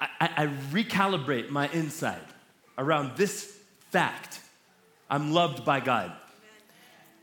I, 0.00 0.08
I, 0.20 0.46
recalibrate 0.72 1.48
my 1.48 1.68
inside 1.68 2.26
around 2.76 3.16
this 3.16 3.56
fact 3.92 4.40
I'm 5.08 5.32
loved 5.32 5.64
by 5.64 5.78
God. 5.78 6.10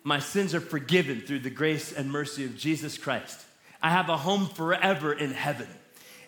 My 0.06 0.20
sins 0.20 0.56
are 0.56 0.62
forgiven 0.62 1.20
through 1.20 1.40
the 1.40 1.50
grace 1.50 1.92
and 1.92 2.10
mercy 2.10 2.46
of 2.46 2.58
Jesus 2.58 2.98
Christ. 2.98 3.42
I 3.82 3.90
have 3.90 4.08
a 4.08 4.16
home 4.16 4.48
forever 4.48 5.12
in 5.12 5.32
heaven 5.32 5.68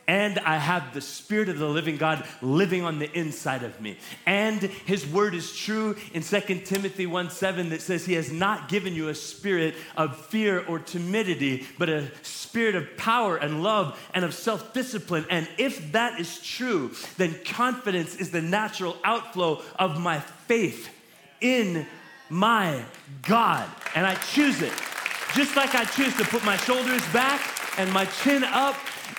and 0.08 0.38
I 0.40 0.58
have 0.58 0.94
the 0.94 1.02
Spirit 1.02 1.50
of 1.50 1.58
the 1.58 1.68
living 1.68 1.98
God 1.98 2.26
living 2.42 2.84
on 2.84 3.00
the 3.00 3.12
inside 3.18 3.64
of 3.64 3.82
me. 3.82 3.98
And 4.26 4.62
His 4.62 5.06
word 5.06 5.34
is 5.34 5.56
true 5.56 5.96
in 6.14 6.22
2 6.22 6.40
Timothy 6.66 7.06
1 7.06 7.30
7 7.30 7.70
that 7.70 7.82
says, 7.82 8.06
He 8.06 8.14
has 8.14 8.32
not 8.32 8.70
given 8.70 8.94
you 8.94 9.10
a 9.10 9.16
spirit 9.16 9.76
of 9.98 10.18
fear 10.28 10.64
or 10.68 10.80
timidity, 10.80 11.66
but 11.80 11.90
a 11.90 12.12
spirit 12.24 12.76
of 12.76 12.98
power 12.98 13.38
and 13.38 13.64
love 13.64 14.00
and 14.14 14.24
of 14.24 14.34
self 14.34 14.74
discipline. 14.74 15.26
And 15.30 15.48
if 15.58 15.92
that 15.94 16.20
is 16.20 16.40
true, 16.42 16.92
then 17.18 17.36
confidence 17.44 18.16
is 18.16 18.32
the 18.32 18.42
natural 18.42 18.98
outflow 19.04 19.62
of 19.80 20.00
my 20.00 20.20
faith 20.20 20.90
in 21.42 21.88
my 22.30 22.84
God. 23.24 23.68
And 23.96 24.06
I 24.06 24.16
choose 24.16 24.62
it. 24.62 24.74
Just 25.34 25.56
like 25.56 25.76
I 25.76 25.84
choose 25.86 26.16
to 26.18 26.24
put 26.26 26.46
my 26.46 26.58
shoulders 26.58 27.06
back 27.12 27.42
and 27.78 27.92
my 27.92 28.06
chin 28.06 28.44
up 28.44 28.76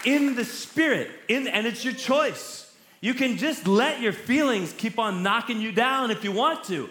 in 0.06 0.36
the 0.36 0.44
spirit, 0.44 1.10
in, 1.28 1.46
and 1.48 1.66
it's 1.66 1.84
your 1.84 1.92
choice. 1.92 2.62
You 3.00 3.12
can 3.12 3.36
just 3.36 3.66
let 3.66 4.00
your 4.00 4.12
feelings 4.12 4.72
keep 4.72 4.98
on 4.98 5.22
knocking 5.22 5.60
you 5.60 5.72
down 5.72 6.10
if 6.10 6.24
you 6.24 6.32
want 6.32 6.64
to. 6.64 6.88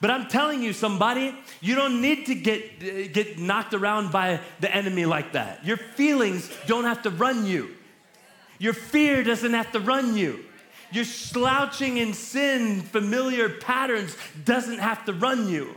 But 0.00 0.10
I'm 0.10 0.28
telling 0.28 0.62
you, 0.62 0.72
somebody, 0.72 1.34
you 1.60 1.74
don't 1.74 2.00
need 2.00 2.26
to 2.26 2.34
get, 2.34 3.12
get 3.12 3.38
knocked 3.38 3.74
around 3.74 4.12
by 4.12 4.40
the 4.60 4.74
enemy 4.74 5.06
like 5.06 5.32
that. 5.32 5.64
Your 5.64 5.76
feelings 5.76 6.50
don't 6.66 6.84
have 6.84 7.02
to 7.02 7.10
run 7.10 7.46
you, 7.46 7.70
your 8.58 8.72
fear 8.72 9.22
doesn't 9.22 9.52
have 9.52 9.72
to 9.72 9.80
run 9.80 10.16
you. 10.16 10.44
Your 10.92 11.04
slouching 11.04 11.96
in 11.98 12.14
sin, 12.14 12.80
familiar 12.80 13.48
patterns, 13.48 14.16
doesn't 14.44 14.78
have 14.78 15.04
to 15.06 15.12
run 15.12 15.48
you. 15.48 15.74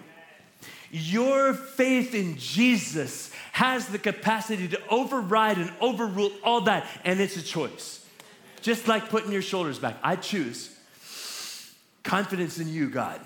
Your 0.91 1.53
faith 1.53 2.13
in 2.13 2.38
Jesus 2.38 3.28
has 3.60 3.88
the 3.88 3.99
capacity 3.99 4.70
to 4.70 4.80
override 4.88 5.57
and 5.57 5.70
overrule 5.82 6.32
all 6.45 6.62
that, 6.62 6.88
and 7.03 7.20
it's 7.20 7.36
a 7.36 7.41
choice. 7.41 8.05
Just 8.62 8.88
like 8.88 9.10
putting 9.10 9.34
your 9.34 9.41
shoulders 9.41 9.78
back. 9.78 9.97
I 10.01 10.16
choose 10.16 10.74
confidence 12.01 12.57
in 12.57 12.70
you, 12.70 12.89
God, 12.89 13.20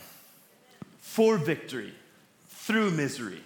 for 0.97 1.37
victory 1.37 1.93
through 2.47 2.89
misery. 2.89 3.43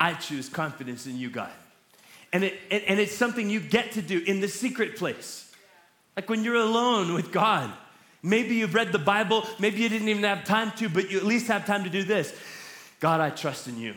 I 0.00 0.14
choose 0.14 0.48
confidence 0.48 1.06
in 1.06 1.18
you, 1.18 1.28
God. 1.28 1.52
And, 2.32 2.44
it, 2.44 2.54
and 2.70 2.98
it's 2.98 3.14
something 3.14 3.50
you 3.50 3.60
get 3.60 3.92
to 3.92 4.00
do 4.00 4.22
in 4.26 4.40
the 4.40 4.48
secret 4.48 4.96
place. 4.96 5.54
Like 6.16 6.30
when 6.30 6.44
you're 6.44 6.54
alone 6.54 7.12
with 7.12 7.30
God. 7.30 7.70
Maybe 8.22 8.54
you've 8.54 8.74
read 8.74 8.90
the 8.90 8.98
Bible, 8.98 9.44
maybe 9.58 9.82
you 9.82 9.90
didn't 9.90 10.08
even 10.08 10.24
have 10.24 10.44
time 10.44 10.72
to, 10.78 10.88
but 10.88 11.10
you 11.10 11.18
at 11.18 11.24
least 11.24 11.48
have 11.48 11.66
time 11.66 11.84
to 11.84 11.90
do 11.90 12.02
this. 12.02 12.34
God, 13.00 13.20
I 13.20 13.28
trust 13.28 13.68
in 13.68 13.78
you. 13.78 13.94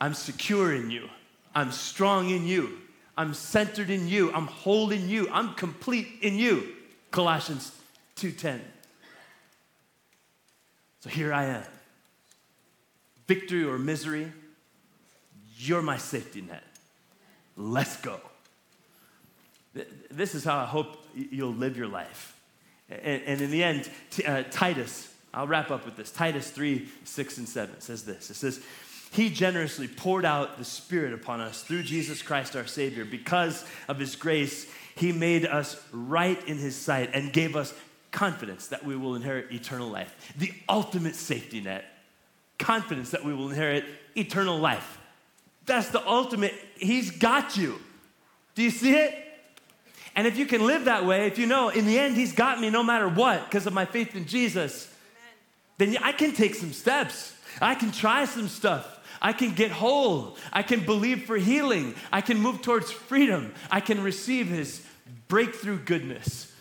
I'm 0.00 0.14
secure 0.14 0.72
in 0.72 0.92
you. 0.92 1.10
I'm 1.54 1.72
strong 1.72 2.30
in 2.30 2.46
you. 2.46 2.78
I'm 3.16 3.34
centered 3.34 3.90
in 3.90 4.08
you. 4.08 4.32
I'm 4.32 4.46
whole 4.46 4.90
in 4.90 5.08
you. 5.08 5.28
I'm 5.30 5.54
complete 5.54 6.08
in 6.22 6.36
you. 6.36 6.74
Colossians 7.10 7.72
2:10. 8.16 8.60
So 11.00 11.10
here 11.10 11.32
I 11.32 11.46
am. 11.46 11.64
Victory 13.26 13.64
or 13.64 13.78
misery, 13.78 14.32
you're 15.56 15.82
my 15.82 15.96
safety 15.96 16.40
net. 16.40 16.64
Let's 17.56 17.96
go. 17.96 18.20
This 20.10 20.34
is 20.34 20.44
how 20.44 20.58
I 20.58 20.64
hope 20.64 21.06
you'll 21.14 21.54
live 21.54 21.76
your 21.76 21.86
life. 21.86 22.36
And, 22.88 23.40
in 23.40 23.50
the 23.50 23.62
end, 23.62 23.88
uh, 24.26 24.42
Titus, 24.50 25.12
I'll 25.32 25.46
wrap 25.46 25.70
up 25.70 25.84
with 25.84 25.96
this. 25.96 26.10
Titus 26.10 26.50
3, 26.50 26.88
6, 27.04 27.38
and 27.38 27.48
7 27.48 27.80
says 27.80 28.04
this. 28.04 28.30
It 28.30 28.34
says, 28.34 28.60
he 29.12 29.28
generously 29.28 29.88
poured 29.88 30.24
out 30.24 30.58
the 30.58 30.64
Spirit 30.64 31.12
upon 31.12 31.40
us 31.40 31.62
through 31.62 31.82
Jesus 31.82 32.22
Christ 32.22 32.54
our 32.54 32.66
Savior. 32.66 33.04
Because 33.04 33.64
of 33.88 33.98
His 33.98 34.14
grace, 34.14 34.70
He 34.94 35.10
made 35.10 35.44
us 35.44 35.82
right 35.92 36.38
in 36.46 36.58
His 36.58 36.76
sight 36.76 37.10
and 37.12 37.32
gave 37.32 37.56
us 37.56 37.74
confidence 38.12 38.68
that 38.68 38.84
we 38.84 38.96
will 38.96 39.16
inherit 39.16 39.50
eternal 39.50 39.88
life. 39.88 40.32
The 40.38 40.52
ultimate 40.68 41.16
safety 41.16 41.60
net. 41.60 41.84
Confidence 42.58 43.10
that 43.10 43.24
we 43.24 43.34
will 43.34 43.48
inherit 43.48 43.84
eternal 44.16 44.58
life. 44.58 44.98
That's 45.66 45.88
the 45.88 46.06
ultimate. 46.06 46.54
He's 46.76 47.10
got 47.10 47.56
you. 47.56 47.80
Do 48.54 48.62
you 48.62 48.70
see 48.70 48.94
it? 48.94 49.14
And 50.14 50.26
if 50.26 50.36
you 50.36 50.46
can 50.46 50.66
live 50.66 50.84
that 50.84 51.04
way, 51.04 51.26
if 51.26 51.38
you 51.38 51.46
know 51.46 51.68
in 51.68 51.84
the 51.84 51.98
end 51.98 52.16
He's 52.16 52.32
got 52.32 52.60
me 52.60 52.70
no 52.70 52.84
matter 52.84 53.08
what 53.08 53.44
because 53.44 53.66
of 53.66 53.72
my 53.72 53.86
faith 53.86 54.14
in 54.14 54.26
Jesus, 54.26 54.92
Amen. 55.80 55.94
then 55.94 56.02
I 56.04 56.12
can 56.12 56.32
take 56.32 56.54
some 56.54 56.72
steps. 56.72 57.34
I 57.60 57.74
can 57.74 57.90
try 57.90 58.24
some 58.24 58.46
stuff. 58.46 58.98
I 59.20 59.32
can 59.32 59.54
get 59.54 59.70
whole. 59.70 60.36
I 60.52 60.62
can 60.62 60.84
believe 60.84 61.24
for 61.24 61.36
healing. 61.36 61.94
I 62.10 62.20
can 62.20 62.38
move 62.38 62.62
towards 62.62 62.90
freedom. 62.90 63.54
I 63.70 63.80
can 63.80 64.02
receive 64.02 64.48
His 64.48 64.84
breakthrough 65.28 65.78
goodness. 65.78 66.52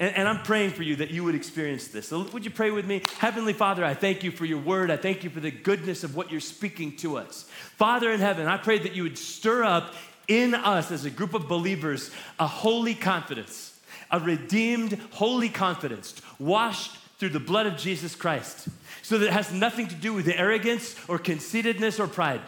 And, 0.00 0.14
and, 0.14 0.28
I'm 0.28 0.42
praying 0.44 0.70
for 0.70 0.84
you 0.84 0.96
that 0.96 1.10
you 1.10 1.24
would 1.24 1.34
experience 1.34 1.88
this. 1.88 2.08
So, 2.08 2.22
would 2.22 2.44
you 2.44 2.52
pray 2.52 2.70
with 2.70 2.86
me? 2.86 3.02
Heavenly 3.18 3.52
Father, 3.52 3.84
I 3.84 3.94
thank 3.94 4.22
you 4.22 4.30
for 4.30 4.44
your 4.44 4.58
word. 4.58 4.92
I 4.92 4.96
thank 4.96 5.24
you 5.24 5.30
for 5.30 5.40
the 5.40 5.50
goodness 5.50 6.04
of 6.04 6.14
what 6.14 6.30
you're 6.30 6.40
speaking 6.40 6.96
to 6.98 7.18
us. 7.18 7.44
Father 7.76 8.12
in 8.12 8.20
heaven, 8.20 8.46
I 8.46 8.58
pray 8.58 8.78
that 8.78 8.94
you 8.94 9.02
would 9.02 9.18
stir 9.18 9.64
up 9.64 9.94
in 10.28 10.54
us 10.54 10.92
as 10.92 11.04
a 11.04 11.10
group 11.10 11.34
of 11.34 11.48
believers 11.48 12.12
a 12.38 12.46
holy 12.46 12.94
confidence, 12.94 13.76
a 14.10 14.20
redeemed, 14.20 15.00
holy 15.10 15.48
confidence, 15.48 16.14
washed 16.38 16.96
through 17.18 17.30
the 17.30 17.40
blood 17.40 17.66
of 17.66 17.76
Jesus 17.76 18.14
Christ. 18.14 18.68
So 19.02 19.18
that 19.18 19.26
it 19.26 19.32
has 19.32 19.52
nothing 19.52 19.88
to 19.88 19.94
do 19.94 20.12
with 20.12 20.28
arrogance 20.28 20.96
or 21.08 21.18
conceitedness 21.18 21.98
or 21.98 22.06
pride, 22.06 22.40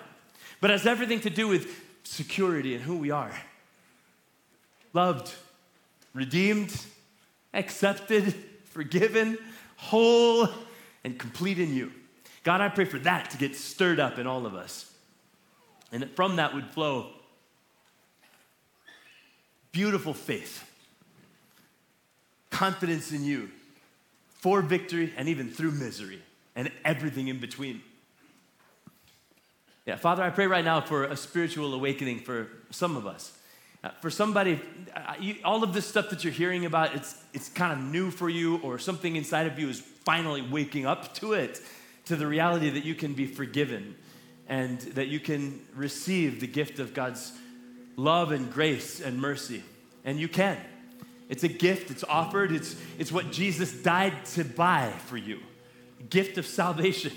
but 0.61 0.71
has 0.71 0.87
everything 0.87 1.21
to 1.21 1.31
do 1.31 1.49
with 1.49 1.83
security 2.05 2.75
and 2.75 2.83
who 2.83 2.97
we 2.97 3.11
are. 3.11 3.33
Loved, 4.93 5.33
redeemed, 6.15 6.75
accepted, 7.55 8.35
forgiven, 8.65 9.39
whole, 9.77 10.49
and 11.05 11.19
complete 11.19 11.59
in 11.59 11.75
you. 11.75 11.93
God, 12.43 12.61
I 12.61 12.69
pray 12.69 12.85
for 12.85 12.99
that 13.01 13.31
to 13.31 13.39
get 13.39 13.57
stirred 13.57 14.01
up 14.01 14.19
in 14.19 14.27
all 14.27 14.47
of 14.47 14.55
us. 14.55 14.93
And 15.93 16.03
that 16.03 16.15
from 16.15 16.37
that 16.37 16.55
would 16.55 16.67
flow 16.67 17.09
beautiful 19.73 20.15
faith, 20.15 20.69
confidence 22.51 23.13
in 23.13 23.25
you 23.25 23.51
for 24.41 24.63
victory 24.63 25.13
and 25.17 25.29
even 25.29 25.51
through 25.51 25.73
misery 25.73 26.21
and 26.57 26.71
everything 26.85 27.29
in 27.29 27.39
between. 27.39 27.83
Yeah, 29.87 29.97
Father, 29.97 30.23
I 30.23 30.31
pray 30.31 30.47
right 30.47 30.65
now 30.65 30.81
for 30.81 31.05
a 31.05 31.17
spiritual 31.17 31.75
awakening 31.75 32.21
for 32.21 32.49
some 32.71 32.97
of 32.97 33.07
us. 33.07 33.33
Uh, 33.83 33.91
for 34.01 34.11
somebody, 34.11 34.61
uh, 34.95 35.15
you, 35.19 35.37
all 35.45 35.63
of 35.63 35.73
this 35.73 35.87
stuff 35.87 36.11
that 36.11 36.23
you're 36.23 36.33
hearing 36.33 36.67
about, 36.67 36.95
it's, 36.95 37.23
it's 37.33 37.49
kind 37.49 37.73
of 37.73 37.79
new 37.79 38.11
for 38.11 38.29
you, 38.29 38.59
or 38.59 38.79
something 38.79 39.17
inside 39.17 39.47
of 39.47 39.59
you 39.59 39.69
is 39.69 39.81
finally 39.81 40.43
waking 40.43 40.87
up 40.87 41.15
to 41.15 41.33
it, 41.33 41.61
to 42.05 42.17
the 42.17 42.27
reality 42.27 42.69
that 42.71 42.85
you 42.85 42.95
can 42.95 43.15
be 43.15 43.27
forgiven 43.27 43.95
and 44.49 44.81
that 44.81 45.09
you 45.09 45.21
can 45.21 45.61
receive 45.75 46.41
the 46.41 46.47
gift 46.47 46.79
of 46.79 46.93
God's 46.93 47.33
love 47.97 48.33
and 48.33 48.53
grace 48.53 49.01
and 49.01 49.19
mercy. 49.19 49.63
And 50.05 50.19
you 50.19 50.29
can. 50.29 50.59
It's 51.31 51.45
a 51.45 51.49
gift, 51.49 51.91
it's 51.91 52.05
offered, 52.05 52.53
it's, 52.53 52.77
it's 52.99 53.11
what 53.11 53.33
Jesus 53.33 53.73
died 53.73 54.27
to 54.35 54.45
buy 54.45 54.93
for 55.07 55.17
you 55.17 55.41
gift 56.09 56.39
of 56.39 56.47
salvation. 56.47 57.13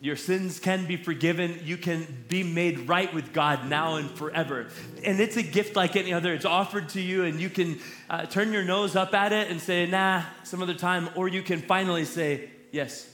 Your 0.00 0.16
sins 0.16 0.58
can 0.58 0.84
be 0.86 0.96
forgiven. 0.96 1.60
You 1.64 1.78
can 1.78 2.06
be 2.28 2.42
made 2.42 2.88
right 2.88 3.12
with 3.14 3.32
God 3.32 3.68
now 3.68 3.96
and 3.96 4.10
forever. 4.10 4.66
And 5.02 5.18
it's 5.18 5.36
a 5.36 5.42
gift 5.42 5.76
like 5.76 5.96
any 5.96 6.12
other. 6.12 6.34
It's 6.34 6.44
offered 6.44 6.90
to 6.90 7.00
you, 7.00 7.24
and 7.24 7.40
you 7.40 7.48
can 7.48 7.80
uh, 8.10 8.26
turn 8.26 8.52
your 8.52 8.64
nose 8.64 8.96
up 8.96 9.14
at 9.14 9.32
it 9.32 9.50
and 9.50 9.60
say, 9.60 9.86
nah, 9.86 10.22
some 10.42 10.62
other 10.62 10.74
time. 10.74 11.08
Or 11.14 11.26
you 11.26 11.42
can 11.42 11.60
finally 11.62 12.04
say, 12.04 12.50
yes, 12.70 13.10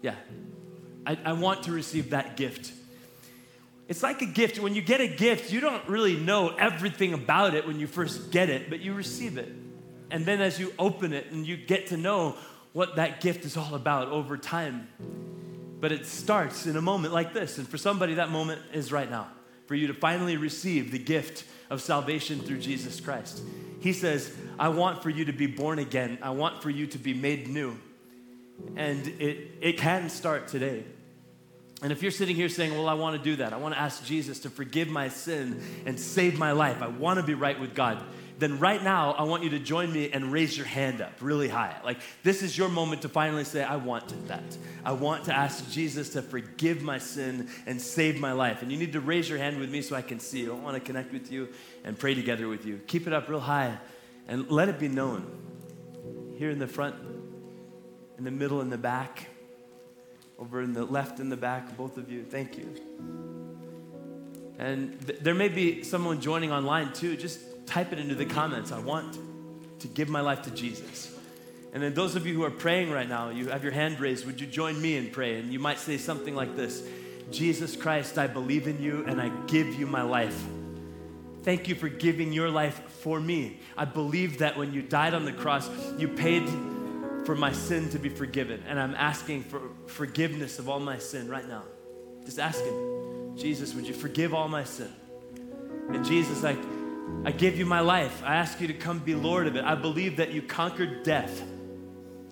yeah, 0.00 0.14
I, 1.04 1.18
I 1.22 1.32
want 1.34 1.64
to 1.64 1.72
receive 1.72 2.10
that 2.10 2.36
gift. 2.36 2.72
It's 3.88 4.02
like 4.02 4.22
a 4.22 4.26
gift. 4.26 4.58
When 4.58 4.74
you 4.74 4.82
get 4.82 5.00
a 5.00 5.06
gift, 5.06 5.52
you 5.52 5.60
don't 5.60 5.86
really 5.88 6.16
know 6.16 6.48
everything 6.48 7.12
about 7.12 7.54
it 7.54 7.66
when 7.66 7.78
you 7.78 7.86
first 7.86 8.30
get 8.30 8.50
it, 8.50 8.68
but 8.68 8.80
you 8.80 8.94
receive 8.94 9.38
it. 9.38 9.52
And 10.10 10.24
then 10.26 10.40
as 10.40 10.58
you 10.58 10.72
open 10.78 11.12
it 11.12 11.30
and 11.30 11.46
you 11.46 11.56
get 11.56 11.88
to 11.88 11.96
know 11.96 12.36
what 12.72 12.96
that 12.96 13.20
gift 13.20 13.44
is 13.44 13.56
all 13.56 13.74
about 13.74 14.08
over 14.08 14.36
time. 14.36 14.88
But 15.80 15.92
it 15.92 16.06
starts 16.06 16.66
in 16.66 16.76
a 16.76 16.82
moment 16.82 17.12
like 17.12 17.32
this. 17.32 17.58
And 17.58 17.68
for 17.68 17.78
somebody, 17.78 18.14
that 18.14 18.30
moment 18.30 18.60
is 18.72 18.90
right 18.90 19.10
now 19.10 19.28
for 19.66 19.74
you 19.74 19.88
to 19.88 19.94
finally 19.94 20.36
receive 20.36 20.92
the 20.92 20.98
gift 20.98 21.44
of 21.70 21.82
salvation 21.82 22.38
through 22.40 22.58
Jesus 22.58 23.00
Christ. 23.00 23.42
He 23.80 23.92
says, 23.92 24.34
I 24.58 24.68
want 24.68 25.02
for 25.02 25.10
you 25.10 25.24
to 25.26 25.32
be 25.32 25.46
born 25.46 25.78
again, 25.78 26.18
I 26.22 26.30
want 26.30 26.62
for 26.62 26.70
you 26.70 26.86
to 26.88 26.98
be 26.98 27.14
made 27.14 27.48
new. 27.48 27.76
And 28.76 29.06
it, 29.06 29.58
it 29.60 29.78
can 29.78 30.08
start 30.08 30.48
today. 30.48 30.84
And 31.82 31.92
if 31.92 32.02
you're 32.02 32.10
sitting 32.10 32.36
here 32.36 32.48
saying, 32.48 32.74
Well, 32.74 32.88
I 32.88 32.94
want 32.94 33.16
to 33.16 33.22
do 33.22 33.36
that, 33.36 33.52
I 33.52 33.58
want 33.58 33.74
to 33.74 33.80
ask 33.80 34.04
Jesus 34.04 34.40
to 34.40 34.50
forgive 34.50 34.88
my 34.88 35.08
sin 35.08 35.60
and 35.84 35.98
save 35.98 36.38
my 36.38 36.52
life, 36.52 36.80
I 36.80 36.88
want 36.88 37.18
to 37.18 37.22
be 37.22 37.34
right 37.34 37.58
with 37.58 37.74
God, 37.74 38.02
then 38.38 38.58
right 38.58 38.82
now 38.82 39.12
I 39.12 39.22
want 39.22 39.44
you 39.44 39.50
to 39.50 39.58
join 39.58 39.92
me 39.92 40.10
and 40.10 40.32
raise 40.32 40.56
your 40.56 40.66
hand 40.66 41.00
up 41.00 41.12
really 41.20 41.48
high. 41.48 41.76
Like 41.84 41.98
this 42.22 42.42
is 42.42 42.56
your 42.56 42.68
moment 42.68 43.02
to 43.02 43.08
finally 43.08 43.44
say, 43.44 43.62
I 43.62 43.76
want 43.76 44.28
that. 44.28 44.56
I 44.84 44.92
want 44.92 45.24
to 45.24 45.34
ask 45.34 45.70
Jesus 45.70 46.10
to 46.10 46.22
forgive 46.22 46.82
my 46.82 46.98
sin 46.98 47.48
and 47.66 47.80
save 47.80 48.20
my 48.20 48.32
life. 48.32 48.62
And 48.62 48.70
you 48.70 48.78
need 48.78 48.92
to 48.92 49.00
raise 49.00 49.28
your 49.28 49.38
hand 49.38 49.58
with 49.58 49.70
me 49.70 49.82
so 49.82 49.96
I 49.96 50.02
can 50.02 50.20
see 50.20 50.40
you. 50.40 50.52
I 50.52 50.58
want 50.58 50.74
to 50.74 50.80
connect 50.80 51.12
with 51.12 51.30
you 51.30 51.48
and 51.84 51.98
pray 51.98 52.14
together 52.14 52.48
with 52.48 52.66
you. 52.66 52.80
Keep 52.86 53.06
it 53.06 53.12
up 53.12 53.28
real 53.28 53.40
high 53.40 53.78
and 54.28 54.50
let 54.50 54.68
it 54.68 54.78
be 54.78 54.88
known. 54.88 55.42
Here 56.38 56.50
in 56.50 56.58
the 56.58 56.66
front, 56.66 56.94
in 58.18 58.24
the 58.24 58.30
middle, 58.30 58.60
in 58.60 58.68
the 58.68 58.78
back, 58.78 59.28
over 60.38 60.62
in 60.62 60.72
the 60.72 60.84
left 60.84 61.20
in 61.20 61.28
the 61.28 61.36
back, 61.36 61.76
both 61.76 61.96
of 61.96 62.10
you. 62.10 62.22
Thank 62.22 62.58
you. 62.58 62.68
And 64.58 64.98
th- 65.06 65.20
there 65.20 65.34
may 65.34 65.48
be 65.48 65.82
someone 65.82 66.20
joining 66.20 66.52
online 66.52 66.92
too. 66.92 67.16
Just 67.16 67.40
type 67.66 67.92
it 67.92 67.98
into 67.98 68.14
the 68.14 68.26
comments. 68.26 68.72
I 68.72 68.78
want 68.78 69.18
to 69.80 69.88
give 69.88 70.08
my 70.08 70.20
life 70.20 70.42
to 70.42 70.50
Jesus. 70.50 71.14
And 71.72 71.82
then 71.82 71.94
those 71.94 72.16
of 72.16 72.26
you 72.26 72.34
who 72.34 72.44
are 72.44 72.50
praying 72.50 72.90
right 72.90 73.08
now, 73.08 73.28
you 73.28 73.48
have 73.48 73.62
your 73.62 73.72
hand 73.72 74.00
raised, 74.00 74.24
would 74.24 74.40
you 74.40 74.46
join 74.46 74.80
me 74.80 74.96
and 74.96 75.12
pray? 75.12 75.38
And 75.38 75.52
you 75.52 75.58
might 75.58 75.78
say 75.78 75.98
something 75.98 76.34
like 76.34 76.56
this 76.56 76.86
Jesus 77.30 77.76
Christ, 77.76 78.18
I 78.18 78.26
believe 78.26 78.68
in 78.68 78.80
you 78.80 79.04
and 79.06 79.20
I 79.20 79.30
give 79.46 79.74
you 79.74 79.86
my 79.86 80.02
life. 80.02 80.40
Thank 81.42 81.68
you 81.68 81.74
for 81.74 81.88
giving 81.88 82.32
your 82.32 82.50
life 82.50 82.80
for 82.88 83.20
me. 83.20 83.60
I 83.76 83.84
believe 83.84 84.38
that 84.38 84.56
when 84.56 84.72
you 84.72 84.82
died 84.82 85.14
on 85.14 85.24
the 85.24 85.32
cross, 85.32 85.68
you 85.98 86.08
paid 86.08 86.48
for 87.26 87.34
my 87.34 87.52
sin 87.52 87.90
to 87.90 87.98
be 87.98 88.08
forgiven. 88.08 88.62
And 88.68 88.78
I'm 88.78 88.94
asking 88.94 89.42
for 89.44 89.60
forgiveness 89.86 90.60
of 90.60 90.68
all 90.68 90.78
my 90.78 90.98
sin 90.98 91.28
right 91.28 91.46
now. 91.46 91.64
Just 92.24 92.38
asking, 92.38 93.34
Jesus, 93.36 93.74
would 93.74 93.86
you 93.86 93.94
forgive 93.94 94.32
all 94.32 94.48
my 94.48 94.62
sin? 94.62 94.90
And 95.88 96.04
Jesus, 96.04 96.42
like, 96.42 96.58
I 97.24 97.32
give 97.32 97.58
you 97.58 97.66
my 97.66 97.80
life. 97.80 98.22
I 98.24 98.36
ask 98.36 98.60
you 98.60 98.68
to 98.68 98.74
come 98.74 99.00
be 99.00 99.16
Lord 99.16 99.48
of 99.48 99.56
it. 99.56 99.64
I 99.64 99.74
believe 99.74 100.16
that 100.16 100.32
you 100.32 100.40
conquered 100.40 101.02
death. 101.02 101.42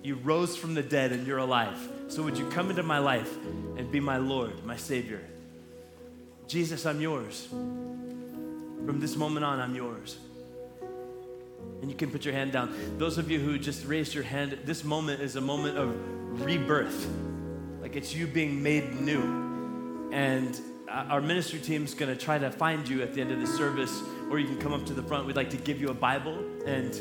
You 0.01 0.15
rose 0.15 0.55
from 0.55 0.73
the 0.73 0.83
dead 0.83 1.11
and 1.11 1.27
you're 1.27 1.39
alive. 1.39 1.77
So 2.07 2.23
would 2.23 2.37
you 2.37 2.49
come 2.49 2.69
into 2.69 2.83
my 2.83 2.99
life 2.99 3.35
and 3.77 3.91
be 3.91 3.99
my 3.99 4.17
Lord, 4.17 4.63
my 4.65 4.77
Savior? 4.77 5.21
Jesus, 6.47 6.85
I'm 6.85 7.01
yours. 7.01 7.47
From 7.49 8.99
this 8.99 9.15
moment 9.15 9.45
on, 9.45 9.59
I'm 9.59 9.75
yours. 9.75 10.17
And 11.81 11.89
you 11.89 11.95
can 11.95 12.09
put 12.09 12.25
your 12.25 12.33
hand 12.33 12.51
down. 12.51 12.73
Those 12.97 13.17
of 13.17 13.29
you 13.29 13.39
who 13.39 13.59
just 13.59 13.85
raised 13.85 14.13
your 14.13 14.23
hand, 14.23 14.57
this 14.65 14.83
moment 14.83 15.21
is 15.21 15.35
a 15.35 15.41
moment 15.41 15.77
of 15.77 16.41
rebirth. 16.41 17.07
Like 17.81 17.95
it's 17.95 18.15
you 18.15 18.27
being 18.27 18.63
made 18.63 18.99
new. 18.99 20.09
And 20.11 20.59
uh, 20.87 21.05
our 21.09 21.21
ministry 21.21 21.59
team 21.59 21.83
is 21.83 21.93
going 21.93 22.15
to 22.15 22.19
try 22.19 22.37
to 22.37 22.49
find 22.49 22.87
you 22.87 23.01
at 23.01 23.13
the 23.13 23.21
end 23.21 23.31
of 23.31 23.39
the 23.39 23.47
service 23.47 24.01
or 24.29 24.39
you 24.39 24.47
can 24.47 24.57
come 24.57 24.73
up 24.73 24.85
to 24.87 24.93
the 24.93 25.03
front. 25.03 25.25
We'd 25.25 25.35
like 25.35 25.51
to 25.51 25.57
give 25.57 25.79
you 25.79 25.89
a 25.89 25.93
Bible 25.93 26.43
and 26.65 26.99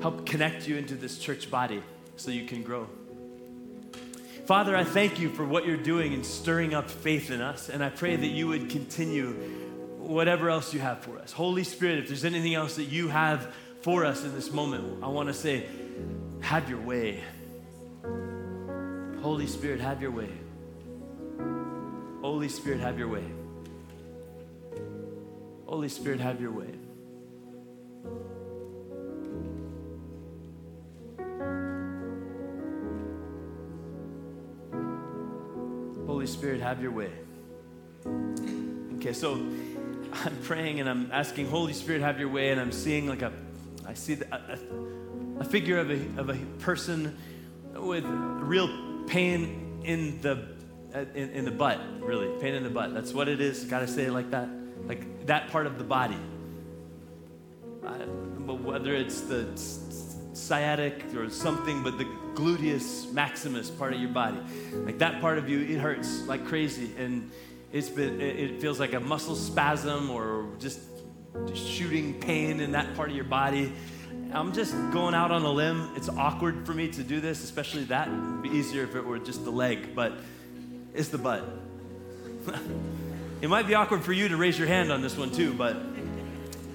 help 0.00 0.26
connect 0.26 0.66
you 0.66 0.76
into 0.76 0.94
this 0.94 1.18
church 1.18 1.50
body 1.50 1.82
so 2.16 2.30
you 2.30 2.46
can 2.46 2.62
grow. 2.62 2.88
Father, 4.46 4.76
I 4.76 4.82
thank 4.82 5.20
you 5.20 5.28
for 5.28 5.44
what 5.44 5.66
you're 5.66 5.76
doing 5.76 6.14
and 6.14 6.26
stirring 6.26 6.74
up 6.74 6.90
faith 6.90 7.30
in 7.30 7.40
us, 7.40 7.68
and 7.68 7.82
I 7.82 7.90
pray 7.90 8.16
that 8.16 8.26
you 8.26 8.48
would 8.48 8.70
continue 8.70 9.36
whatever 10.12 10.50
else 10.50 10.72
you 10.72 10.80
have 10.80 11.00
for 11.00 11.18
us. 11.18 11.32
Holy 11.32 11.64
Spirit, 11.64 11.98
if 11.98 12.08
there's 12.08 12.24
anything 12.24 12.54
else 12.54 12.76
that 12.76 12.84
you 12.84 13.08
have 13.08 13.52
for 13.82 14.04
us 14.04 14.22
in 14.22 14.34
this 14.34 14.52
moment, 14.52 15.02
I 15.02 15.08
want 15.08 15.28
to 15.28 15.34
say, 15.34 15.66
have 16.40 16.68
your 16.68 16.80
way. 16.80 17.20
Holy 19.20 19.46
Spirit, 19.46 19.80
have 19.80 20.02
your 20.02 20.10
way. 20.10 20.28
Holy 22.20 22.48
Spirit, 22.48 22.80
have 22.80 22.98
your 22.98 23.08
way. 23.08 23.24
Holy 25.66 25.88
Spirit, 25.88 26.20
have 26.20 26.40
your 26.40 26.52
way. 26.52 26.68
Holy 36.06 36.26
Spirit, 36.26 36.60
have 36.60 36.82
your 36.82 36.92
way. 36.92 37.10
Okay, 38.96 39.12
so 39.12 39.40
I'm 40.12 40.36
praying 40.42 40.80
and 40.80 40.88
I'm 40.88 41.10
asking, 41.10 41.48
Holy 41.48 41.72
Spirit, 41.72 42.02
have 42.02 42.18
your 42.18 42.28
way, 42.28 42.50
and 42.50 42.60
I'm 42.60 42.72
seeing 42.72 43.06
like 43.06 43.22
a, 43.22 43.32
I 43.86 43.94
see 43.94 44.14
the, 44.14 44.26
a, 44.34 44.58
a 45.40 45.44
figure 45.44 45.78
of 45.78 45.90
a, 45.90 46.20
of 46.20 46.28
a 46.28 46.38
person 46.60 47.16
with 47.74 48.04
real 48.04 49.04
pain 49.06 49.80
in 49.84 50.20
the 50.20 50.52
in, 51.14 51.30
in 51.30 51.44
the 51.44 51.50
butt, 51.50 51.80
really, 52.00 52.28
pain 52.40 52.54
in 52.54 52.62
the 52.62 52.70
butt. 52.70 52.92
That's 52.92 53.14
what 53.14 53.28
it 53.28 53.40
is. 53.40 53.64
Got 53.64 53.80
to 53.80 53.88
say 53.88 54.04
it 54.04 54.12
like 54.12 54.30
that 54.30 54.48
like 54.84 55.26
that 55.26 55.50
part 55.50 55.66
of 55.66 55.78
the 55.78 55.84
body. 55.84 56.18
Uh, 57.84 57.94
whether 58.54 58.94
it's 58.94 59.22
the 59.22 59.48
sciatic 60.34 61.14
or 61.16 61.30
something, 61.30 61.82
but 61.82 61.98
the 61.98 62.04
gluteus 62.34 63.10
maximus 63.12 63.70
part 63.70 63.92
of 63.92 64.00
your 64.00 64.10
body, 64.10 64.38
like 64.84 64.98
that 64.98 65.20
part 65.20 65.38
of 65.38 65.48
you, 65.48 65.60
it 65.60 65.78
hurts 65.78 66.26
like 66.26 66.44
crazy, 66.46 66.92
and 66.98 67.30
it's 67.72 67.88
been, 67.88 68.20
it 68.20 68.60
feels 68.60 68.78
like 68.78 68.92
a 68.92 69.00
muscle 69.00 69.34
spasm 69.34 70.10
or 70.10 70.46
just 70.58 70.80
shooting 71.54 72.20
pain 72.20 72.60
in 72.60 72.72
that 72.72 72.94
part 72.94 73.10
of 73.10 73.16
your 73.16 73.24
body. 73.24 73.72
I'm 74.32 74.52
just 74.52 74.72
going 74.92 75.14
out 75.14 75.30
on 75.30 75.42
a 75.42 75.50
limb. 75.50 75.90
It's 75.96 76.08
awkward 76.08 76.66
for 76.66 76.74
me 76.74 76.88
to 76.88 77.02
do 77.02 77.20
this, 77.20 77.42
especially 77.44 77.84
that. 77.84 78.08
It'd 78.08 78.42
be 78.42 78.50
easier 78.50 78.82
if 78.84 78.94
it 78.94 79.04
were 79.04 79.18
just 79.18 79.44
the 79.44 79.50
leg, 79.50 79.94
but 79.94 80.12
it's 80.94 81.08
the 81.08 81.18
butt. 81.18 81.44
It 83.42 83.50
might 83.50 83.66
be 83.66 83.74
awkward 83.74 84.04
for 84.04 84.12
you 84.12 84.28
to 84.28 84.36
raise 84.36 84.56
your 84.56 84.68
hand 84.68 84.92
on 84.92 85.02
this 85.02 85.18
one 85.18 85.32
too, 85.32 85.52
but 85.52 85.76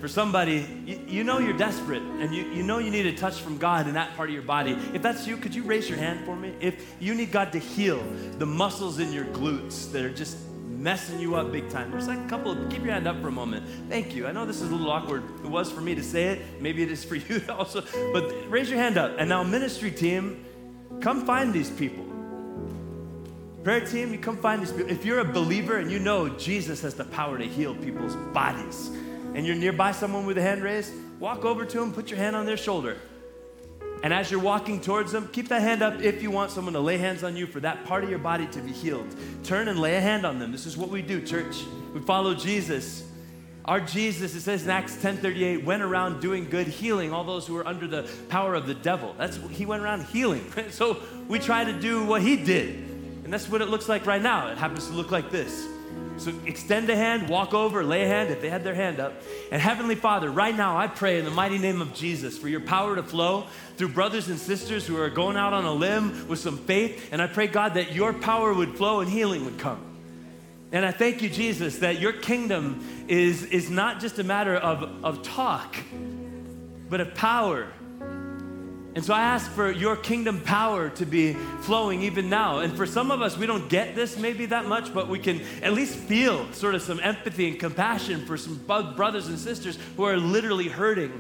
for 0.01 0.09
somebody, 0.09 0.67
you, 0.85 0.99
you, 1.07 1.23
know 1.23 1.39
you're 1.39 1.55
desperate 1.55 2.01
and 2.01 2.35
you, 2.35 2.43
you 2.43 2.61
know 2.61 2.79
you 2.79 2.91
need 2.91 3.05
a 3.05 3.13
touch 3.13 3.35
from 3.35 3.57
God 3.57 3.87
in 3.87 3.93
that 3.93 4.17
part 4.17 4.27
of 4.27 4.33
your 4.33 4.43
body. 4.43 4.77
If 4.93 5.01
that's 5.01 5.25
you, 5.25 5.37
could 5.37 5.55
you 5.55 5.63
raise 5.63 5.87
your 5.87 5.97
hand 5.97 6.25
for 6.25 6.35
me? 6.35 6.53
If 6.59 6.95
you 6.99 7.15
need 7.15 7.31
God 7.31 7.53
to 7.53 7.59
heal 7.59 8.03
the 8.37 8.45
muscles 8.45 8.99
in 8.99 9.13
your 9.13 9.23
glutes 9.25 9.89
that 9.93 10.03
are 10.03 10.13
just 10.13 10.37
messing 10.78 11.19
you 11.19 11.36
up 11.36 11.51
big 11.51 11.69
time, 11.69 11.91
there's 11.91 12.07
like 12.07 12.19
a 12.19 12.28
couple 12.28 12.55
keep 12.67 12.84
your 12.84 12.93
hand 12.93 13.07
up 13.07 13.19
for 13.21 13.28
a 13.28 13.32
moment. 13.32 13.65
Thank 13.89 14.15
you. 14.15 14.28
I 14.28 14.32
know 14.32 14.45
this 14.45 14.61
is 14.61 14.69
a 14.69 14.71
little 14.71 14.91
awkward. 14.91 15.23
It 15.43 15.49
was 15.49 15.71
for 15.71 15.82
me 15.82 15.95
to 15.95 16.03
say 16.03 16.25
it. 16.25 16.61
Maybe 16.61 16.84
it 16.84 16.91
is 16.91 17.03
for 17.03 17.15
you 17.15 17.41
also, 17.49 17.84
but 18.13 18.49
raise 18.49 18.69
your 18.69 18.80
hand 18.80 18.97
up. 18.97 19.15
And 19.17 19.28
now, 19.30 19.43
ministry 19.43 19.91
team, 19.91 20.45
come 21.01 21.25
find 21.25 21.53
these 21.53 21.69
people. 21.69 22.05
Prayer 23.63 23.86
team, 23.86 24.13
you 24.13 24.19
come 24.19 24.38
find 24.38 24.61
these 24.61 24.71
people. 24.71 24.89
If 24.89 25.03
you're 25.03 25.19
a 25.19 25.25
believer 25.25 25.78
and 25.78 25.91
you 25.91 25.99
know 25.99 26.30
Jesus 26.30 26.82
has 26.84 26.93
the 26.93 27.03
power 27.05 27.38
to 27.38 27.45
heal 27.45 27.75
people's 27.75 28.15
bodies, 28.34 28.89
and 29.34 29.45
you're 29.45 29.55
nearby 29.55 29.91
someone 29.91 30.25
with 30.25 30.38
a 30.38 30.41
hand 30.41 30.63
raised, 30.63 30.93
walk 31.19 31.43
over 31.43 31.65
to 31.65 31.80
them, 31.80 31.91
put 31.91 32.09
your 32.09 32.17
hand 32.17 32.36
on 32.36 32.45
their 32.45 32.57
shoulder. 32.57 32.97
And 34.03 34.13
as 34.13 34.29
you're 34.29 34.39
walking 34.39 34.79
towards 34.79 35.11
them, 35.11 35.27
keep 35.31 35.47
that 35.49 35.61
hand 35.61 35.81
up 35.81 36.01
if 36.01 36.21
you 36.21 36.29
want 36.29 36.51
someone 36.51 36.73
to 36.73 36.79
lay 36.79 36.97
hands 36.97 37.23
on 37.23 37.35
you 37.35 37.47
for 37.47 37.59
that 37.61 37.83
part 37.85 38.03
of 38.03 38.09
your 38.09 38.19
body 38.19 38.47
to 38.47 38.61
be 38.61 38.71
healed. 38.71 39.07
Turn 39.43 39.67
and 39.67 39.79
lay 39.79 39.95
a 39.95 40.01
hand 40.01 40.25
on 40.25 40.39
them. 40.39 40.51
This 40.51 40.65
is 40.65 40.77
what 40.77 40.89
we 40.89 41.01
do, 41.01 41.21
church. 41.21 41.63
We 41.93 42.01
follow 42.01 42.35
Jesus. 42.35 43.03
Our 43.65 43.81
Jesus, 43.81 44.33
it 44.33 44.41
says 44.41 44.63
in 44.63 44.69
Acts 44.69 44.95
10:38, 44.95 45.65
went 45.65 45.81
around 45.81 46.21
doing 46.21 46.49
good, 46.49 46.67
healing 46.67 47.11
all 47.11 47.25
those 47.25 47.45
who 47.45 47.53
were 47.53 47.67
under 47.67 47.85
the 47.85 48.09
power 48.29 48.55
of 48.55 48.65
the 48.65 48.75
devil. 48.75 49.13
That's 49.17 49.37
he 49.51 49.65
went 49.65 49.83
around 49.83 50.05
healing. 50.05 50.45
So 50.71 51.01
we 51.27 51.39
try 51.39 51.65
to 51.65 51.73
do 51.73 52.05
what 52.05 52.21
he 52.21 52.37
did. 52.37 52.75
And 53.23 53.33
that's 53.33 53.49
what 53.49 53.61
it 53.61 53.67
looks 53.67 53.89
like 53.89 54.05
right 54.05 54.21
now. 54.21 54.47
It 54.47 54.57
happens 54.57 54.87
to 54.87 54.93
look 54.93 55.11
like 55.11 55.31
this. 55.31 55.67
So 56.17 56.33
extend 56.45 56.89
a 56.89 56.95
hand, 56.95 57.29
walk 57.29 57.53
over, 57.53 57.83
lay 57.83 58.03
a 58.03 58.07
hand 58.07 58.31
if 58.31 58.41
they 58.41 58.49
had 58.49 58.63
their 58.63 58.73
hand 58.73 58.99
up. 58.99 59.13
And 59.51 59.61
Heavenly 59.61 59.95
Father, 59.95 60.31
right 60.31 60.55
now 60.55 60.75
I 60.75 60.88
pray 60.88 61.19
in 61.19 61.25
the 61.25 61.31
mighty 61.31 61.59
name 61.59 61.79
of 61.79 61.93
Jesus 61.93 62.38
for 62.38 62.49
your 62.49 62.59
power 62.59 62.95
to 62.95 63.03
flow 63.03 63.45
through 63.77 63.89
brothers 63.89 64.27
and 64.27 64.39
sisters 64.39 64.88
who 64.88 64.99
are 64.99 65.09
going 65.09 65.38
out 65.38 65.53
on 65.53 65.63
a 65.65 65.73
limb 65.73 66.27
with 66.27 66.39
some 66.39 66.57
faith. 66.57 67.09
And 67.11 67.21
I 67.21 67.27
pray, 67.27 67.45
God, 67.45 67.75
that 67.75 67.93
your 67.93 68.13
power 68.13 68.51
would 68.51 68.75
flow 68.75 69.01
and 69.01 69.09
healing 69.09 69.45
would 69.45 69.59
come. 69.59 69.83
And 70.71 70.83
I 70.83 70.91
thank 70.91 71.21
you, 71.21 71.29
Jesus, 71.29 71.79
that 71.79 71.99
your 71.99 72.13
kingdom 72.13 73.05
is, 73.07 73.43
is 73.45 73.69
not 73.69 74.01
just 74.01 74.19
a 74.19 74.23
matter 74.23 74.55
of, 74.55 75.05
of 75.05 75.21
talk, 75.21 75.77
but 76.89 76.99
of 76.99 77.13
power 77.13 77.67
and 78.97 79.05
so 79.05 79.13
I 79.13 79.21
ask 79.21 79.51
for 79.51 79.69
your 79.69 79.95
kingdom 79.95 80.41
power 80.41 80.89
to 80.89 81.05
be 81.05 81.33
flowing 81.61 82.01
even 82.01 82.31
now. 82.31 82.61
And 82.61 82.75
for 82.75 82.87
some 82.87 83.11
of 83.11 83.21
us, 83.21 83.37
we 83.37 83.45
don't 83.45 83.69
get 83.69 83.93
this 83.93 84.17
maybe 84.17 84.47
that 84.47 84.65
much, 84.65 84.91
but 84.91 85.07
we 85.07 85.19
can 85.19 85.39
at 85.61 85.73
least 85.73 85.93
feel 85.93 86.51
sort 86.51 86.73
of 86.73 86.81
some 86.81 86.99
empathy 87.01 87.47
and 87.47 87.59
compassion 87.59 88.25
for 88.25 88.37
some 88.37 88.55
brothers 88.55 89.27
and 89.27 89.37
sisters 89.37 89.77
who 89.97 90.03
are 90.05 90.17
literally 90.17 90.67
hurting. 90.67 91.11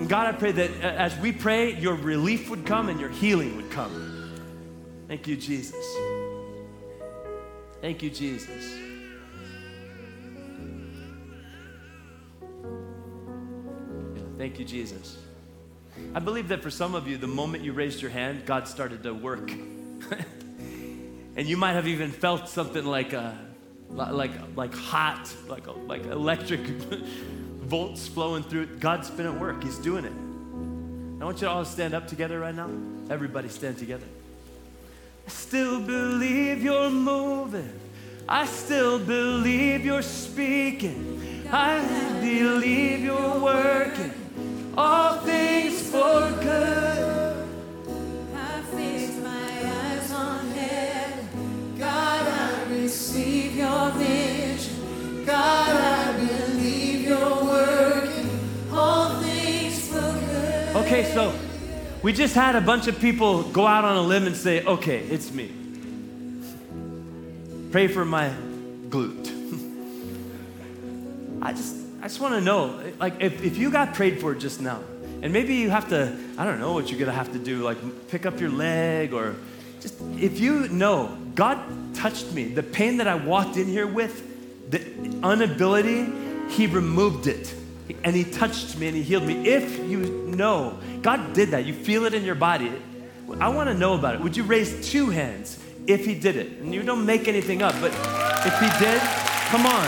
And 0.00 0.08
God, 0.08 0.26
I 0.26 0.36
pray 0.36 0.50
that 0.50 0.70
uh, 0.82 0.88
as 0.88 1.16
we 1.18 1.30
pray, 1.30 1.78
your 1.78 1.94
relief 1.94 2.50
would 2.50 2.66
come 2.66 2.88
and 2.88 2.98
your 2.98 3.10
healing 3.10 3.54
would 3.54 3.70
come. 3.70 4.42
Thank 5.06 5.28
you, 5.28 5.36
Jesus. 5.36 5.76
Thank 7.80 8.02
you, 8.02 8.10
Jesus. 8.10 8.74
Thank 14.36 14.58
you, 14.58 14.64
Jesus. 14.64 15.27
I 16.14 16.20
believe 16.20 16.48
that 16.48 16.62
for 16.62 16.70
some 16.70 16.94
of 16.94 17.06
you, 17.06 17.16
the 17.16 17.26
moment 17.26 17.64
you 17.64 17.72
raised 17.72 18.00
your 18.00 18.10
hand, 18.10 18.46
God 18.46 18.66
started 18.66 19.02
to 19.02 19.12
work. 19.12 19.50
and 21.36 21.46
you 21.46 21.56
might 21.56 21.74
have 21.74 21.86
even 21.86 22.10
felt 22.10 22.48
something 22.48 22.84
like 22.84 23.12
a, 23.12 23.38
like, 23.90 24.32
like 24.56 24.74
hot, 24.74 25.32
like, 25.48 25.66
a, 25.66 25.72
like 25.72 26.04
electric 26.06 26.60
volts 27.60 28.08
flowing 28.08 28.42
through. 28.42 28.66
God's 28.78 29.10
been 29.10 29.26
at 29.26 29.38
work, 29.38 29.62
He's 29.62 29.78
doing 29.78 30.04
it. 30.04 30.12
I 31.20 31.24
want 31.24 31.40
you 31.40 31.48
to 31.48 31.50
all 31.50 31.64
stand 31.64 31.94
up 31.94 32.08
together 32.08 32.38
right 32.38 32.54
now. 32.54 32.70
Everybody 33.10 33.48
stand 33.48 33.78
together. 33.78 34.06
I 35.26 35.30
still 35.30 35.80
believe 35.80 36.62
you're 36.62 36.90
moving. 36.90 37.72
I 38.28 38.46
still 38.46 38.98
believe 38.98 39.84
you're 39.84 40.02
speaking. 40.02 41.46
I 41.50 41.80
believe 42.20 43.00
you're 43.00 43.40
working 43.40 44.12
all 44.78 45.14
things 45.22 45.82
for 45.90 46.30
good. 46.40 47.48
I 48.36 48.62
fix 48.70 49.16
my 49.16 49.50
eyes 49.80 50.12
on 50.12 50.46
heaven. 50.50 51.76
God, 51.76 52.28
I 52.28 52.64
receive 52.70 53.56
your 53.56 53.90
vision. 53.90 55.24
God, 55.26 55.68
I 55.68 56.16
believe 56.16 57.08
you're 57.08 57.44
working 57.44 58.30
all 58.72 59.20
things 59.20 59.88
for 59.88 60.00
good. 60.00 60.76
Okay, 60.76 61.12
so 61.12 61.34
we 62.04 62.12
just 62.12 62.36
had 62.36 62.54
a 62.54 62.60
bunch 62.60 62.86
of 62.86 63.00
people 63.00 63.42
go 63.42 63.66
out 63.66 63.84
on 63.84 63.96
a 63.96 64.02
limb 64.02 64.28
and 64.28 64.36
say, 64.36 64.64
okay, 64.64 64.98
it's 64.98 65.32
me. 65.32 65.52
Pray 67.72 67.88
for 67.88 68.04
my 68.04 68.30
glute. 68.90 69.26
I 71.42 71.52
just 71.52 71.77
I 72.00 72.02
just 72.02 72.20
want 72.20 72.34
to 72.34 72.40
know, 72.40 72.80
like, 73.00 73.20
if, 73.20 73.42
if 73.42 73.56
you 73.58 73.70
got 73.72 73.94
prayed 73.94 74.20
for 74.20 74.32
just 74.32 74.60
now, 74.60 74.80
and 75.20 75.32
maybe 75.32 75.54
you 75.54 75.68
have 75.70 75.88
to, 75.88 76.16
I 76.36 76.44
don't 76.44 76.60
know 76.60 76.72
what 76.72 76.90
you're 76.90 76.98
going 76.98 77.10
to 77.10 77.16
have 77.16 77.32
to 77.32 77.40
do, 77.40 77.62
like 77.64 77.78
pick 78.08 78.24
up 78.24 78.38
your 78.38 78.50
leg 78.50 79.12
or 79.12 79.34
just, 79.80 80.00
if 80.16 80.38
you 80.38 80.68
know, 80.68 81.16
God 81.34 81.58
touched 81.94 82.30
me. 82.32 82.44
The 82.44 82.62
pain 82.62 82.98
that 82.98 83.08
I 83.08 83.16
walked 83.16 83.56
in 83.56 83.66
here 83.66 83.86
with, 83.86 84.70
the 84.70 84.80
inability, 85.28 86.06
He 86.50 86.68
removed 86.68 87.26
it. 87.26 87.52
And 88.04 88.14
He 88.14 88.22
touched 88.22 88.78
me 88.78 88.86
and 88.86 88.96
He 88.96 89.02
healed 89.02 89.24
me. 89.24 89.48
If 89.48 89.78
you 89.78 89.98
know, 90.36 90.78
God 91.02 91.32
did 91.32 91.50
that, 91.50 91.64
you 91.64 91.74
feel 91.74 92.04
it 92.04 92.14
in 92.14 92.24
your 92.24 92.36
body. 92.36 92.70
I 93.40 93.48
want 93.48 93.68
to 93.70 93.74
know 93.74 93.94
about 93.94 94.14
it. 94.14 94.20
Would 94.20 94.36
you 94.36 94.44
raise 94.44 94.88
two 94.88 95.10
hands 95.10 95.58
if 95.88 96.06
He 96.06 96.14
did 96.14 96.36
it? 96.36 96.60
And 96.60 96.72
you 96.72 96.84
don't 96.84 97.04
make 97.04 97.26
anything 97.26 97.60
up, 97.60 97.74
but 97.80 97.92
if 98.46 98.56
He 98.60 98.84
did, 98.84 99.00
come 99.50 99.66
on. 99.66 99.86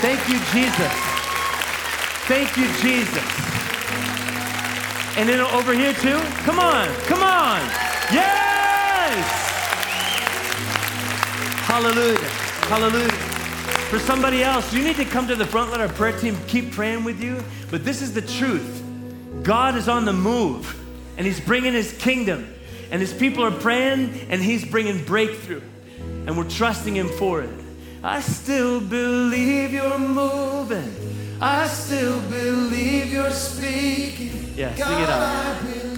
Thank 0.00 0.28
you, 0.28 0.40
Jesus. 0.52 1.09
Thank 2.30 2.56
you, 2.56 2.68
Jesus. 2.74 3.24
And 5.16 5.28
then 5.28 5.40
over 5.40 5.74
here 5.74 5.92
too. 5.94 6.16
Come 6.44 6.60
on, 6.60 6.86
come 7.06 7.24
on. 7.24 7.60
Yes. 8.12 9.26
Hallelujah. 11.66 12.18
Hallelujah. 12.68 13.10
For 13.90 13.98
somebody 13.98 14.44
else, 14.44 14.72
you 14.72 14.84
need 14.84 14.94
to 14.94 15.04
come 15.04 15.26
to 15.26 15.34
the 15.34 15.44
front. 15.44 15.72
Let 15.72 15.80
our 15.80 15.88
prayer 15.88 16.16
team 16.16 16.36
keep 16.46 16.70
praying 16.70 17.02
with 17.02 17.20
you. 17.20 17.42
But 17.68 17.84
this 17.84 18.00
is 18.00 18.14
the 18.14 18.22
truth 18.22 18.80
God 19.42 19.74
is 19.74 19.88
on 19.88 20.04
the 20.04 20.12
move, 20.12 20.80
and 21.16 21.26
He's 21.26 21.40
bringing 21.40 21.72
His 21.72 21.92
kingdom, 21.94 22.46
and 22.92 23.00
His 23.00 23.12
people 23.12 23.42
are 23.42 23.50
praying, 23.50 24.28
and 24.30 24.40
He's 24.40 24.64
bringing 24.64 25.04
breakthrough, 25.04 25.62
and 25.98 26.38
we're 26.38 26.48
trusting 26.48 26.94
Him 26.94 27.08
for 27.08 27.42
it. 27.42 27.50
I 28.04 28.20
still 28.20 28.80
believe 28.80 29.72
you're 29.72 29.98
moving. 29.98 31.19
I 31.42 31.66
still 31.68 32.20
believe 32.28 33.10
you're 33.10 33.30
speaking. 33.30 34.52
Yeah, 34.54 34.74
sing 34.74 35.00
it 35.00 35.08
out. 35.08 35.89